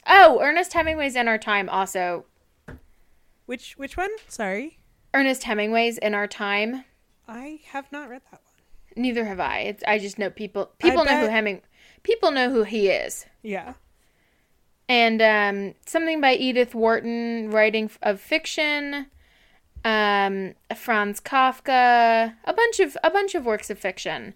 Oh, 0.05 0.41
Ernest 0.41 0.73
Hemingway's 0.73 1.15
In 1.15 1.29
Our 1.29 1.37
Time. 1.37 1.69
Also, 1.69 2.25
Which 3.45 3.73
which 3.77 3.97
one? 3.97 4.09
Sorry, 4.27 4.79
Ernest 5.13 5.43
Hemingway's 5.43 5.97
In 5.97 6.13
Our 6.13 6.27
Time. 6.27 6.85
I 7.27 7.59
have 7.67 7.91
not 7.91 8.09
read 8.09 8.21
that 8.31 8.41
one. 8.43 9.03
Neither 9.03 9.25
have 9.25 9.39
I. 9.39 9.59
It's, 9.61 9.83
I 9.87 9.97
just 9.99 10.17
know 10.19 10.29
people. 10.29 10.71
People 10.79 11.05
know 11.05 11.19
who 11.21 11.27
Heming. 11.27 11.61
People 12.03 12.31
know 12.31 12.49
who 12.51 12.63
he 12.63 12.89
is. 12.89 13.25
Yeah. 13.41 13.73
and 14.89 15.21
um, 15.21 15.75
something 15.85 16.19
by 16.21 16.33
Edith 16.35 16.75
Wharton, 16.75 17.49
writing 17.51 17.89
of 18.01 18.19
fiction. 18.21 19.07
Um, 19.85 20.53
Franz 20.75 21.19
Kafka, 21.19 22.33
a 22.45 22.53
bunch 22.53 22.79
of 22.79 22.95
a 23.03 23.09
bunch 23.11 23.35
of 23.35 23.45
works 23.45 23.69
of 23.69 23.77
fiction. 23.77 24.33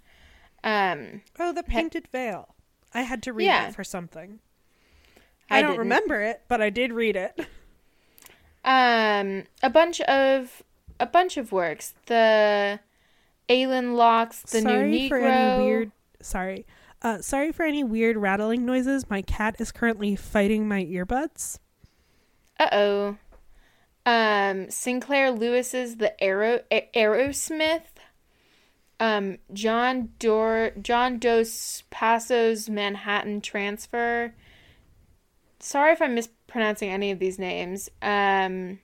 Um, 0.64 1.22
Oh, 1.40 1.54
the 1.54 1.64
painted 1.64 2.08
veil. 2.12 2.56
I 2.94 3.02
had 3.04 3.24
to 3.24 3.34
read 3.34 3.46
Yeah. 3.46 3.66
that 3.68 3.76
for 3.76 3.84
something. 3.86 4.40
I 5.50 5.60
I, 5.60 5.62
don't 5.62 5.72
didn't. 5.72 5.80
remember 5.80 6.22
it, 6.22 6.42
but 6.50 6.62
I 6.62 6.70
did 6.70 6.92
read 6.92 7.16
it. 7.16 7.40
um, 8.68 9.44
a 9.64 9.70
bunch 9.72 10.00
of 10.02 10.62
a 11.00 11.06
bunch 11.08 11.38
of 11.38 11.52
works. 11.52 11.96
The 12.06 12.80
Alain 13.50 13.96
Locke's, 13.96 14.42
The 14.44 14.62
sorry 14.62 14.92
New 14.92 15.00
Negro. 15.00 15.10
for 15.10 15.18
any 15.20 15.64
weird. 15.66 15.92
Sorry. 16.22 16.66
Uh, 17.02 17.22
sorry 17.22 17.52
for 17.52 17.64
any 17.64 17.84
weird 17.84 18.18
rattling 18.18 18.66
noises. 18.66 19.10
My 19.10 19.22
cat 19.22 19.56
is 19.60 19.72
currently 19.72 20.16
fighting 20.16 20.68
my 20.68 20.84
earbuds. 20.84 21.60
Uh 22.60 22.70
oh. 22.72 23.18
Um, 24.06 24.70
Sinclair 24.70 25.32
Lewis's 25.32 25.98
The 25.98 26.22
Arrow 26.24 26.62
A- 26.72 26.90
Arrowsmith. 26.96 27.82
Um, 29.00 29.38
John 29.54 30.10
Dor 30.18 30.72
John 30.82 31.20
Dos 31.20 31.84
Passos 31.92 32.68
Manhattan 32.68 33.42
Transfer. 33.42 34.34
Sorry 35.60 35.92
if 35.94 36.02
I'm 36.02 36.18
mispronouncing 36.48 36.90
any 36.90 37.12
of 37.12 37.20
these 37.20 37.38
names. 37.38 37.90
Um, 38.02 38.80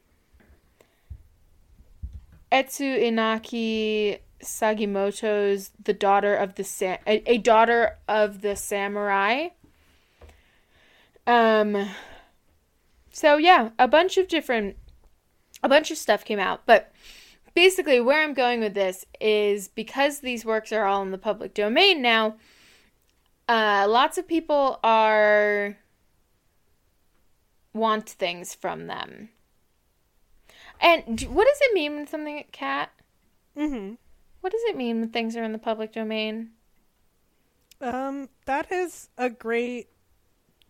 Etsu 2.51 2.99
Inaki 2.99 4.19
Sagimoto's 4.41 5.71
The 5.81 5.93
Daughter 5.93 6.35
of 6.35 6.55
the 6.55 6.63
Sa- 6.63 6.97
a, 7.07 7.23
a 7.25 7.37
Daughter 7.37 7.97
of 8.07 8.41
the 8.41 8.55
Samurai. 8.55 9.49
Um, 11.25 11.89
so 13.11 13.37
yeah, 13.37 13.69
a 13.79 13.87
bunch 13.87 14.17
of 14.17 14.27
different 14.27 14.75
a 15.63 15.69
bunch 15.69 15.89
of 15.91 15.97
stuff 15.97 16.25
came 16.25 16.39
out, 16.39 16.65
but 16.65 16.91
basically 17.53 18.01
where 18.01 18.21
I'm 18.21 18.33
going 18.33 18.59
with 18.59 18.73
this 18.73 19.05
is 19.21 19.69
because 19.69 20.19
these 20.19 20.43
works 20.43 20.73
are 20.73 20.85
all 20.85 21.01
in 21.01 21.11
the 21.11 21.17
public 21.17 21.53
domain 21.53 22.01
now, 22.01 22.35
uh 23.47 23.85
lots 23.89 24.17
of 24.17 24.27
people 24.27 24.79
are 24.83 25.77
want 27.73 28.09
things 28.09 28.53
from 28.53 28.87
them. 28.87 29.29
And 30.79 31.21
what 31.21 31.47
does 31.47 31.59
it 31.61 31.73
mean 31.73 31.95
when 31.95 32.07
something 32.07 32.43
cat? 32.51 32.91
Mm-hmm. 33.57 33.95
What 34.41 34.51
does 34.51 34.61
it 34.65 34.75
mean 34.75 34.99
when 34.99 35.09
things 35.09 35.35
are 35.35 35.43
in 35.43 35.53
the 35.53 35.57
public 35.57 35.93
domain? 35.93 36.51
Um, 37.81 38.29
that 38.45 38.71
is 38.71 39.09
a 39.17 39.29
great 39.29 39.89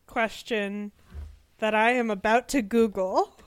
question 0.08 0.92
that 1.60 1.76
I 1.76 1.92
am 1.92 2.10
about 2.10 2.48
to 2.50 2.62
Google. 2.62 3.38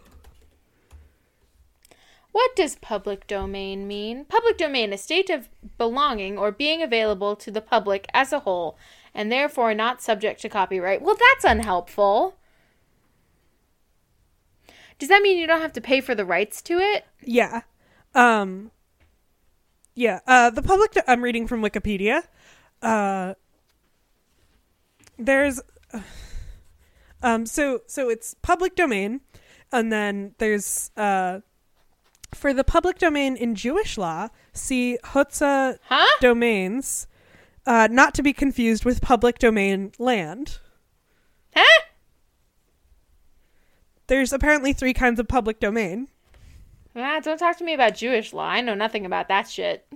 What 2.33 2.55
does 2.55 2.77
public 2.77 3.27
domain 3.27 3.89
mean? 3.89 4.25
Public 4.27 4.59
domain, 4.59 4.93
a 4.93 4.99
state 4.99 5.31
of 5.31 5.49
belonging 5.79 6.37
or 6.37 6.53
being 6.53 6.83
available 6.83 7.35
to 7.37 7.51
the 7.51 7.63
public 7.63 8.07
as 8.13 8.33
a 8.33 8.41
whole, 8.41 8.77
and 9.15 9.33
therefore 9.33 9.75
not 9.75 10.03
subject 10.03 10.43
to 10.43 10.49
copyright. 10.49 11.03
Well, 11.03 11.17
that's 11.17 11.45
unhelpful. 11.45 12.36
Does 14.99 15.09
that 15.09 15.23
mean 15.23 15.39
you 15.39 15.47
don't 15.47 15.61
have 15.61 15.73
to 15.75 15.81
pay 15.81 16.01
for 16.01 16.15
the 16.15 16.25
rights 16.25 16.63
to 16.63 16.79
it? 16.79 17.05
Yeah. 17.23 17.63
Um 18.15 18.71
Yeah, 19.95 20.21
uh 20.27 20.51
the 20.51 20.63
public 20.63 20.93
do- 20.93 21.03
I'm 21.07 21.23
reading 21.23 21.47
from 21.47 21.63
Wikipedia. 21.63 22.23
Uh 22.83 23.35
there's 25.19 25.61
um 27.23 27.47
so 27.47 27.81
so 27.87 28.09
it's 28.09 28.35
public 28.43 28.75
domain 28.75 29.21
and 29.73 29.93
then 29.93 30.35
there's 30.39 30.91
uh 30.97 31.41
for 32.35 32.53
the 32.53 32.65
public 32.65 32.99
domain 32.99 33.37
in 33.37 33.55
Jewish 33.55 33.97
law, 33.97 34.29
see 34.53 34.99
Hotza 35.05 35.79
Huh? 35.85 36.17
domains, 36.21 37.07
uh, 37.65 37.89
not 37.91 38.15
to 38.15 38.23
be 38.23 38.33
confused 38.33 38.85
with 38.85 39.01
public 39.01 39.39
domain 39.39 39.93
land. 39.99 40.59
Huh? 41.55 41.83
There's 44.09 44.33
apparently 44.33 44.73
three 44.73 44.93
kinds 44.93 45.19
of 45.19 45.29
public 45.29 45.61
domain. 45.61 46.09
Ah, 46.95 47.21
don't 47.21 47.39
talk 47.39 47.59
to 47.59 47.65
me 47.65 47.75
about 47.75 47.95
Jewish 47.95 48.33
law. 48.33 48.47
I 48.47 48.61
know 48.61 48.75
nothing 48.75 49.05
about 49.05 49.29
that 49.29 49.49
shit. 49.49 49.87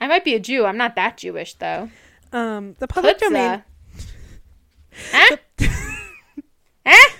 I 0.00 0.06
might 0.06 0.24
be 0.24 0.34
a 0.34 0.40
Jew. 0.40 0.66
I'm 0.66 0.76
not 0.76 0.94
that 0.96 1.16
Jewish, 1.16 1.54
though. 1.54 1.90
Um, 2.32 2.76
the 2.78 2.86
public 2.86 3.18
domain. 3.18 3.64
Huh? 5.12 5.36
huh? 6.86 7.10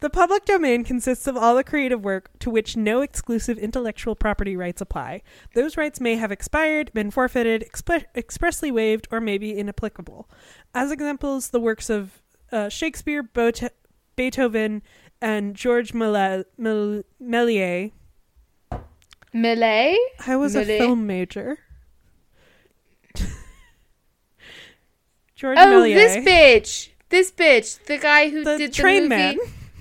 The 0.00 0.10
public 0.10 0.46
domain 0.46 0.82
consists 0.82 1.26
of 1.26 1.36
all 1.36 1.54
the 1.54 1.62
creative 1.62 2.02
work 2.02 2.30
to 2.40 2.50
which 2.50 2.76
no 2.76 3.02
exclusive 3.02 3.58
intellectual 3.58 4.16
property 4.16 4.56
rights 4.56 4.80
apply. 4.80 5.20
Those 5.54 5.76
rights 5.76 6.00
may 6.00 6.16
have 6.16 6.32
expired, 6.32 6.90
been 6.94 7.10
forfeited, 7.10 7.62
expe- 7.70 8.06
expressly 8.16 8.70
waived, 8.70 9.08
or 9.10 9.20
may 9.20 9.36
be 9.36 9.56
inapplicable. 9.56 10.28
As 10.74 10.90
examples, 10.90 11.50
the 11.50 11.60
works 11.60 11.90
of 11.90 12.22
uh, 12.50 12.70
Shakespeare, 12.70 13.22
Bote- 13.22 13.74
Beethoven, 14.16 14.82
and 15.22 15.54
George 15.54 15.92
Mele- 15.94 16.44
Mel- 16.58 17.02
Méliès. 17.22 17.92
Malay? 19.32 19.96
I 20.26 20.36
was 20.36 20.56
a 20.56 20.64
film 20.64 21.06
major. 21.06 21.58
George 25.34 25.58
Oh, 25.58 25.82
Méliès. 25.84 25.94
this 25.94 26.16
bitch. 26.26 26.88
This 27.08 27.32
bitch. 27.32 27.84
The 27.86 27.98
guy 27.98 28.28
who 28.30 28.44
The 28.44 28.58
did 28.58 28.70
the 28.70 28.74
train 28.74 29.02
movie. 29.04 29.08
man. 29.08 29.38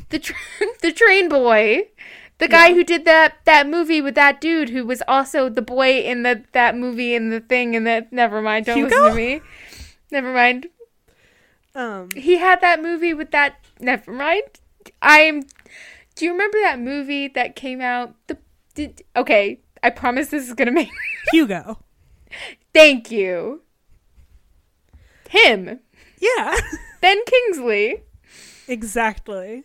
The 0.09 0.19
tra- 0.19 0.35
the 0.81 0.91
train 0.91 1.29
boy. 1.29 1.87
The 2.37 2.47
guy 2.47 2.67
Yeah. 2.67 2.75
who 2.75 2.83
did 2.85 3.05
that 3.05 3.35
that 3.45 3.67
movie 3.67 4.01
with 4.01 4.15
that 4.15 4.39
dude 4.39 4.69
who 4.69 4.85
was 4.85 5.03
also 5.07 5.49
the 5.49 5.61
boy 5.61 5.99
in 5.99 6.23
the 6.23 6.43
that 6.53 6.75
movie 6.77 7.13
in 7.13 7.29
the 7.31 7.41
thing 7.41 7.75
and 7.75 7.85
that 7.85 8.13
never 8.13 8.41
mind, 8.41 8.65
don't 8.65 8.77
Hugo? 8.77 8.89
listen 8.95 9.09
to 9.11 9.15
me. 9.15 9.41
Never 10.11 10.31
mind. 10.33 10.67
Um, 11.75 12.09
He 12.15 12.37
had 12.37 12.61
that 12.61 12.81
movie 12.81 13.13
with 13.13 13.31
that 13.31 13.55
never 13.79 14.11
mind. 14.11 14.59
I'm 15.01 15.41
Do 16.15 16.25
you 16.25 16.32
remember 16.32 16.57
that 16.61 16.80
movie 16.80 17.27
that 17.30 17.55
came 17.55 17.82
out 17.82 18.15
the 18.27 18.38
did, 18.75 19.03
Okay, 19.15 19.59
I 19.84 19.89
promise 19.89 20.27
this 20.30 20.47
is 20.47 20.53
going 20.53 20.67
to 20.73 20.73
make 20.73 20.89
Hugo. 21.32 21.80
Thank 22.73 23.11
you. 23.11 23.61
Him. 25.30 25.80
Yeah, 26.19 26.55
Ben 27.01 27.17
Kingsley. 27.25 28.03
exactly. 28.67 29.63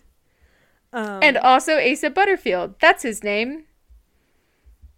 Um, 0.93 1.21
And 1.23 1.37
also 1.37 1.79
Asa 1.79 2.11
Butterfield. 2.11 2.77
That's 2.81 3.03
his 3.03 3.25
name. 3.25 3.65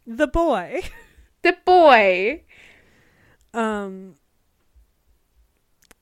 the 0.07 0.27
boy. 0.27 0.83
The 1.43 1.57
boy. 1.65 2.43
Um, 3.55 4.17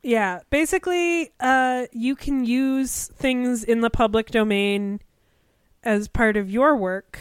yeah, 0.04 0.40
basically, 0.50 1.32
uh, 1.40 1.86
you 1.92 2.14
can 2.14 2.44
use 2.44 3.08
things 3.08 3.64
in 3.64 3.80
the 3.80 3.90
public 3.90 4.30
domain 4.30 5.00
as 5.82 6.08
part 6.08 6.36
of 6.36 6.50
your 6.50 6.76
work. 6.76 7.20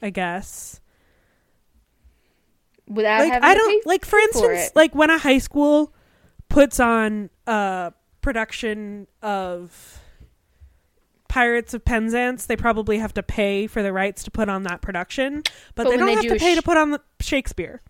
I 0.00 0.10
guess. 0.10 0.80
Without 2.86 3.20
like 3.20 3.32
having 3.32 3.48
I 3.48 3.54
don't 3.54 3.86
like 3.86 4.04
for 4.04 4.10
for 4.10 4.18
instance 4.18 4.66
it. 4.66 4.76
like 4.76 4.94
when 4.94 5.08
a 5.08 5.16
high 5.16 5.38
school 5.38 5.94
puts 6.50 6.78
on 6.78 7.30
a 7.46 7.92
production 8.20 9.06
of 9.22 10.00
Pirates 11.28 11.72
of 11.72 11.84
Penzance, 11.84 12.44
they 12.46 12.56
probably 12.56 12.98
have 12.98 13.14
to 13.14 13.22
pay 13.22 13.66
for 13.66 13.82
the 13.82 13.92
rights 13.92 14.22
to 14.24 14.30
put 14.30 14.50
on 14.50 14.64
that 14.64 14.82
production, 14.82 15.42
but, 15.74 15.84
But 15.84 15.90
they 15.90 15.96
don't 15.96 16.06
they 16.06 16.14
have 16.14 16.22
do 16.22 16.28
to 16.28 16.36
pay 16.36 16.52
sh- 16.52 16.56
to 16.56 16.62
put 16.62 16.76
on 16.76 16.90
the 16.90 17.00
Shakespeare. 17.20 17.80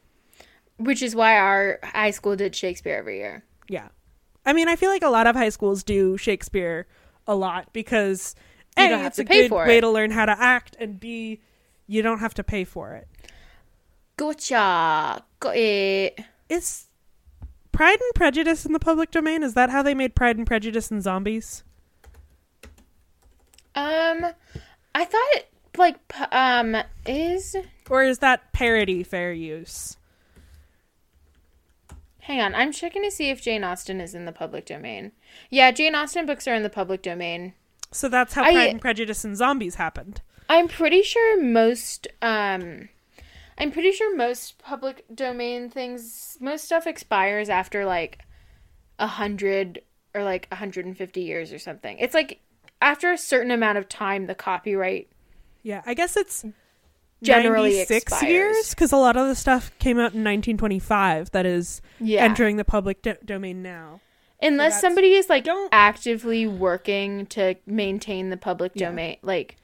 Which 0.78 1.02
is 1.02 1.14
why 1.14 1.36
our 1.38 1.78
high 1.82 2.10
school 2.10 2.36
did 2.36 2.54
Shakespeare 2.54 2.96
every 2.96 3.18
year. 3.18 3.44
Yeah. 3.68 3.88
I 4.44 4.52
mean, 4.52 4.68
I 4.68 4.76
feel 4.76 4.90
like 4.90 5.02
a 5.04 5.08
lot 5.08 5.26
of 5.26 5.36
high 5.36 5.48
schools 5.50 5.82
do 5.84 6.16
Shakespeare 6.16 6.86
a 7.26 7.34
lot 7.34 7.72
because 7.72 8.34
You 8.76 8.84
A, 8.84 8.88
don't 8.88 8.98
have 8.98 9.06
it's 9.08 9.16
to 9.16 9.22
a 9.22 9.26
pay 9.26 9.48
good 9.48 9.54
way 9.54 9.78
it. 9.78 9.80
to 9.82 9.88
learn 9.90 10.10
how 10.10 10.26
to 10.26 10.36
act, 10.38 10.76
and 10.78 10.98
B, 11.00 11.40
you 11.86 12.02
don't 12.02 12.18
have 12.18 12.34
to 12.34 12.44
pay 12.44 12.64
for 12.64 12.92
it. 12.92 13.08
Gotcha. 14.16 15.24
Got 15.40 15.56
it. 15.56 16.20
Is 16.48 16.86
Pride 17.72 17.98
and 18.00 18.14
Prejudice 18.14 18.66
in 18.66 18.72
the 18.72 18.78
public 18.78 19.10
domain? 19.10 19.42
Is 19.42 19.54
that 19.54 19.70
how 19.70 19.82
they 19.82 19.94
made 19.94 20.14
Pride 20.14 20.36
and 20.36 20.46
Prejudice 20.46 20.90
and 20.90 21.02
Zombies? 21.02 21.64
Um, 23.74 24.26
I 24.94 25.04
thought 25.04 25.28
it 25.34 25.48
like 25.76 25.96
um 26.32 26.76
is. 27.06 27.56
Or 27.90 28.02
is 28.04 28.18
that 28.20 28.52
parody 28.52 29.02
fair 29.02 29.32
use? 29.32 29.96
Hang 32.24 32.40
on, 32.40 32.54
I'm 32.54 32.72
checking 32.72 33.02
to 33.02 33.10
see 33.10 33.28
if 33.28 33.42
Jane 33.42 33.64
Austen 33.64 34.00
is 34.00 34.14
in 34.14 34.24
the 34.24 34.32
public 34.32 34.64
domain. 34.64 35.12
Yeah, 35.50 35.70
Jane 35.70 35.94
Austen 35.94 36.24
books 36.24 36.48
are 36.48 36.54
in 36.54 36.62
the 36.62 36.70
public 36.70 37.02
domain. 37.02 37.52
So 37.92 38.08
that's 38.08 38.32
how 38.32 38.44
I- 38.44 38.52
Pride 38.52 38.70
and 38.70 38.80
Prejudice 38.80 39.24
and 39.24 39.36
Zombies 39.36 39.74
happened. 39.74 40.22
I'm 40.48 40.68
pretty 40.68 41.02
sure 41.02 41.40
most 41.42 42.06
um 42.22 42.88
I'm 43.58 43.70
pretty 43.70 43.92
sure 43.92 44.14
most 44.16 44.58
public 44.58 45.04
domain 45.14 45.70
things 45.70 46.36
most 46.40 46.64
stuff 46.64 46.86
expires 46.86 47.48
after 47.48 47.84
like 47.84 48.18
a 48.98 49.06
hundred 49.06 49.80
or 50.14 50.22
like 50.22 50.46
150 50.50 51.20
years 51.20 51.52
or 51.52 51.58
something. 51.58 51.98
It's 51.98 52.14
like 52.14 52.40
after 52.80 53.12
a 53.12 53.18
certain 53.18 53.50
amount 53.50 53.78
of 53.78 53.88
time 53.88 54.26
the 54.26 54.34
copyright 54.34 55.08
Yeah, 55.62 55.82
I 55.86 55.92
guess 55.94 56.16
it's 56.16 56.44
Generally 57.24 57.70
96 57.70 58.02
expires. 58.02 58.30
years 58.30 58.70
because 58.70 58.92
a 58.92 58.96
lot 58.96 59.16
of 59.16 59.26
the 59.28 59.34
stuff 59.34 59.70
came 59.78 59.96
out 59.98 60.12
in 60.14 60.22
1925 60.24 61.30
that 61.32 61.46
is 61.46 61.80
yeah 62.00 62.24
entering 62.24 62.56
the 62.56 62.64
public 62.64 63.02
do- 63.02 63.16
domain 63.24 63.62
now. 63.62 64.00
unless 64.42 64.74
that's- 64.74 64.80
somebody 64.80 65.14
is 65.14 65.28
like 65.28 65.44
don't- 65.44 65.68
actively 65.72 66.46
working 66.46 67.26
to 67.26 67.54
maintain 67.66 68.30
the 68.30 68.36
public 68.36 68.72
Yeah. 68.74 68.88
domain 68.90 69.16
like 69.22 69.56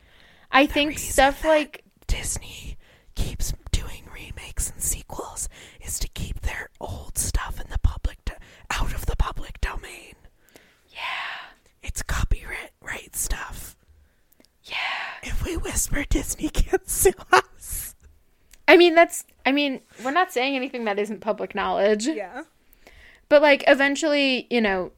I 0.53 0.67
think 0.67 0.99
stuff 0.99 1.45
like 1.45 1.85
Disney 2.07 2.77
keeps 3.15 3.53
doing 3.73 4.05
remakes 4.13 4.71
and 4.71 4.81
sequels 4.83 5.49
is 5.85 5.99
to 6.01 6.09
keep 6.09 6.41
their 6.41 6.71
old 6.81 7.19
stuff 7.19 7.61
in 7.61 7.71
the 7.71 7.79
public 7.81 8.19
do- 8.25 8.33
out 8.71 8.93
of 8.95 9.07
the 9.07 9.17
public 9.17 9.61
domain. 9.61 10.15
yeah 10.89 10.99
It's 11.83 12.03
copyright 12.03 12.73
right 12.81 13.15
stuff. 13.15 13.77
yeah 14.65 14.77
If 15.23 15.45
we 15.45 15.57
whisper, 15.57 16.05
Disney 16.09 16.49
can't 16.49 16.89
sue 16.89 17.13
us. 17.33 17.43
I 18.71 18.77
mean 18.77 18.95
that's 18.95 19.25
I 19.45 19.53
mean 19.53 19.81
we're 20.05 20.13
not 20.13 20.33
saying 20.33 20.55
anything 20.55 20.85
that 20.85 20.99
isn't 20.99 21.21
public 21.21 21.55
knowledge 21.55 22.07
Yeah. 22.07 22.45
But 23.29 23.43
like 23.43 23.65
eventually, 23.67 24.47
you 24.51 24.61
know, 24.61 24.93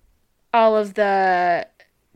all 0.55 0.77
of 0.77 0.95
the 0.95 1.67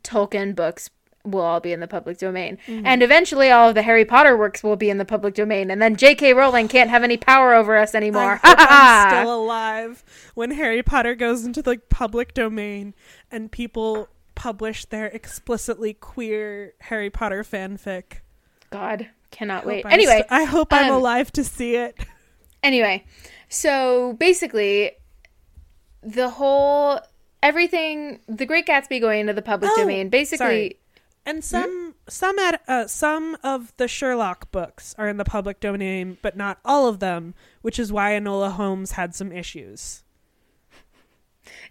Tolkien 0.03 0.55
books 0.55 0.91
will 1.25 1.41
all 1.41 1.61
be 1.61 1.73
in 1.73 1.81
the 1.81 1.89
public 1.89 2.19
domain. 2.19 2.59
Mm-hmm. 2.67 2.87
And 2.87 3.03
eventually 3.03 3.51
all 3.51 3.69
of 3.69 3.75
the 3.75 3.83
Harry 3.83 4.05
Potter 4.05 4.37
works 4.37 4.63
will 4.63 4.77
be 4.77 4.89
in 4.91 4.99
the 4.99 5.05
public 5.05 5.35
domain. 5.35 5.71
And 5.71 5.83
then 5.83 5.97
J.K. 5.97 6.35
Rowling 6.35 6.69
can't 6.69 6.91
have 6.91 7.03
any 7.03 7.17
power 7.17 7.53
over 7.53 7.77
us 7.77 7.95
anymore. 7.95 8.41
I'm 8.43 9.11
still 9.23 9.35
alive 9.35 10.05
when 10.35 10.53
Harry 10.53 10.83
Potter 10.83 11.15
goes 11.15 11.45
into 11.45 11.63
the 11.63 11.81
public 11.91 12.33
domain 12.33 12.95
and 13.31 13.51
people 13.51 14.09
publish 14.35 14.85
their 14.85 15.07
explicitly 15.07 15.95
queer 15.95 16.75
Harry 16.83 17.11
Potter 17.11 17.43
fanfic. 17.43 18.21
God, 18.71 19.09
cannot 19.37 19.67
wait. 19.67 19.85
I'm 19.85 19.93
Anyway, 19.93 20.19
st- 20.19 20.27
I 20.31 20.45
hope 20.45 20.73
I'm 20.73 20.91
um, 20.91 20.97
alive 20.97 21.31
to 21.33 21.45
see 21.45 21.77
it. 21.77 21.97
anyway, 22.63 23.05
so 23.49 24.15
basically 24.15 24.93
the 26.03 26.31
whole 26.31 27.01
everything 27.43 28.21
the 28.29 28.47
Great 28.47 28.67
Gatsby 28.67 29.01
going 29.01 29.21
into 29.21 29.33
the 29.33 29.43
public 29.43 29.71
Oh, 29.75 29.77
domain 29.83 30.09
basically 30.09 30.39
sorry. 30.39 30.81
And 31.29 31.45
some 31.45 31.97
some 32.09 32.39
ad, 32.39 32.61
uh, 32.69 32.87
some 32.87 33.37
of 33.43 33.73
the 33.79 33.89
Sherlock 33.89 34.53
books 34.53 34.95
are 34.97 35.09
in 35.09 35.17
the 35.17 35.25
public 35.25 35.59
domain, 35.59 36.19
but 36.23 36.37
not 36.37 36.59
all 36.65 36.87
of 36.87 37.01
them, 37.01 37.35
which 37.63 37.81
is 37.81 37.93
why 37.93 38.13
Enola 38.13 38.53
Holmes 38.53 38.93
had 38.93 39.13
some 39.15 39.33
issues. 39.33 40.05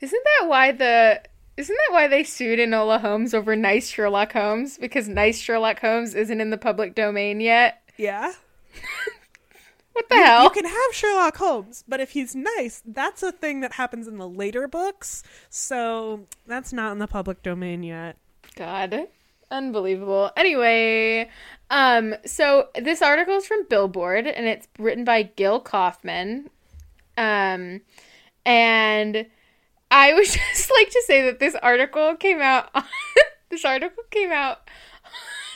Isn't 0.01 0.24
that 0.26 0.49
why 0.49 0.72
the 0.74 1.22
isn't 1.58 1.76
that 1.76 1.93
why 1.93 2.08
they 2.08 2.24
sued 2.24 2.60
Enola 2.60 2.99
Holmes 3.01 3.34
over 3.34 3.56
nice 3.56 3.89
Sherlock 3.89 4.34
Holmes? 4.34 4.78
Because 4.78 5.08
nice 5.08 5.39
Sherlock 5.39 5.80
Holmes 5.80 6.14
isn't 6.16 6.41
in 6.41 6.49
the 6.49 6.58
public 6.58 6.95
domain 6.95 7.39
yet. 7.39 7.82
Yeah. 7.97 8.34
What 9.95 10.10
the 10.10 10.16
hell? 10.16 10.43
You 10.43 10.49
can 10.49 10.66
have 10.66 10.91
Sherlock 10.93 11.38
Holmes, 11.38 11.86
but 11.88 12.01
if 12.01 12.12
he's 12.12 12.36
nice, 12.36 12.84
that's 12.86 13.24
a 13.24 13.32
thing 13.32 13.62
that 13.62 13.72
happens 13.72 14.10
in 14.10 14.18
the 14.18 14.28
later 14.28 14.68
books. 14.68 15.24
So 15.49 16.26
that's 16.45 16.74
not 16.74 16.91
in 16.91 16.99
the 16.99 17.08
public 17.08 17.41
domain 17.41 17.82
yet. 17.82 18.18
God. 18.58 19.08
Unbelievable. 19.49 20.32
Anyway, 20.36 21.30
um, 21.70 22.14
so 22.26 22.68
this 22.76 23.01
article 23.01 23.38
is 23.38 23.47
from 23.47 23.66
Billboard 23.70 24.28
and 24.28 24.47
it's 24.47 24.68
written 24.78 25.06
by 25.06 25.24
Gil 25.24 25.62
Kaufman. 25.62 26.49
Um, 27.18 27.80
and 28.45 29.28
I 29.92 30.14
would 30.14 30.26
just 30.26 30.72
like 30.78 30.90
to 30.90 31.04
say 31.06 31.22
that 31.24 31.40
this 31.40 31.56
article 31.62 32.16
came 32.16 32.42
out. 32.42 32.70
this 33.50 33.66
article 33.66 34.04
came 34.12 34.32
out. 34.32 34.70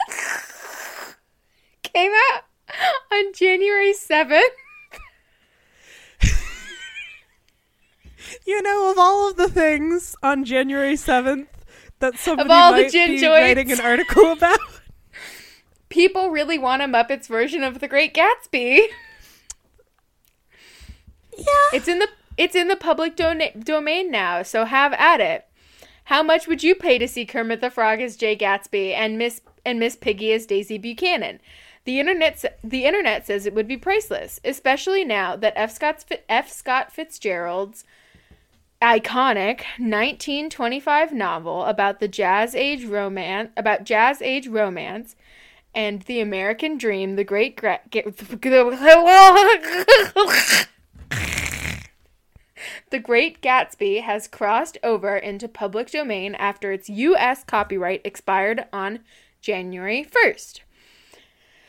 came 1.83 2.11
out 2.31 2.43
on 3.11 3.33
January 3.33 3.93
seventh. 3.93 4.53
You 8.45 8.61
know, 8.61 8.91
of 8.91 8.99
all 8.99 9.29
of 9.29 9.37
the 9.37 9.49
things 9.49 10.15
on 10.21 10.45
January 10.45 10.95
seventh 10.95 11.47
that 11.99 12.17
somebody 12.17 12.49
might 12.49 12.91
be 12.91 13.19
joints. 13.19 13.23
writing 13.23 13.71
an 13.71 13.81
article 13.81 14.31
about. 14.31 14.59
People 15.89 16.29
really 16.29 16.59
want 16.59 16.83
a 16.83 16.85
Muppets 16.85 17.27
version 17.27 17.63
of 17.63 17.79
The 17.79 17.87
Great 17.87 18.13
Gatsby. 18.13 18.81
yeah. 21.35 21.43
It's 21.73 21.87
in 21.87 21.97
the 21.97 22.07
it's 22.39 22.55
in 22.55 22.69
the 22.69 22.77
public 22.77 23.17
domain 23.17 24.09
now, 24.09 24.43
so 24.43 24.63
have 24.63 24.93
at 24.93 25.19
it. 25.19 25.45
How 26.05 26.23
much 26.23 26.47
would 26.47 26.63
you 26.63 26.73
pay 26.73 26.97
to 26.97 27.05
see 27.05 27.25
Kermit 27.25 27.59
the 27.59 27.69
Frog 27.69 27.99
as 27.99 28.15
Jay 28.15 28.33
Gatsby 28.33 28.93
and 28.93 29.17
Miss 29.17 29.41
and 29.65 29.77
Miss 29.77 29.97
Piggy 29.97 30.31
as 30.31 30.45
Daisy 30.45 30.77
Buchanan? 30.77 31.41
The 31.83 31.99
internet 31.99 32.57
the 32.63 32.85
internet 32.85 33.27
says 33.27 33.45
it 33.45 33.53
would 33.53 33.67
be 33.67 33.75
priceless, 33.75 34.39
especially 34.45 35.03
now 35.03 35.35
that 35.35 35.51
F. 35.57 35.69
Scott 35.69 36.05
F. 36.29 36.49
Scott 36.49 36.93
Fitzgerald's 36.93 37.83
iconic 38.81 39.65
1925 39.77 41.11
novel 41.11 41.65
about 41.65 41.99
the 41.99 42.07
jazz 42.07 42.55
age 42.55 42.85
romance 42.85 43.49
about 43.57 43.83
jazz 43.83 44.21
age 44.21 44.47
romance 44.47 45.17
and 45.75 46.03
the 46.03 46.21
American 46.21 46.77
dream, 46.77 47.17
the 47.17 47.25
great 47.25 47.57
gra- 47.57 47.81
The 52.89 52.99
Great 52.99 53.41
Gatsby 53.41 54.01
has 54.01 54.27
crossed 54.27 54.77
over 54.83 55.15
into 55.15 55.47
public 55.47 55.91
domain 55.91 56.35
after 56.35 56.71
its 56.71 56.89
US 56.89 57.43
copyright 57.43 58.01
expired 58.03 58.65
on 58.73 58.99
January 59.41 60.05
1st. 60.05 60.61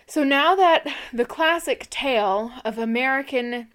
So 0.06 0.24
now 0.24 0.56
that 0.56 0.86
the 1.12 1.24
classic 1.24 1.88
tale 1.88 2.52
of 2.64 2.78
American 2.78 3.68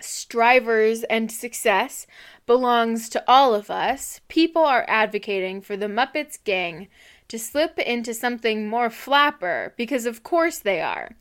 strivers 0.00 1.04
and 1.04 1.30
success 1.30 2.06
belongs 2.46 3.08
to 3.10 3.22
all 3.28 3.54
of 3.54 3.70
us, 3.70 4.20
people 4.28 4.64
are 4.64 4.84
advocating 4.88 5.60
for 5.60 5.76
the 5.76 5.86
Muppets 5.86 6.36
gang 6.42 6.88
to 7.28 7.38
slip 7.38 7.78
into 7.78 8.12
something 8.12 8.68
more 8.68 8.90
flapper 8.90 9.72
because, 9.76 10.04
of 10.04 10.22
course, 10.22 10.58
they 10.58 10.80
are. 10.80 11.16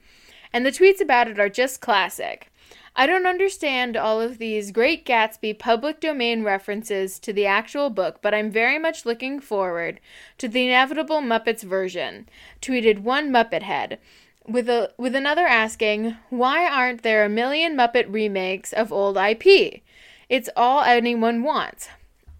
And 0.51 0.65
the 0.65 0.71
tweets 0.71 0.99
about 0.99 1.27
it 1.27 1.39
are 1.39 1.47
just 1.47 1.79
classic. 1.79 2.50
I 2.93 3.07
don't 3.07 3.25
understand 3.25 3.95
all 3.95 4.19
of 4.19 4.37
these 4.37 4.71
Great 4.71 5.05
Gatsby 5.05 5.57
public 5.57 6.01
domain 6.01 6.43
references 6.43 7.19
to 7.19 7.31
the 7.31 7.45
actual 7.45 7.89
book, 7.89 8.19
but 8.21 8.33
I'm 8.33 8.51
very 8.51 8.77
much 8.77 9.05
looking 9.05 9.39
forward 9.39 10.01
to 10.39 10.49
the 10.49 10.65
inevitable 10.65 11.21
Muppets 11.21 11.63
version, 11.63 12.27
tweeted 12.61 12.99
one 12.99 13.31
Muppet 13.31 13.61
head 13.63 13.97
with 14.45 14.67
a 14.67 14.91
with 14.97 15.15
another 15.15 15.47
asking, 15.47 16.17
"Why 16.29 16.67
aren't 16.67 17.03
there 17.03 17.23
a 17.23 17.29
million 17.29 17.77
Muppet 17.77 18.11
remakes 18.11 18.73
of 18.73 18.91
old 18.91 19.17
IP? 19.17 19.81
It's 20.27 20.49
all 20.57 20.81
anyone 20.81 21.43
wants." 21.43 21.89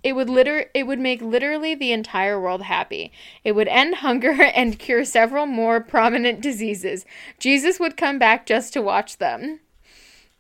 It 0.04 0.14
would 0.14 0.30
liter- 0.30 0.70
it 0.74 0.88
would 0.88 1.00
make 1.00 1.22
literally 1.22 1.76
the 1.76 1.92
entire 1.92 2.42
world 2.42 2.64
happy. 2.64 3.12
It 3.46 3.54
would 3.54 3.68
end 3.70 3.96
hunger 3.96 4.32
and 4.56 4.80
cure 4.80 5.06
several 5.06 5.46
more 5.46 5.80
prominent 5.80 6.42
diseases. 6.42 7.06
Jesus 7.40 7.80
would 7.80 7.96
come 7.96 8.20
back 8.20 8.46
just 8.46 8.74
to 8.74 8.82
watch 8.82 9.18
them. 9.18 9.62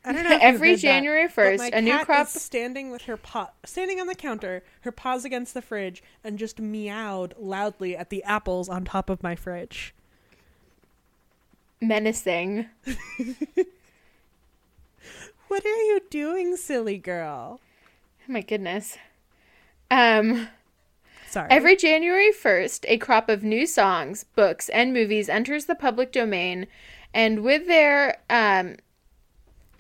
I 0.04 0.14
don't 0.14 0.24
know. 0.24 0.38
Every 0.42 0.72
you've 0.72 0.82
heard 0.82 0.88
that, 0.88 0.94
January 0.96 1.28
1st, 1.28 1.58
my 1.58 1.70
a 1.74 1.82
new 1.82 2.00
crop- 2.06 2.28
standing 2.28 2.92
with 2.92 3.04
her 3.04 3.18
paw, 3.18 3.50
standing 3.66 4.00
on 4.00 4.08
the 4.08 4.16
counter, 4.16 4.64
her 4.82 4.92
paws 4.92 5.26
against 5.26 5.54
the 5.54 5.62
fridge, 5.62 6.02
and 6.24 6.40
just 6.40 6.60
meowed 6.60 7.34
loudly 7.38 7.96
at 7.96 8.10
the 8.10 8.24
apples 8.24 8.68
on 8.70 8.86
top 8.86 9.10
of 9.10 9.22
my 9.22 9.36
fridge. 9.36 9.94
Menacing. 11.80 12.68
What 15.52 15.66
are 15.66 15.84
you 15.84 16.00
doing, 16.10 16.56
silly 16.56 16.98
girl? 16.98 17.60
Oh 18.22 18.32
my 18.32 18.40
goodness. 18.40 18.98
Um 19.92 20.48
Sorry. 21.30 21.50
Every 21.52 21.76
January 21.76 22.32
1st, 22.32 22.86
a 22.88 22.98
crop 22.98 23.28
of 23.28 23.44
new 23.44 23.68
songs, 23.68 24.24
books, 24.34 24.70
and 24.70 24.94
movies 24.94 25.28
enters 25.28 25.66
the 25.66 25.76
public 25.76 26.14
domain, 26.14 26.68
and 27.14 27.44
with 27.44 27.68
their 27.68 28.22
um, 28.30 28.78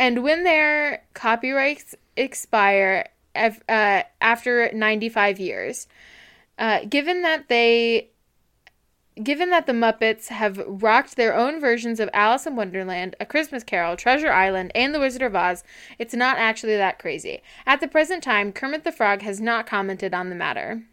and 0.02 0.24
when 0.24 0.43
their 0.43 1.04
copyrights 1.14 1.95
expire 2.18 3.08
uh, 3.36 4.02
after 4.20 4.72
95 4.74 5.39
years, 5.39 5.88
uh, 6.58 6.80
given 6.89 7.22
that 7.22 7.47
they 7.47 8.10
Given 9.22 9.49
that 9.49 9.68
the 9.68 9.74
Muppets 9.74 10.30
have 10.30 10.58
rocked 10.66 11.18
their 11.18 11.36
own 11.36 11.60
versions 11.60 11.99
of 11.99 12.10
Alice 12.14 12.47
in 12.47 12.56
Wonderland, 12.56 13.16
A 13.20 13.26
Christmas 13.26 13.62
Carol, 13.62 13.97
Treasure 13.97 14.32
Island, 14.32 14.72
and 14.74 14.95
The 14.95 14.99
Wizard 15.02 15.22
of 15.22 15.36
Oz, 15.36 15.66
it's 15.99 16.14
not 16.14 16.38
actually 16.38 16.78
that 16.78 16.97
crazy. 16.97 17.43
At 17.66 17.82
the 17.82 17.89
present 17.89 18.24
time, 18.24 18.54
Kermit 18.54 18.86
the 18.86 18.91
Frog 18.91 19.22
has 19.22 19.41
not 19.41 19.68
commented 19.68 20.14
on 20.14 20.30
the 20.30 20.36
matter. 20.36 20.84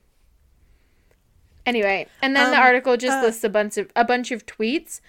Anyway, 1.64 2.08
and 2.20 2.34
then 2.34 2.50
the 2.50 2.56
Um, 2.56 2.62
article 2.64 2.96
just 2.96 3.18
uh, 3.18 3.22
lists 3.22 3.44
a 3.44 3.48
bunch 3.48 3.76
of 3.78 3.88
a 3.94 4.04
bunch 4.04 4.30
of 4.32 4.44
tweets, 4.46 5.00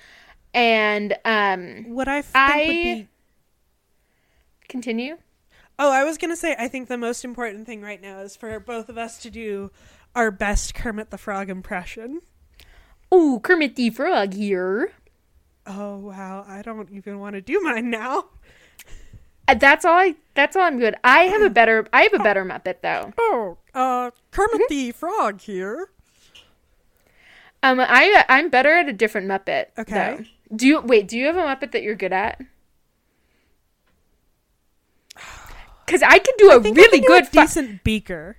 and 0.54 1.18
um, 1.26 1.86
what 1.90 2.08
I 2.08 2.22
think 2.22 2.36
I- 2.36 2.58
would 2.58 2.74
be. 2.74 3.08
Continue. 4.70 5.18
Oh, 5.78 5.92
I 5.92 6.04
was 6.04 6.18
gonna 6.18 6.36
say. 6.36 6.56
I 6.58 6.68
think 6.68 6.88
the 6.88 6.98
most 6.98 7.24
important 7.26 7.66
thing 7.66 7.82
right 7.82 8.02
now 8.02 8.20
is 8.20 8.36
for 8.36 8.60
both 8.60 8.90
of 8.90 8.98
us 8.98 9.18
to 9.24 9.30
do 9.30 9.72
our 10.16 10.32
best 10.32 10.74
Kermit 10.76 11.10
the 11.10 11.18
Frog 11.18 11.50
impression. 11.50 12.20
Oh, 13.12 13.40
Kermit 13.44 13.76
the 13.76 13.90
Frog 13.90 14.34
here. 14.34 14.92
Oh 15.66 15.98
wow! 15.98 16.46
I 16.48 16.62
don't 16.62 16.90
even 16.92 17.20
want 17.20 17.36
to 17.36 17.42
do 17.42 17.60
mine 17.62 17.90
now. 17.90 18.26
Uh, 19.48 19.54
That's 19.56 19.84
all. 19.86 19.94
I. 19.98 20.16
That's 20.36 20.56
all. 20.56 20.64
I'm 20.64 20.80
good. 20.80 20.96
I 21.04 21.24
have 21.24 21.42
a 21.42 21.50
better. 21.50 21.88
I 21.94 22.04
have 22.04 22.14
a 22.14 22.20
better 22.20 22.44
Muppet 22.46 22.82
though. 22.82 23.14
Oh, 23.18 23.58
uh, 23.74 24.12
Kermit 24.32 24.54
Mm-hmm. 24.62 24.64
the 24.70 24.92
Frog 24.92 25.42
here. 25.42 25.90
Um, 27.62 27.80
I 27.80 28.26
I'm 28.30 28.50
better 28.50 28.74
at 28.76 28.88
a 28.90 28.94
different 28.94 29.28
Muppet. 29.28 29.68
Okay. 29.78 30.18
though. 30.18 30.56
Do 30.56 30.68
you 30.68 30.82
wait? 30.82 31.08
Do 31.08 31.18
you 31.18 31.26
have 31.28 31.36
a 31.36 31.42
Muppet 31.42 31.72
that 31.72 31.84
you're 31.84 31.96
good 31.96 32.14
at? 32.14 32.40
Because 35.90 36.04
I 36.04 36.20
can 36.20 36.34
do 36.38 36.50
a 36.52 36.54
I 36.54 36.56
I 36.58 36.72
really 36.72 37.00
do 37.02 37.08
good. 37.08 37.24
a 37.24 37.26
fu- 37.26 37.42
decent 37.42 37.84
beaker. 37.84 38.38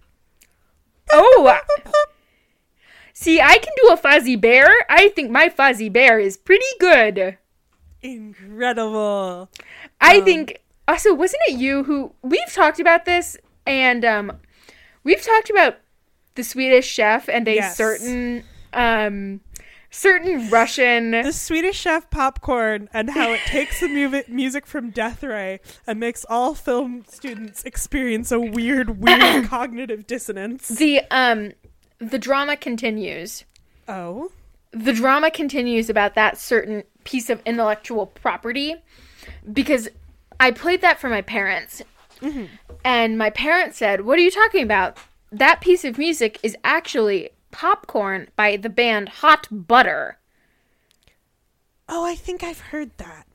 oh. 1.13 1.59
See, 3.13 3.41
I 3.41 3.59
can 3.59 3.73
do 3.83 3.89
a 3.93 3.97
Fozzie 3.97 4.41
Bear. 4.41 4.69
I 4.89 5.09
think 5.11 5.31
my 5.31 5.49
Fozzie 5.49 5.93
Bear 5.93 6.19
is 6.21 6.37
pretty 6.37 6.65
good. 6.79 7.37
Incredible. 8.03 9.51
I 10.01 10.19
Um, 10.19 10.25
think. 10.25 10.61
Also, 10.89 11.15
wasn't 11.15 11.43
it 11.49 11.59
you 11.59 11.85
who 11.85 12.13
we've 12.23 12.53
talked 12.53 12.81
about 12.81 13.05
this, 13.05 13.37
and 13.67 14.05
um, 14.05 14.33
we've 15.05 15.23
talked 15.23 15.51
about 15.51 15.77
the 16.35 16.43
Swedish 16.43 16.87
chef 16.87 17.29
and 17.29 17.47
a 17.47 17.55
Yes. 17.57 17.77
certain 17.77 18.45
um, 18.73 19.41
certain 19.91 20.49
Russian. 20.51 21.11
The 21.11 21.33
Swedish 21.33 21.79
Chef 21.81 22.09
popcorn 22.11 22.89
and 22.93 23.11
how 23.11 23.33
it 23.33 23.41
takes 23.47 23.81
the 23.81 23.89
mu- 23.89 24.23
music 24.29 24.67
from 24.67 24.91
Death 24.91 25.23
Ray 25.23 25.61
and 25.87 26.01
makes 26.01 26.25
all 26.29 26.55
film 26.55 27.05
students 27.09 27.63
experience 27.65 28.33
a 28.33 28.41
weird, 28.41 29.01
weird 29.01 29.45
cognitive 29.49 30.07
dissonance. 30.07 30.69
the 30.69 31.03
um, 31.11 31.53
the 31.99 32.19
drama 32.19 32.57
continues. 32.57 33.45
Oh, 33.89 34.31
the 34.73 34.93
drama 34.93 35.31
continues 35.31 35.91
about 35.91 36.15
that 36.15 36.39
certain 36.39 36.85
piece 37.05 37.29
of 37.29 37.43
intellectual 37.45 38.07
property 38.07 38.77
because 39.53 39.89
I 40.39 40.53
played 40.53 40.81
that 40.83 40.99
for 41.01 41.09
my 41.09 41.23
parents. 41.23 41.83
And 42.85 43.17
my 43.19 43.31
parents 43.31 43.79
said, 43.79 44.03
What 44.03 44.19
are 44.19 44.23
you 44.23 44.31
talking 44.31 44.63
about? 44.63 44.99
That 45.33 45.61
piece 45.61 45.85
of 45.85 45.97
music 45.97 46.39
is 46.43 46.55
actually 46.65 47.31
Popcorn 47.51 48.29
by 48.37 48.57
the 48.57 48.69
band 48.71 49.09
Hot 49.09 49.47
Butter. 49.51 50.19
oh, 51.89 52.05
I 52.05 52.15
think 52.15 52.43
I've 52.45 52.61
heard 52.61 52.91
that. 52.99 53.27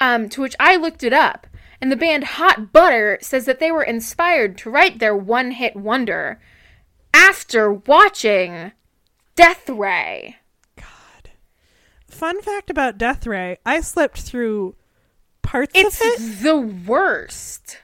Um, 0.00 0.28
to 0.30 0.40
which 0.40 0.56
I 0.58 0.76
looked 0.76 1.02
it 1.02 1.12
up. 1.12 1.46
And 1.80 1.90
the 1.92 1.96
band 1.96 2.24
Hot 2.24 2.72
Butter 2.72 3.18
says 3.20 3.44
that 3.46 3.58
they 3.60 3.70
were 3.70 3.82
inspired 3.82 4.56
to 4.58 4.70
write 4.70 4.98
their 4.98 5.16
one 5.16 5.50
hit 5.52 5.76
wonder 5.76 6.40
after 7.12 7.72
watching 7.72 8.72
Death 9.34 9.68
Ray. 9.68 10.36
God. 10.76 11.30
Fun 12.08 12.40
fact 12.42 12.68
about 12.70 12.98
Death 12.98 13.26
Ray: 13.26 13.58
I 13.64 13.80
slept 13.80 14.20
through 14.20 14.74
parts 15.42 15.72
It's 15.74 16.00
of 16.00 16.06
it. 16.06 16.42
the 16.42 16.58
worst. 16.58 17.78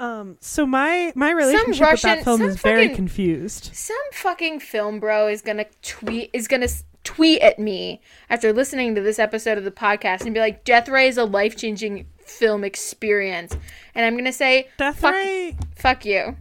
Um, 0.00 0.38
so 0.40 0.64
my 0.64 1.12
my 1.14 1.30
relationship 1.30 1.92
with 1.92 2.02
that 2.02 2.24
film 2.24 2.40
is 2.40 2.56
very 2.56 2.88
confused. 2.88 3.70
Some 3.74 3.96
fucking 4.14 4.60
film 4.60 4.98
bro 4.98 5.28
is 5.28 5.42
gonna 5.42 5.66
tweet 5.82 6.30
is 6.32 6.48
gonna 6.48 6.68
tweet 7.04 7.42
at 7.42 7.58
me 7.58 8.00
after 8.30 8.50
listening 8.50 8.94
to 8.94 9.02
this 9.02 9.18
episode 9.18 9.58
of 9.58 9.64
the 9.64 9.70
podcast 9.70 10.22
and 10.22 10.32
be 10.32 10.40
like, 10.40 10.64
"Death 10.64 10.88
Ray 10.88 11.06
is 11.06 11.18
a 11.18 11.24
life 11.24 11.54
changing 11.54 12.06
film 12.24 12.64
experience," 12.64 13.54
and 13.94 14.06
I'm 14.06 14.16
gonna 14.16 14.32
say, 14.32 14.68
Death 14.78 15.00
fuck, 15.00 15.12
Ray 15.12 15.56
fuck 15.76 16.06
you." 16.06 16.34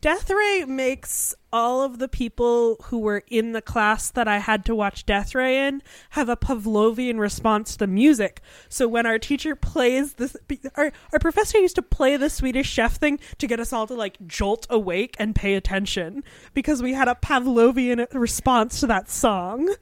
Death 0.00 0.30
Ray 0.30 0.64
makes 0.64 1.34
all 1.54 1.82
of 1.82 2.00
the 2.00 2.08
people 2.08 2.74
who 2.86 2.98
were 2.98 3.22
in 3.28 3.52
the 3.52 3.62
class 3.62 4.10
that 4.10 4.26
I 4.26 4.38
had 4.38 4.64
to 4.64 4.74
watch 4.74 5.06
Death 5.06 5.36
Ray 5.36 5.68
in 5.68 5.82
have 6.10 6.28
a 6.28 6.36
Pavlovian 6.36 7.20
response 7.20 7.72
to 7.72 7.78
the 7.78 7.86
music. 7.86 8.40
So 8.68 8.88
when 8.88 9.06
our 9.06 9.20
teacher 9.20 9.54
plays 9.54 10.14
this, 10.14 10.36
our, 10.74 10.90
our 11.12 11.20
professor 11.20 11.58
used 11.58 11.76
to 11.76 11.82
play 11.82 12.16
the 12.16 12.28
Swedish 12.28 12.68
chef 12.68 12.96
thing 12.96 13.20
to 13.38 13.46
get 13.46 13.60
us 13.60 13.72
all 13.72 13.86
to 13.86 13.94
like 13.94 14.18
jolt 14.26 14.66
awake 14.68 15.14
and 15.16 15.32
pay 15.32 15.54
attention 15.54 16.24
because 16.54 16.82
we 16.82 16.92
had 16.92 17.06
a 17.06 17.14
Pavlovian 17.14 18.08
response 18.12 18.80
to 18.80 18.88
that 18.88 19.08
song. 19.08 19.72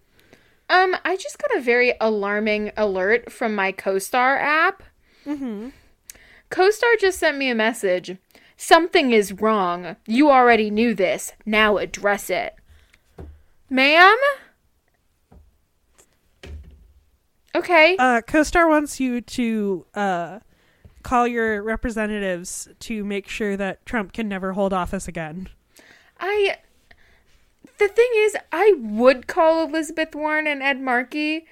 Um, 0.68 0.94
I 1.06 1.16
just 1.16 1.38
got 1.38 1.56
a 1.56 1.62
very 1.62 1.94
alarming 2.02 2.72
alert 2.76 3.32
from 3.32 3.54
my 3.54 3.72
CoStar 3.72 4.38
app. 4.38 4.82
Mm-hmm. 5.24 5.70
CoStar 6.50 7.00
just 7.00 7.18
sent 7.18 7.38
me 7.38 7.48
a 7.48 7.54
message. 7.54 8.18
Something 8.62 9.10
is 9.10 9.32
wrong. 9.32 9.96
You 10.06 10.30
already 10.30 10.70
knew 10.70 10.94
this. 10.94 11.32
Now 11.44 11.78
address 11.78 12.30
it. 12.30 12.54
Ma'am? 13.68 14.16
Okay. 17.56 17.96
Uh, 17.98 18.20
CoStar 18.20 18.68
wants 18.68 19.00
you 19.00 19.20
to 19.20 19.84
uh, 19.94 20.38
call 21.02 21.26
your 21.26 21.60
representatives 21.60 22.68
to 22.78 23.02
make 23.02 23.26
sure 23.26 23.56
that 23.56 23.84
Trump 23.84 24.12
can 24.12 24.28
never 24.28 24.52
hold 24.52 24.72
office 24.72 25.08
again. 25.08 25.48
I. 26.20 26.58
The 27.78 27.88
thing 27.88 28.10
is, 28.14 28.36
I 28.52 28.76
would 28.78 29.26
call 29.26 29.66
Elizabeth 29.66 30.14
Warren 30.14 30.46
and 30.46 30.62
Ed 30.62 30.80
Markey, 30.80 31.46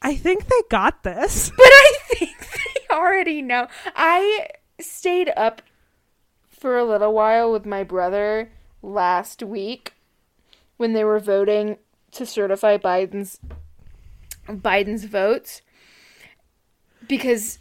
I 0.00 0.14
think 0.14 0.46
they 0.46 0.62
got 0.70 1.02
this. 1.02 1.50
but 1.50 1.66
I 1.66 1.92
think 2.10 2.36
they 2.38 2.94
already 2.94 3.42
know. 3.42 3.66
I 3.96 4.50
stayed 4.78 5.32
up 5.36 5.60
for 6.64 6.78
a 6.78 6.84
little 6.84 7.12
while 7.12 7.52
with 7.52 7.66
my 7.66 7.82
brother 7.84 8.50
last 8.80 9.42
week 9.42 9.92
when 10.78 10.94
they 10.94 11.04
were 11.04 11.18
voting 11.18 11.76
to 12.10 12.24
certify 12.24 12.78
Biden's 12.78 13.38
Biden's 14.48 15.04
votes 15.04 15.60
because 17.06 17.58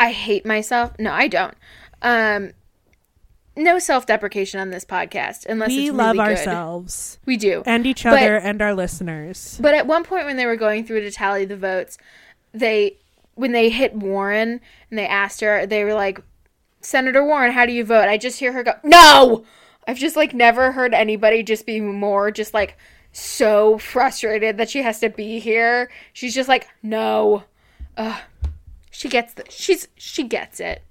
I 0.00 0.10
hate 0.10 0.44
myself. 0.44 0.98
No, 0.98 1.12
I 1.12 1.28
don't. 1.28 1.54
Um 2.02 2.50
no 3.56 3.78
self-deprecation 3.78 4.58
on 4.58 4.70
this 4.70 4.84
podcast 4.84 5.46
unless 5.46 5.68
we 5.68 5.82
it's 5.86 5.90
really 5.92 5.96
love 5.96 6.16
good. 6.16 6.22
ourselves 6.22 7.20
We 7.26 7.36
do. 7.36 7.62
and 7.66 7.86
each 7.86 8.02
But- 8.02 8.14
other 8.14 8.36
and 8.36 8.60
our 8.60 8.74
listeners. 8.74 9.60
But 9.62 9.74
at 9.74 9.86
one 9.86 10.02
point 10.02 10.26
when 10.26 10.36
they 10.36 10.46
were 10.46 10.56
going 10.56 10.84
through 10.84 11.02
to 11.02 11.12
tally 11.12 11.44
the 11.44 11.56
votes, 11.56 11.98
they 12.52 12.96
when 13.36 13.52
they 13.52 13.68
hit 13.70 13.94
Warren 13.94 14.60
and 14.90 14.98
they 14.98 15.06
asked 15.06 15.40
her, 15.40 15.66
they 15.66 15.84
were 15.84 15.94
like, 15.94 16.20
"Senator 16.84 17.24
Warren, 17.24 17.52
how 17.52 17.66
do 17.66 17.72
you 17.72 17.84
vote?" 17.84 18.08
I 18.08 18.16
just 18.18 18.38
hear 18.38 18.52
her 18.52 18.62
go, 18.62 18.72
"No." 18.82 19.44
I've 19.86 19.98
just 19.98 20.16
like 20.16 20.32
never 20.32 20.72
heard 20.72 20.94
anybody 20.94 21.42
just 21.42 21.66
be 21.66 21.80
more 21.80 22.30
just 22.30 22.54
like 22.54 22.76
so 23.12 23.76
frustrated 23.78 24.56
that 24.56 24.70
she 24.70 24.82
has 24.82 24.98
to 25.00 25.08
be 25.10 25.38
here. 25.38 25.90
She's 26.12 26.34
just 26.34 26.48
like, 26.48 26.68
"No." 26.82 27.44
Ugh. 27.96 28.20
She 28.90 29.08
gets 29.08 29.34
the 29.34 29.44
she's 29.50 29.88
she 29.96 30.22
gets 30.24 30.60
it. 30.60 30.82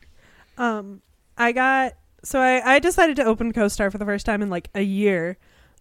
Um, 0.57 1.01
I 1.37 1.51
got 1.53 1.93
so 2.23 2.39
I 2.39 2.75
I 2.75 2.79
decided 2.79 3.15
to 3.15 3.23
open 3.23 3.51
CoStar 3.53 3.91
for 3.91 3.97
the 3.97 4.05
first 4.05 4.25
time 4.25 4.41
in 4.41 4.49
like 4.49 4.69
a 4.75 4.81
year, 4.81 5.37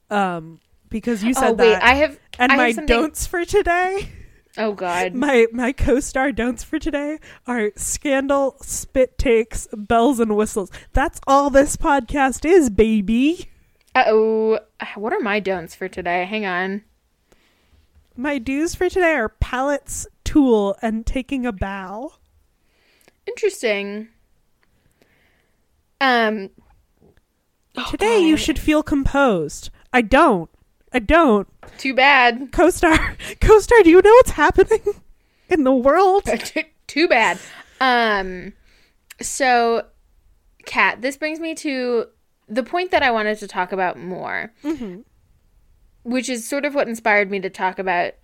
um, 0.08 0.60
because 0.88 1.22
you 1.24 1.34
said 1.34 1.50
oh 1.50 1.52
wait, 1.54 1.70
that. 1.74 1.82
I 1.82 1.94
have 1.94 2.18
and 2.38 2.52
I 2.52 2.54
have 2.54 2.62
my 2.64 2.72
something- 2.72 2.86
don'ts 3.00 3.26
for 3.26 3.44
today, 3.44 4.08
Oh 4.59 4.72
god. 4.74 5.14
my 5.14 5.46
my 5.53 5.72
co-star 5.72 6.30
don'ts 6.30 6.62
for 6.62 6.78
today 6.78 7.18
are 7.46 7.72
scandal, 7.74 8.57
spit 8.61 9.16
takes, 9.16 9.66
bells 9.72 10.20
and 10.20 10.36
whistles. 10.36 10.70
That's 10.92 11.20
all 11.26 11.48
this 11.48 11.76
podcast 11.76 12.44
is, 12.44 12.68
baby. 12.68 13.48
Uh 13.94 14.05
oh. 14.07 14.59
What 14.94 15.12
are 15.12 15.20
my 15.20 15.40
don'ts 15.40 15.74
for 15.74 15.88
today? 15.88 16.24
Hang 16.24 16.44
on. 16.44 16.82
My 18.16 18.38
do's 18.38 18.74
for 18.74 18.90
today 18.90 19.14
are 19.14 19.30
palettes, 19.30 20.07
tool, 20.24 20.76
and 20.82 21.07
taking 21.07 21.46
a 21.46 21.53
bow. 21.53 22.12
Interesting. 23.26 24.09
Um. 26.00 26.50
oh, 27.76 27.86
Today 27.90 28.20
you 28.20 28.36
should 28.36 28.59
feel 28.59 28.82
composed. 28.82 29.70
I 29.92 30.03
don't. 30.03 30.50
I 30.95 30.99
don't. 30.99 31.49
Too 31.78 31.95
bad. 31.95 32.51
Co-star, 32.53 33.16
co-star, 33.40 33.82
do 33.82 33.90
you 33.90 34.03
know 34.03 34.11
what's 34.11 34.30
happening 34.30 34.80
in 35.49 35.64
the 35.64 35.74
world? 35.74 36.28
Too 36.86 37.09
bad. 37.09 37.38
Um. 37.80 38.53
So, 39.20 39.86
Kat, 40.66 41.01
this 41.03 41.16
brings 41.16 41.40
me 41.40 41.55
to 41.57 42.07
the 42.49 42.62
point 42.62 42.90
that 42.90 43.03
I 43.03 43.11
wanted 43.11 43.38
to 43.38 43.47
talk 43.49 43.72
about 43.72 43.99
more, 43.99 44.53
Mm-hmm. 44.64 45.01
which 46.05 46.28
is 46.28 46.47
sort 46.49 46.64
of 46.64 46.74
what 46.74 46.88
inspired 46.88 47.30
me 47.30 47.40
to 47.40 47.49
talk 47.51 47.78
about 47.78 48.14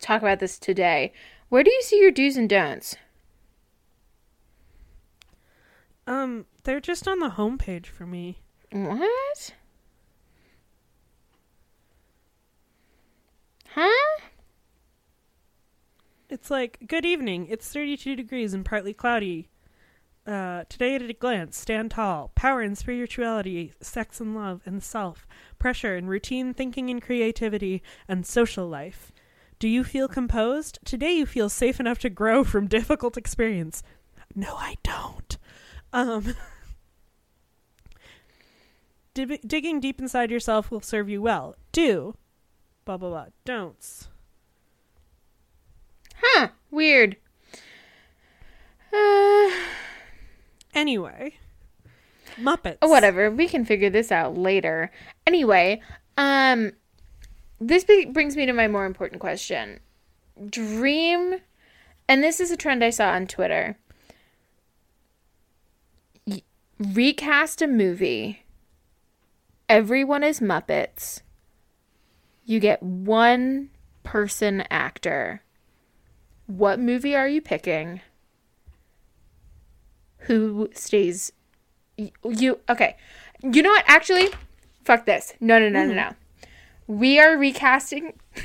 talk 0.00 0.22
about 0.22 0.38
this 0.40 0.58
today. 0.58 1.12
Where 1.48 1.62
do 1.62 1.70
you 1.70 1.82
see 1.82 2.00
your 2.00 2.10
do's 2.10 2.36
and 2.36 2.48
don'ts? 2.48 2.96
Um, 6.06 6.46
they're 6.64 6.80
just 6.80 7.08
on 7.08 7.18
the 7.18 7.30
homepage 7.30 7.86
for 7.86 8.06
me. 8.06 8.38
What? 8.72 9.54
Huh? 13.76 14.22
It's 16.30 16.50
like, 16.50 16.78
good 16.86 17.04
evening. 17.04 17.46
It's 17.50 17.68
32 17.70 18.16
degrees 18.16 18.54
and 18.54 18.64
partly 18.64 18.94
cloudy. 18.94 19.50
Uh, 20.26 20.64
today 20.70 20.94
at 20.94 21.02
a 21.02 21.12
glance, 21.12 21.58
stand 21.58 21.90
tall. 21.90 22.32
Power 22.34 22.62
and 22.62 22.76
spirituality, 22.76 23.74
sex 23.82 24.18
and 24.18 24.34
love 24.34 24.62
and 24.64 24.82
self, 24.82 25.26
pressure 25.58 25.94
and 25.94 26.08
routine 26.08 26.54
thinking 26.54 26.88
and 26.88 27.02
creativity, 27.02 27.82
and 28.08 28.24
social 28.24 28.66
life. 28.66 29.12
Do 29.58 29.68
you 29.68 29.84
feel 29.84 30.08
composed? 30.08 30.78
Today 30.86 31.12
you 31.12 31.26
feel 31.26 31.50
safe 31.50 31.78
enough 31.78 31.98
to 31.98 32.08
grow 32.08 32.44
from 32.44 32.68
difficult 32.68 33.18
experience. 33.18 33.82
No, 34.34 34.56
I 34.56 34.76
don't. 34.84 35.36
Um, 35.92 36.34
dig- 39.14 39.46
digging 39.46 39.80
deep 39.80 40.00
inside 40.00 40.30
yourself 40.30 40.70
will 40.70 40.80
serve 40.80 41.10
you 41.10 41.20
well. 41.20 41.56
Do. 41.72 42.16
Blah, 42.86 42.96
blah, 42.96 43.10
blah. 43.10 43.26
Don'ts. 43.44 44.08
Huh? 46.22 46.48
Weird. 46.70 47.16
Uh, 48.92 49.50
Anyway, 50.74 51.34
Muppets. 52.38 52.76
Oh, 52.82 52.88
whatever. 52.88 53.30
We 53.30 53.48
can 53.48 53.64
figure 53.64 53.88
this 53.88 54.12
out 54.12 54.36
later. 54.36 54.90
Anyway, 55.26 55.80
um, 56.18 56.72
this 57.58 57.82
be- 57.82 58.04
brings 58.04 58.36
me 58.36 58.44
to 58.44 58.52
my 58.52 58.68
more 58.68 58.84
important 58.84 59.20
question. 59.22 59.80
Dream, 60.50 61.36
and 62.06 62.22
this 62.22 62.40
is 62.40 62.50
a 62.50 62.58
trend 62.58 62.84
I 62.84 62.90
saw 62.90 63.08
on 63.08 63.26
Twitter. 63.26 63.78
Y- 66.26 66.42
recast 66.78 67.62
a 67.62 67.66
movie. 67.66 68.44
Everyone 69.66 70.22
is 70.22 70.40
Muppets. 70.40 71.22
You 72.46 72.58
get 72.60 72.82
one 72.82 73.68
person 74.02 74.62
actor. 74.70 75.42
What 76.46 76.78
movie 76.78 77.14
are 77.14 77.28
you 77.28 77.42
picking? 77.42 78.00
Who 80.20 80.70
stays 80.72 81.32
you 81.96 82.58
okay 82.68 82.96
you 83.42 83.62
know 83.62 83.70
what 83.70 83.84
actually 83.86 84.28
fuck 84.84 85.06
this 85.06 85.32
no 85.40 85.58
no 85.58 85.68
no 85.68 85.86
no 85.86 85.92
mm. 85.92 85.96
no 85.96 86.12
we 86.86 87.18
are 87.18 87.36
recasting 87.36 88.12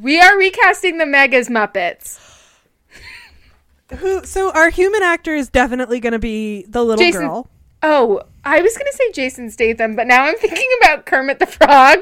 we 0.00 0.20
are 0.20 0.36
recasting 0.36 0.98
the 0.98 1.06
megas 1.06 1.48
muppets 1.48 2.20
Who? 3.98 4.24
So 4.24 4.50
our 4.52 4.70
human 4.70 5.02
actor 5.02 5.34
is 5.34 5.48
definitely 5.48 6.00
going 6.00 6.12
to 6.12 6.18
be 6.18 6.64
the 6.68 6.84
little 6.84 7.02
Jason- 7.02 7.22
girl. 7.22 7.48
oh 7.82 8.22
i 8.44 8.60
was 8.60 8.76
gonna 8.76 8.92
say 8.92 9.10
jason 9.12 9.50
statham 9.50 9.96
but 9.96 10.06
now 10.06 10.24
i'm 10.24 10.36
thinking 10.36 10.68
about 10.82 11.06
kermit 11.06 11.38
the 11.38 11.46
frog 11.46 11.98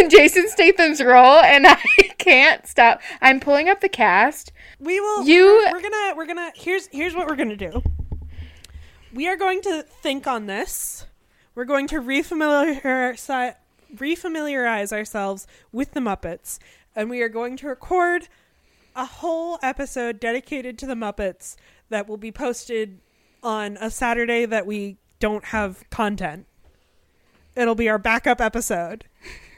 and 0.00 0.10
jason 0.10 0.48
statham's 0.48 1.02
role 1.02 1.38
and 1.40 1.66
i 1.68 1.76
can't 2.18 2.66
stop 2.66 3.00
i'm 3.20 3.40
pulling 3.40 3.68
up 3.68 3.80
the 3.80 3.88
cast 3.88 4.52
We 4.80 5.00
will. 5.00 5.24
You- 5.24 5.44
We're, 5.66 5.72
we're 5.72 5.82
gonna. 5.82 6.14
We're 6.16 6.26
gonna. 6.26 6.50
Here's 6.56 6.88
here's 6.88 7.14
what 7.14 7.26
we're 7.28 7.36
gonna 7.36 7.56
do. 7.56 7.82
We 9.14 9.28
are 9.28 9.36
going 9.36 9.60
to 9.62 9.82
think 10.02 10.26
on 10.26 10.46
this. 10.46 11.06
We're 11.54 11.66
going 11.66 11.86
to 11.88 12.00
refamiliarize 12.00 13.54
refamiliarize 13.94 14.92
ourselves 14.92 15.46
with 15.70 15.92
the 15.92 16.00
Muppets, 16.00 16.58
and 16.96 17.10
we 17.10 17.20
are 17.22 17.28
going 17.28 17.56
to 17.58 17.68
record 17.68 18.28
a 18.96 19.04
whole 19.04 19.58
episode 19.62 20.18
dedicated 20.18 20.78
to 20.78 20.86
the 20.86 20.94
Muppets 20.94 21.56
that 21.90 22.08
will 22.08 22.16
be 22.16 22.32
posted 22.32 22.98
on 23.42 23.76
a 23.80 23.90
Saturday 23.90 24.46
that 24.46 24.66
we 24.66 24.96
don't 25.22 25.44
have 25.44 25.88
content. 25.88 26.46
It'll 27.54 27.76
be 27.76 27.88
our 27.88 27.96
backup 27.98 28.40
episode 28.40 29.04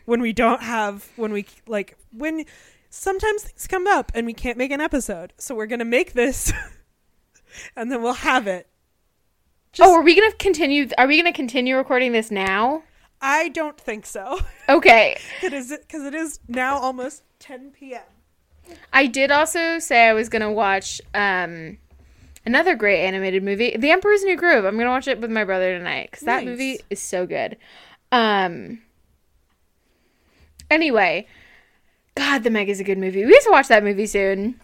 when 0.04 0.20
we 0.20 0.30
don't 0.34 0.62
have 0.62 1.08
when 1.16 1.32
we 1.32 1.46
like 1.66 1.96
when 2.12 2.44
sometimes 2.90 3.44
things 3.44 3.66
come 3.66 3.86
up 3.86 4.12
and 4.14 4.26
we 4.26 4.34
can't 4.34 4.58
make 4.58 4.70
an 4.70 4.82
episode. 4.82 5.32
So 5.38 5.54
we're 5.54 5.64
gonna 5.66 5.86
make 5.86 6.12
this, 6.12 6.52
and 7.76 7.90
then 7.90 8.02
we'll 8.02 8.12
have 8.12 8.46
it. 8.46 8.68
Just- 9.72 9.88
oh 9.88 9.94
are 9.94 10.02
we 10.02 10.14
gonna 10.14 10.34
continue 10.34 10.86
are 10.98 11.06
we 11.06 11.16
gonna 11.16 11.32
continue 11.32 11.76
recording 11.76 12.12
this 12.12 12.30
now 12.30 12.82
I 13.22 13.48
don't 13.48 13.80
think 13.80 14.04
so. 14.04 14.40
okay 14.68 15.16
it 15.42 15.54
is 15.54 15.70
because 15.80 16.04
it 16.04 16.14
is 16.14 16.40
now 16.46 16.76
almost 16.76 17.22
10 17.38 17.70
p.m. 17.70 18.02
I 18.92 19.06
did 19.06 19.30
also 19.30 19.78
say 19.78 20.08
I 20.08 20.12
was 20.12 20.28
gonna 20.28 20.52
watch 20.52 21.00
um 21.14 21.78
another 22.47 22.74
great 22.74 23.05
animated 23.05 23.42
movie, 23.42 23.76
The 23.76 23.90
Emperor's 23.90 24.22
New 24.24 24.36
Groove. 24.36 24.64
I'm 24.64 24.76
gonna 24.76 24.90
watch 24.90 25.09
it 25.09 25.20
with 25.20 25.30
my 25.30 25.45
brother 25.45 25.76
tonight 25.76 26.09
because 26.11 26.24
that 26.26 26.45
Nice. 26.45 26.47
movie 26.47 26.80
is 26.90 27.01
so 27.01 27.26
good. 27.26 27.57
Um. 28.12 28.80
Anyway, 30.70 31.26
God, 32.16 32.42
The 32.42 32.51
Meg 32.51 32.68
is 32.68 32.80
a 32.80 32.84
good 32.84 32.99
movie. 32.99 33.24
We 33.24 33.32
have 33.34 33.45
to 33.45 33.51
watch 33.51 33.68
that 33.68 33.84
movie 33.84 34.07
soon. 34.07 34.61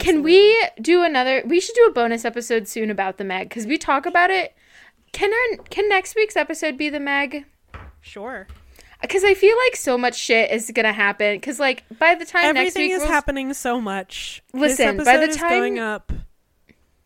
Can 0.00 0.22
we 0.22 0.54
do 0.80 1.02
another? 1.02 1.42
We 1.46 1.60
should 1.60 1.74
do 1.74 1.86
a 1.86 1.92
bonus 1.92 2.24
episode 2.26 2.68
soon 2.68 2.90
about 2.90 3.16
The 3.16 3.24
Meg 3.24 3.48
because 3.48 3.66
we 3.66 3.78
talk 3.78 4.04
about 4.04 4.30
it. 4.30 4.54
Can 5.12 5.32
our 5.32 5.64
can 5.64 5.88
next 5.88 6.14
week's 6.14 6.36
episode 6.36 6.76
be 6.76 6.90
The 6.90 7.00
Meg? 7.00 7.46
Sure. 8.02 8.46
Because 9.00 9.22
I 9.24 9.34
feel 9.34 9.56
like 9.66 9.76
so 9.76 9.96
much 9.96 10.16
shit 10.16 10.50
is 10.50 10.70
gonna 10.74 10.92
happen. 10.92 11.36
Because 11.36 11.60
like 11.60 11.84
by 11.98 12.14
the 12.14 12.24
time 12.24 12.54
next 12.54 12.76
Everything 12.76 12.90
week 12.90 12.96
is 13.02 13.04
happening 13.04 13.52
so 13.54 13.80
much. 13.80 14.42
Listen, 14.52 14.96
this 14.96 15.04
by 15.06 15.16
the 15.16 15.22
episode 15.24 15.30
is 15.30 15.36
time- 15.36 15.50
going 15.50 15.78
up. 15.78 16.12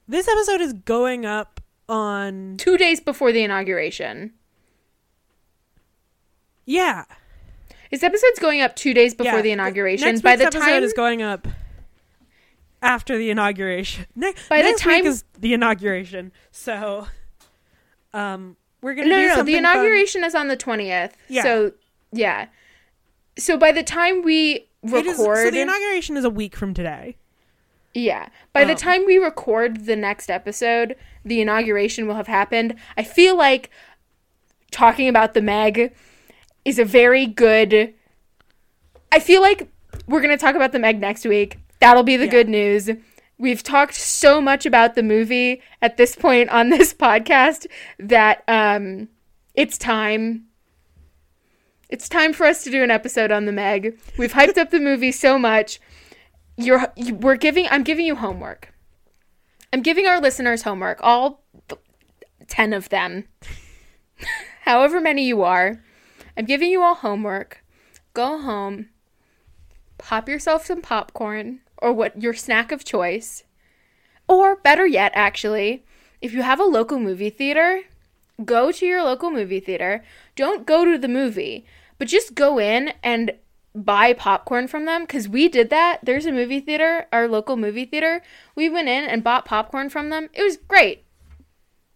This 0.08 0.28
episode 0.28 0.60
is 0.60 0.72
going 0.72 1.24
up 1.26 1.60
on. 1.88 2.56
two 2.58 2.76
days 2.76 3.00
before 3.00 3.30
the 3.32 3.42
inauguration. 3.42 4.32
Yeah. 6.64 7.04
This 7.90 8.02
episode's 8.02 8.38
going 8.38 8.60
up 8.60 8.74
two 8.76 8.94
days 8.94 9.14
before 9.14 9.34
yeah. 9.36 9.42
the 9.42 9.50
inauguration. 9.52 10.08
Next 10.08 10.22
By 10.22 10.36
the 10.36 10.44
episode 10.46 10.60
time 10.60 10.82
is 10.82 10.92
going 10.92 11.20
up. 11.22 11.46
after 12.80 13.18
the 13.18 13.30
inauguration. 13.30 14.06
Ne- 14.16 14.32
By 14.48 14.58
the 14.58 14.70
next 14.70 14.84
week 14.86 14.96
time- 14.96 15.06
is 15.06 15.24
the 15.38 15.52
inauguration, 15.52 16.32
so 16.50 17.06
um, 18.14 18.56
we're 18.80 18.94
gonna 18.94 19.08
No, 19.08 19.16
do 19.16 19.28
no, 19.28 19.36
no. 19.36 19.42
The 19.42 19.52
fun. 19.52 19.58
inauguration 19.58 20.24
is 20.24 20.34
on 20.34 20.48
the 20.48 20.56
twentieth. 20.56 21.14
Yeah. 21.28 21.42
So 21.42 21.72
yeah. 22.12 22.46
So 23.38 23.56
by 23.56 23.72
the 23.72 23.82
time 23.82 24.22
we 24.22 24.68
It 24.82 25.06
is- 25.06 25.18
record, 25.18 25.44
so 25.46 25.50
the 25.50 25.60
inauguration 25.60 26.16
is 26.16 26.24
a 26.24 26.30
week 26.30 26.54
from 26.56 26.74
today. 26.74 27.16
yeah, 27.94 28.28
by 28.52 28.64
the 28.64 28.72
Um, 28.72 28.78
time 28.78 29.06
we 29.06 29.16
record 29.18 29.86
the 29.86 29.96
next 29.96 30.30
episode, 30.30 30.96
the 31.24 31.40
inauguration 31.40 32.06
will 32.06 32.14
have 32.16 32.26
happened. 32.26 32.74
I 32.96 33.02
feel 33.02 33.36
like 33.36 33.70
talking 34.70 35.08
about 35.08 35.34
the 35.34 35.42
Meg 35.42 35.92
is 36.64 36.78
a 36.78 36.84
very 36.84 37.26
good. 37.26 37.92
I 39.10 39.18
feel 39.18 39.40
like 39.42 39.68
we're 40.06 40.20
gonna 40.22 40.36
talk 40.38 40.54
about 40.54 40.72
the 40.72 40.78
Meg 40.78 41.00
next 41.00 41.24
week. 41.26 41.58
That'll 41.80 42.02
be 42.02 42.16
the 42.16 42.24
Yeah. 42.26 42.30
good 42.30 42.48
news. 42.48 42.90
We've 43.38 43.62
talked 43.62 43.94
so 43.94 44.40
much 44.40 44.64
about 44.66 44.94
the 44.94 45.02
movie 45.02 45.60
at 45.82 45.96
this 45.96 46.14
point 46.14 46.48
on 46.50 46.68
this 46.70 46.94
podcast 47.06 47.66
that 47.98 48.42
um, 48.48 49.08
it's 49.54 49.76
time. 49.78 50.44
It's 51.92 52.08
time 52.08 52.32
for 52.32 52.46
us 52.46 52.64
to 52.64 52.70
do 52.70 52.82
an 52.82 52.90
episode 52.90 53.30
on 53.30 53.44
the 53.44 53.52
Meg. 53.52 53.98
We've 54.16 54.32
hyped 54.32 54.56
up 54.56 54.70
the 54.70 54.80
movie 54.80 55.12
so 55.12 55.38
much. 55.38 55.78
You're 56.56 56.90
you, 56.96 57.14
we're 57.16 57.36
giving 57.36 57.68
I'm 57.70 57.82
giving 57.82 58.06
you 58.06 58.16
homework. 58.16 58.72
I'm 59.74 59.82
giving 59.82 60.06
our 60.06 60.18
listeners 60.18 60.62
homework, 60.62 61.00
all 61.02 61.44
th- 61.68 61.82
10 62.48 62.72
of 62.72 62.88
them. 62.88 63.24
However 64.62 65.02
many 65.02 65.26
you 65.26 65.42
are. 65.42 65.84
I'm 66.34 66.46
giving 66.46 66.70
you 66.70 66.80
all 66.80 66.94
homework. 66.94 67.62
Go 68.14 68.40
home. 68.40 68.88
Pop 69.98 70.30
yourself 70.30 70.64
some 70.64 70.80
popcorn 70.80 71.60
or 71.76 71.92
what 71.92 72.22
your 72.22 72.32
snack 72.32 72.72
of 72.72 72.86
choice. 72.86 73.44
Or 74.26 74.56
better 74.56 74.86
yet 74.86 75.12
actually, 75.14 75.84
if 76.22 76.32
you 76.32 76.40
have 76.40 76.58
a 76.58 76.64
local 76.64 76.98
movie 76.98 77.28
theater, 77.28 77.82
go 78.42 78.72
to 78.72 78.86
your 78.86 79.04
local 79.04 79.30
movie 79.30 79.60
theater. 79.60 80.02
Don't 80.36 80.64
go 80.64 80.86
to 80.86 80.96
the 80.96 81.06
movie, 81.06 81.66
but 82.02 82.08
just 82.08 82.34
go 82.34 82.58
in 82.58 82.92
and 83.04 83.30
buy 83.76 84.12
popcorn 84.12 84.66
from 84.66 84.86
them 84.86 85.02
because 85.02 85.28
we 85.28 85.48
did 85.48 85.70
that. 85.70 86.00
There's 86.02 86.26
a 86.26 86.32
movie 86.32 86.58
theater, 86.58 87.06
our 87.12 87.28
local 87.28 87.56
movie 87.56 87.84
theater. 87.84 88.22
We 88.56 88.68
went 88.68 88.88
in 88.88 89.04
and 89.04 89.22
bought 89.22 89.44
popcorn 89.44 89.88
from 89.88 90.10
them. 90.10 90.28
It 90.32 90.42
was 90.42 90.56
great. 90.56 91.04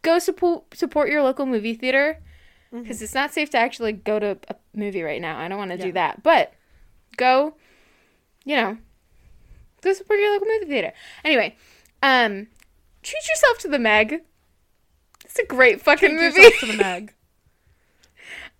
Go 0.02 0.20
support 0.20 0.76
support 0.76 1.08
your 1.08 1.24
local 1.24 1.44
movie 1.44 1.74
theater 1.74 2.22
because 2.70 3.02
it's 3.02 3.14
not 3.16 3.34
safe 3.34 3.50
to 3.50 3.58
actually 3.58 3.94
go 3.94 4.20
to 4.20 4.38
a 4.46 4.54
movie 4.76 5.02
right 5.02 5.20
now. 5.20 5.40
I 5.40 5.48
don't 5.48 5.58
want 5.58 5.72
to 5.72 5.76
do 5.76 5.90
that, 5.90 6.22
but 6.22 6.52
go. 7.16 7.56
You 8.44 8.54
know, 8.54 8.78
go 9.80 9.92
support 9.92 10.20
your 10.20 10.32
local 10.34 10.46
movie 10.46 10.66
theater. 10.66 10.92
Anyway, 11.24 11.56
um, 12.00 12.46
treat 13.02 13.28
yourself 13.28 13.58
to 13.58 13.68
the 13.68 13.80
Meg. 13.80 14.20
It's 15.24 15.40
a 15.40 15.44
great 15.46 15.80
fucking 15.80 16.10
Treat 16.10 16.20
movie. 16.20 16.42
yourself 16.42 16.60
to 16.60 16.66
the 16.66 16.76
Meg. 16.76 17.12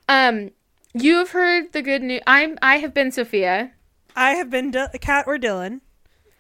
Um, 0.09 0.51
you 0.97 1.17
have 1.17 1.31
heard 1.31 1.73
the 1.73 1.83
good 1.83 2.03
news. 2.03 2.21
I'm. 2.27 2.59
I 2.63 2.79
have 2.79 2.93
been 2.95 3.11
Sophia. 3.13 3.73
I 4.15 4.31
have 4.33 4.51
been 4.51 4.71
D- 4.71 4.87
Kat 5.01 5.25
or 5.27 5.39
Dylan. 5.39 5.81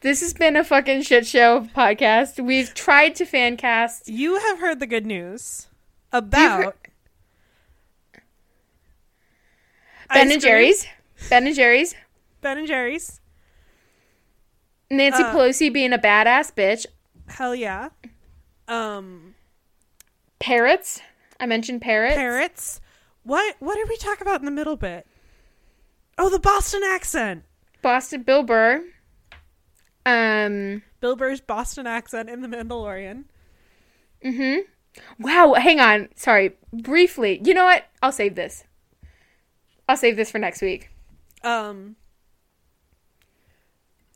This 0.00 0.20
has 0.20 0.32
been 0.34 0.56
a 0.56 0.64
fucking 0.64 1.02
shit 1.02 1.26
show 1.26 1.68
podcast. 1.74 2.42
We've 2.44 2.72
tried 2.74 3.14
to 3.16 3.24
fan 3.24 3.56
cast. 3.56 4.08
You 4.08 4.38
have 4.38 4.58
heard 4.60 4.78
the 4.80 4.86
good 4.86 5.06
news 5.06 5.68
about 6.12 6.62
heard- 6.64 6.74
Ben 10.12 10.30
and 10.30 10.40
Jerry's. 10.40 10.86
Ben 11.28 11.46
and 11.46 11.56
Jerry's. 11.56 11.94
Ben 12.40 12.58
and 12.58 12.66
Jerry's. 12.66 13.20
Nancy 14.90 15.22
Uh, 15.24 15.32
Pelosi 15.34 15.72
being 15.72 15.92
a 15.92 15.98
badass 15.98 16.52
bitch. 16.54 16.86
Hell 17.28 17.54
yeah. 17.56 17.88
Um, 18.68 19.34
Parrots. 20.38 21.00
I 21.40 21.46
mentioned 21.46 21.82
parrots. 21.82 22.14
parrots. 22.14 22.80
What? 23.26 23.56
What 23.58 23.74
did 23.74 23.88
we 23.88 23.96
talk 23.96 24.20
about 24.20 24.38
in 24.38 24.44
the 24.46 24.52
middle 24.52 24.76
bit? 24.76 25.04
Oh, 26.16 26.30
the 26.30 26.38
Boston 26.38 26.82
accent. 26.84 27.42
Boston 27.82 28.22
Bill 28.22 28.44
Burr. 28.44 28.84
Um. 30.06 30.82
Bill 31.00 31.16
Burr's 31.16 31.40
Boston 31.40 31.88
accent 31.88 32.30
in 32.30 32.40
The 32.40 32.48
Mandalorian. 32.48 33.24
Mhm. 34.24 34.60
Wow. 35.18 35.54
Hang 35.54 35.80
on. 35.80 36.08
Sorry. 36.14 36.56
Briefly. 36.72 37.40
You 37.44 37.52
know 37.52 37.64
what? 37.64 37.84
I'll 38.00 38.12
save 38.12 38.36
this. 38.36 38.62
I'll 39.88 39.96
save 39.96 40.16
this 40.16 40.30
for 40.30 40.38
next 40.38 40.62
week. 40.62 40.90
Um, 41.42 41.96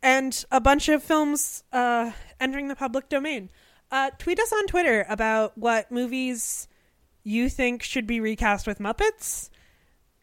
and 0.03 0.45
a 0.51 0.61
bunch 0.61 0.89
of 0.89 1.03
films 1.03 1.65
uh, 1.73 2.13
entering 2.41 2.69
the 2.69 2.77
public 2.77 3.09
domain. 3.09 3.51
Uh, 3.91 4.11
tweet 4.19 4.41
us 4.41 4.53
on 4.53 4.67
Twitter 4.67 5.05
about 5.09 5.59
what 5.59 5.91
movies 5.93 6.67
you 7.23 7.49
think 7.49 7.83
should 7.83 8.07
be 8.07 8.21
recast 8.21 8.66
with 8.66 8.79
Muppets. 8.79 9.51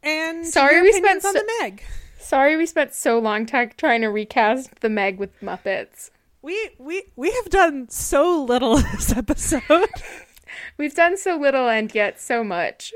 And 0.04 0.46
Sorry 0.46 0.82
we 0.82 0.92
spent 0.94 1.24
on 1.26 1.34
so- 1.34 1.40
the 1.40 1.50
Meg. 1.62 1.84
Sorry, 2.20 2.58
we 2.58 2.66
spent 2.66 2.94
so 2.94 3.20
long 3.20 3.46
t- 3.46 3.68
trying 3.78 4.02
to 4.02 4.08
recast 4.08 4.82
the 4.82 4.90
Meg 4.90 5.18
with 5.18 5.40
Muppets. 5.42 6.10
We 6.42 6.70
we 6.78 7.04
we 7.16 7.32
have 7.32 7.50
done 7.50 7.90
so 7.90 8.44
little 8.44 8.78
this 8.78 9.16
episode. 9.16 9.62
We've 10.78 10.94
done 10.96 11.18
so 11.18 11.36
little 11.38 11.68
and 11.70 11.94
yet 11.94 12.20
so 12.20 12.44
much. 12.44 12.94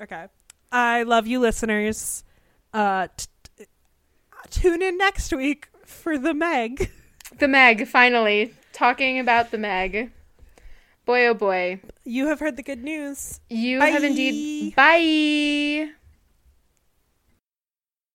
okay, 0.00 0.26
I 0.72 1.02
love 1.02 1.26
you, 1.26 1.40
listeners. 1.40 2.24
Uh, 2.72 3.08
t- 3.16 3.26
t- 3.58 3.64
tune 4.50 4.82
in 4.82 4.96
next 4.98 5.32
week 5.32 5.68
for 5.84 6.16
the 6.18 6.32
Meg. 6.34 6.90
The 7.38 7.48
Meg, 7.48 7.86
finally. 7.86 8.54
Talking 8.72 9.18
about 9.18 9.50
the 9.50 9.58
Meg. 9.58 10.10
Boy, 11.10 11.26
oh 11.26 11.34
boy. 11.34 11.80
You 12.04 12.28
have 12.28 12.38
heard 12.38 12.56
the 12.56 12.62
good 12.62 12.84
news. 12.84 13.40
You 13.50 13.80
Bye. 13.80 13.86
have 13.86 14.04
indeed. 14.04 14.76
Bye. 14.76 15.90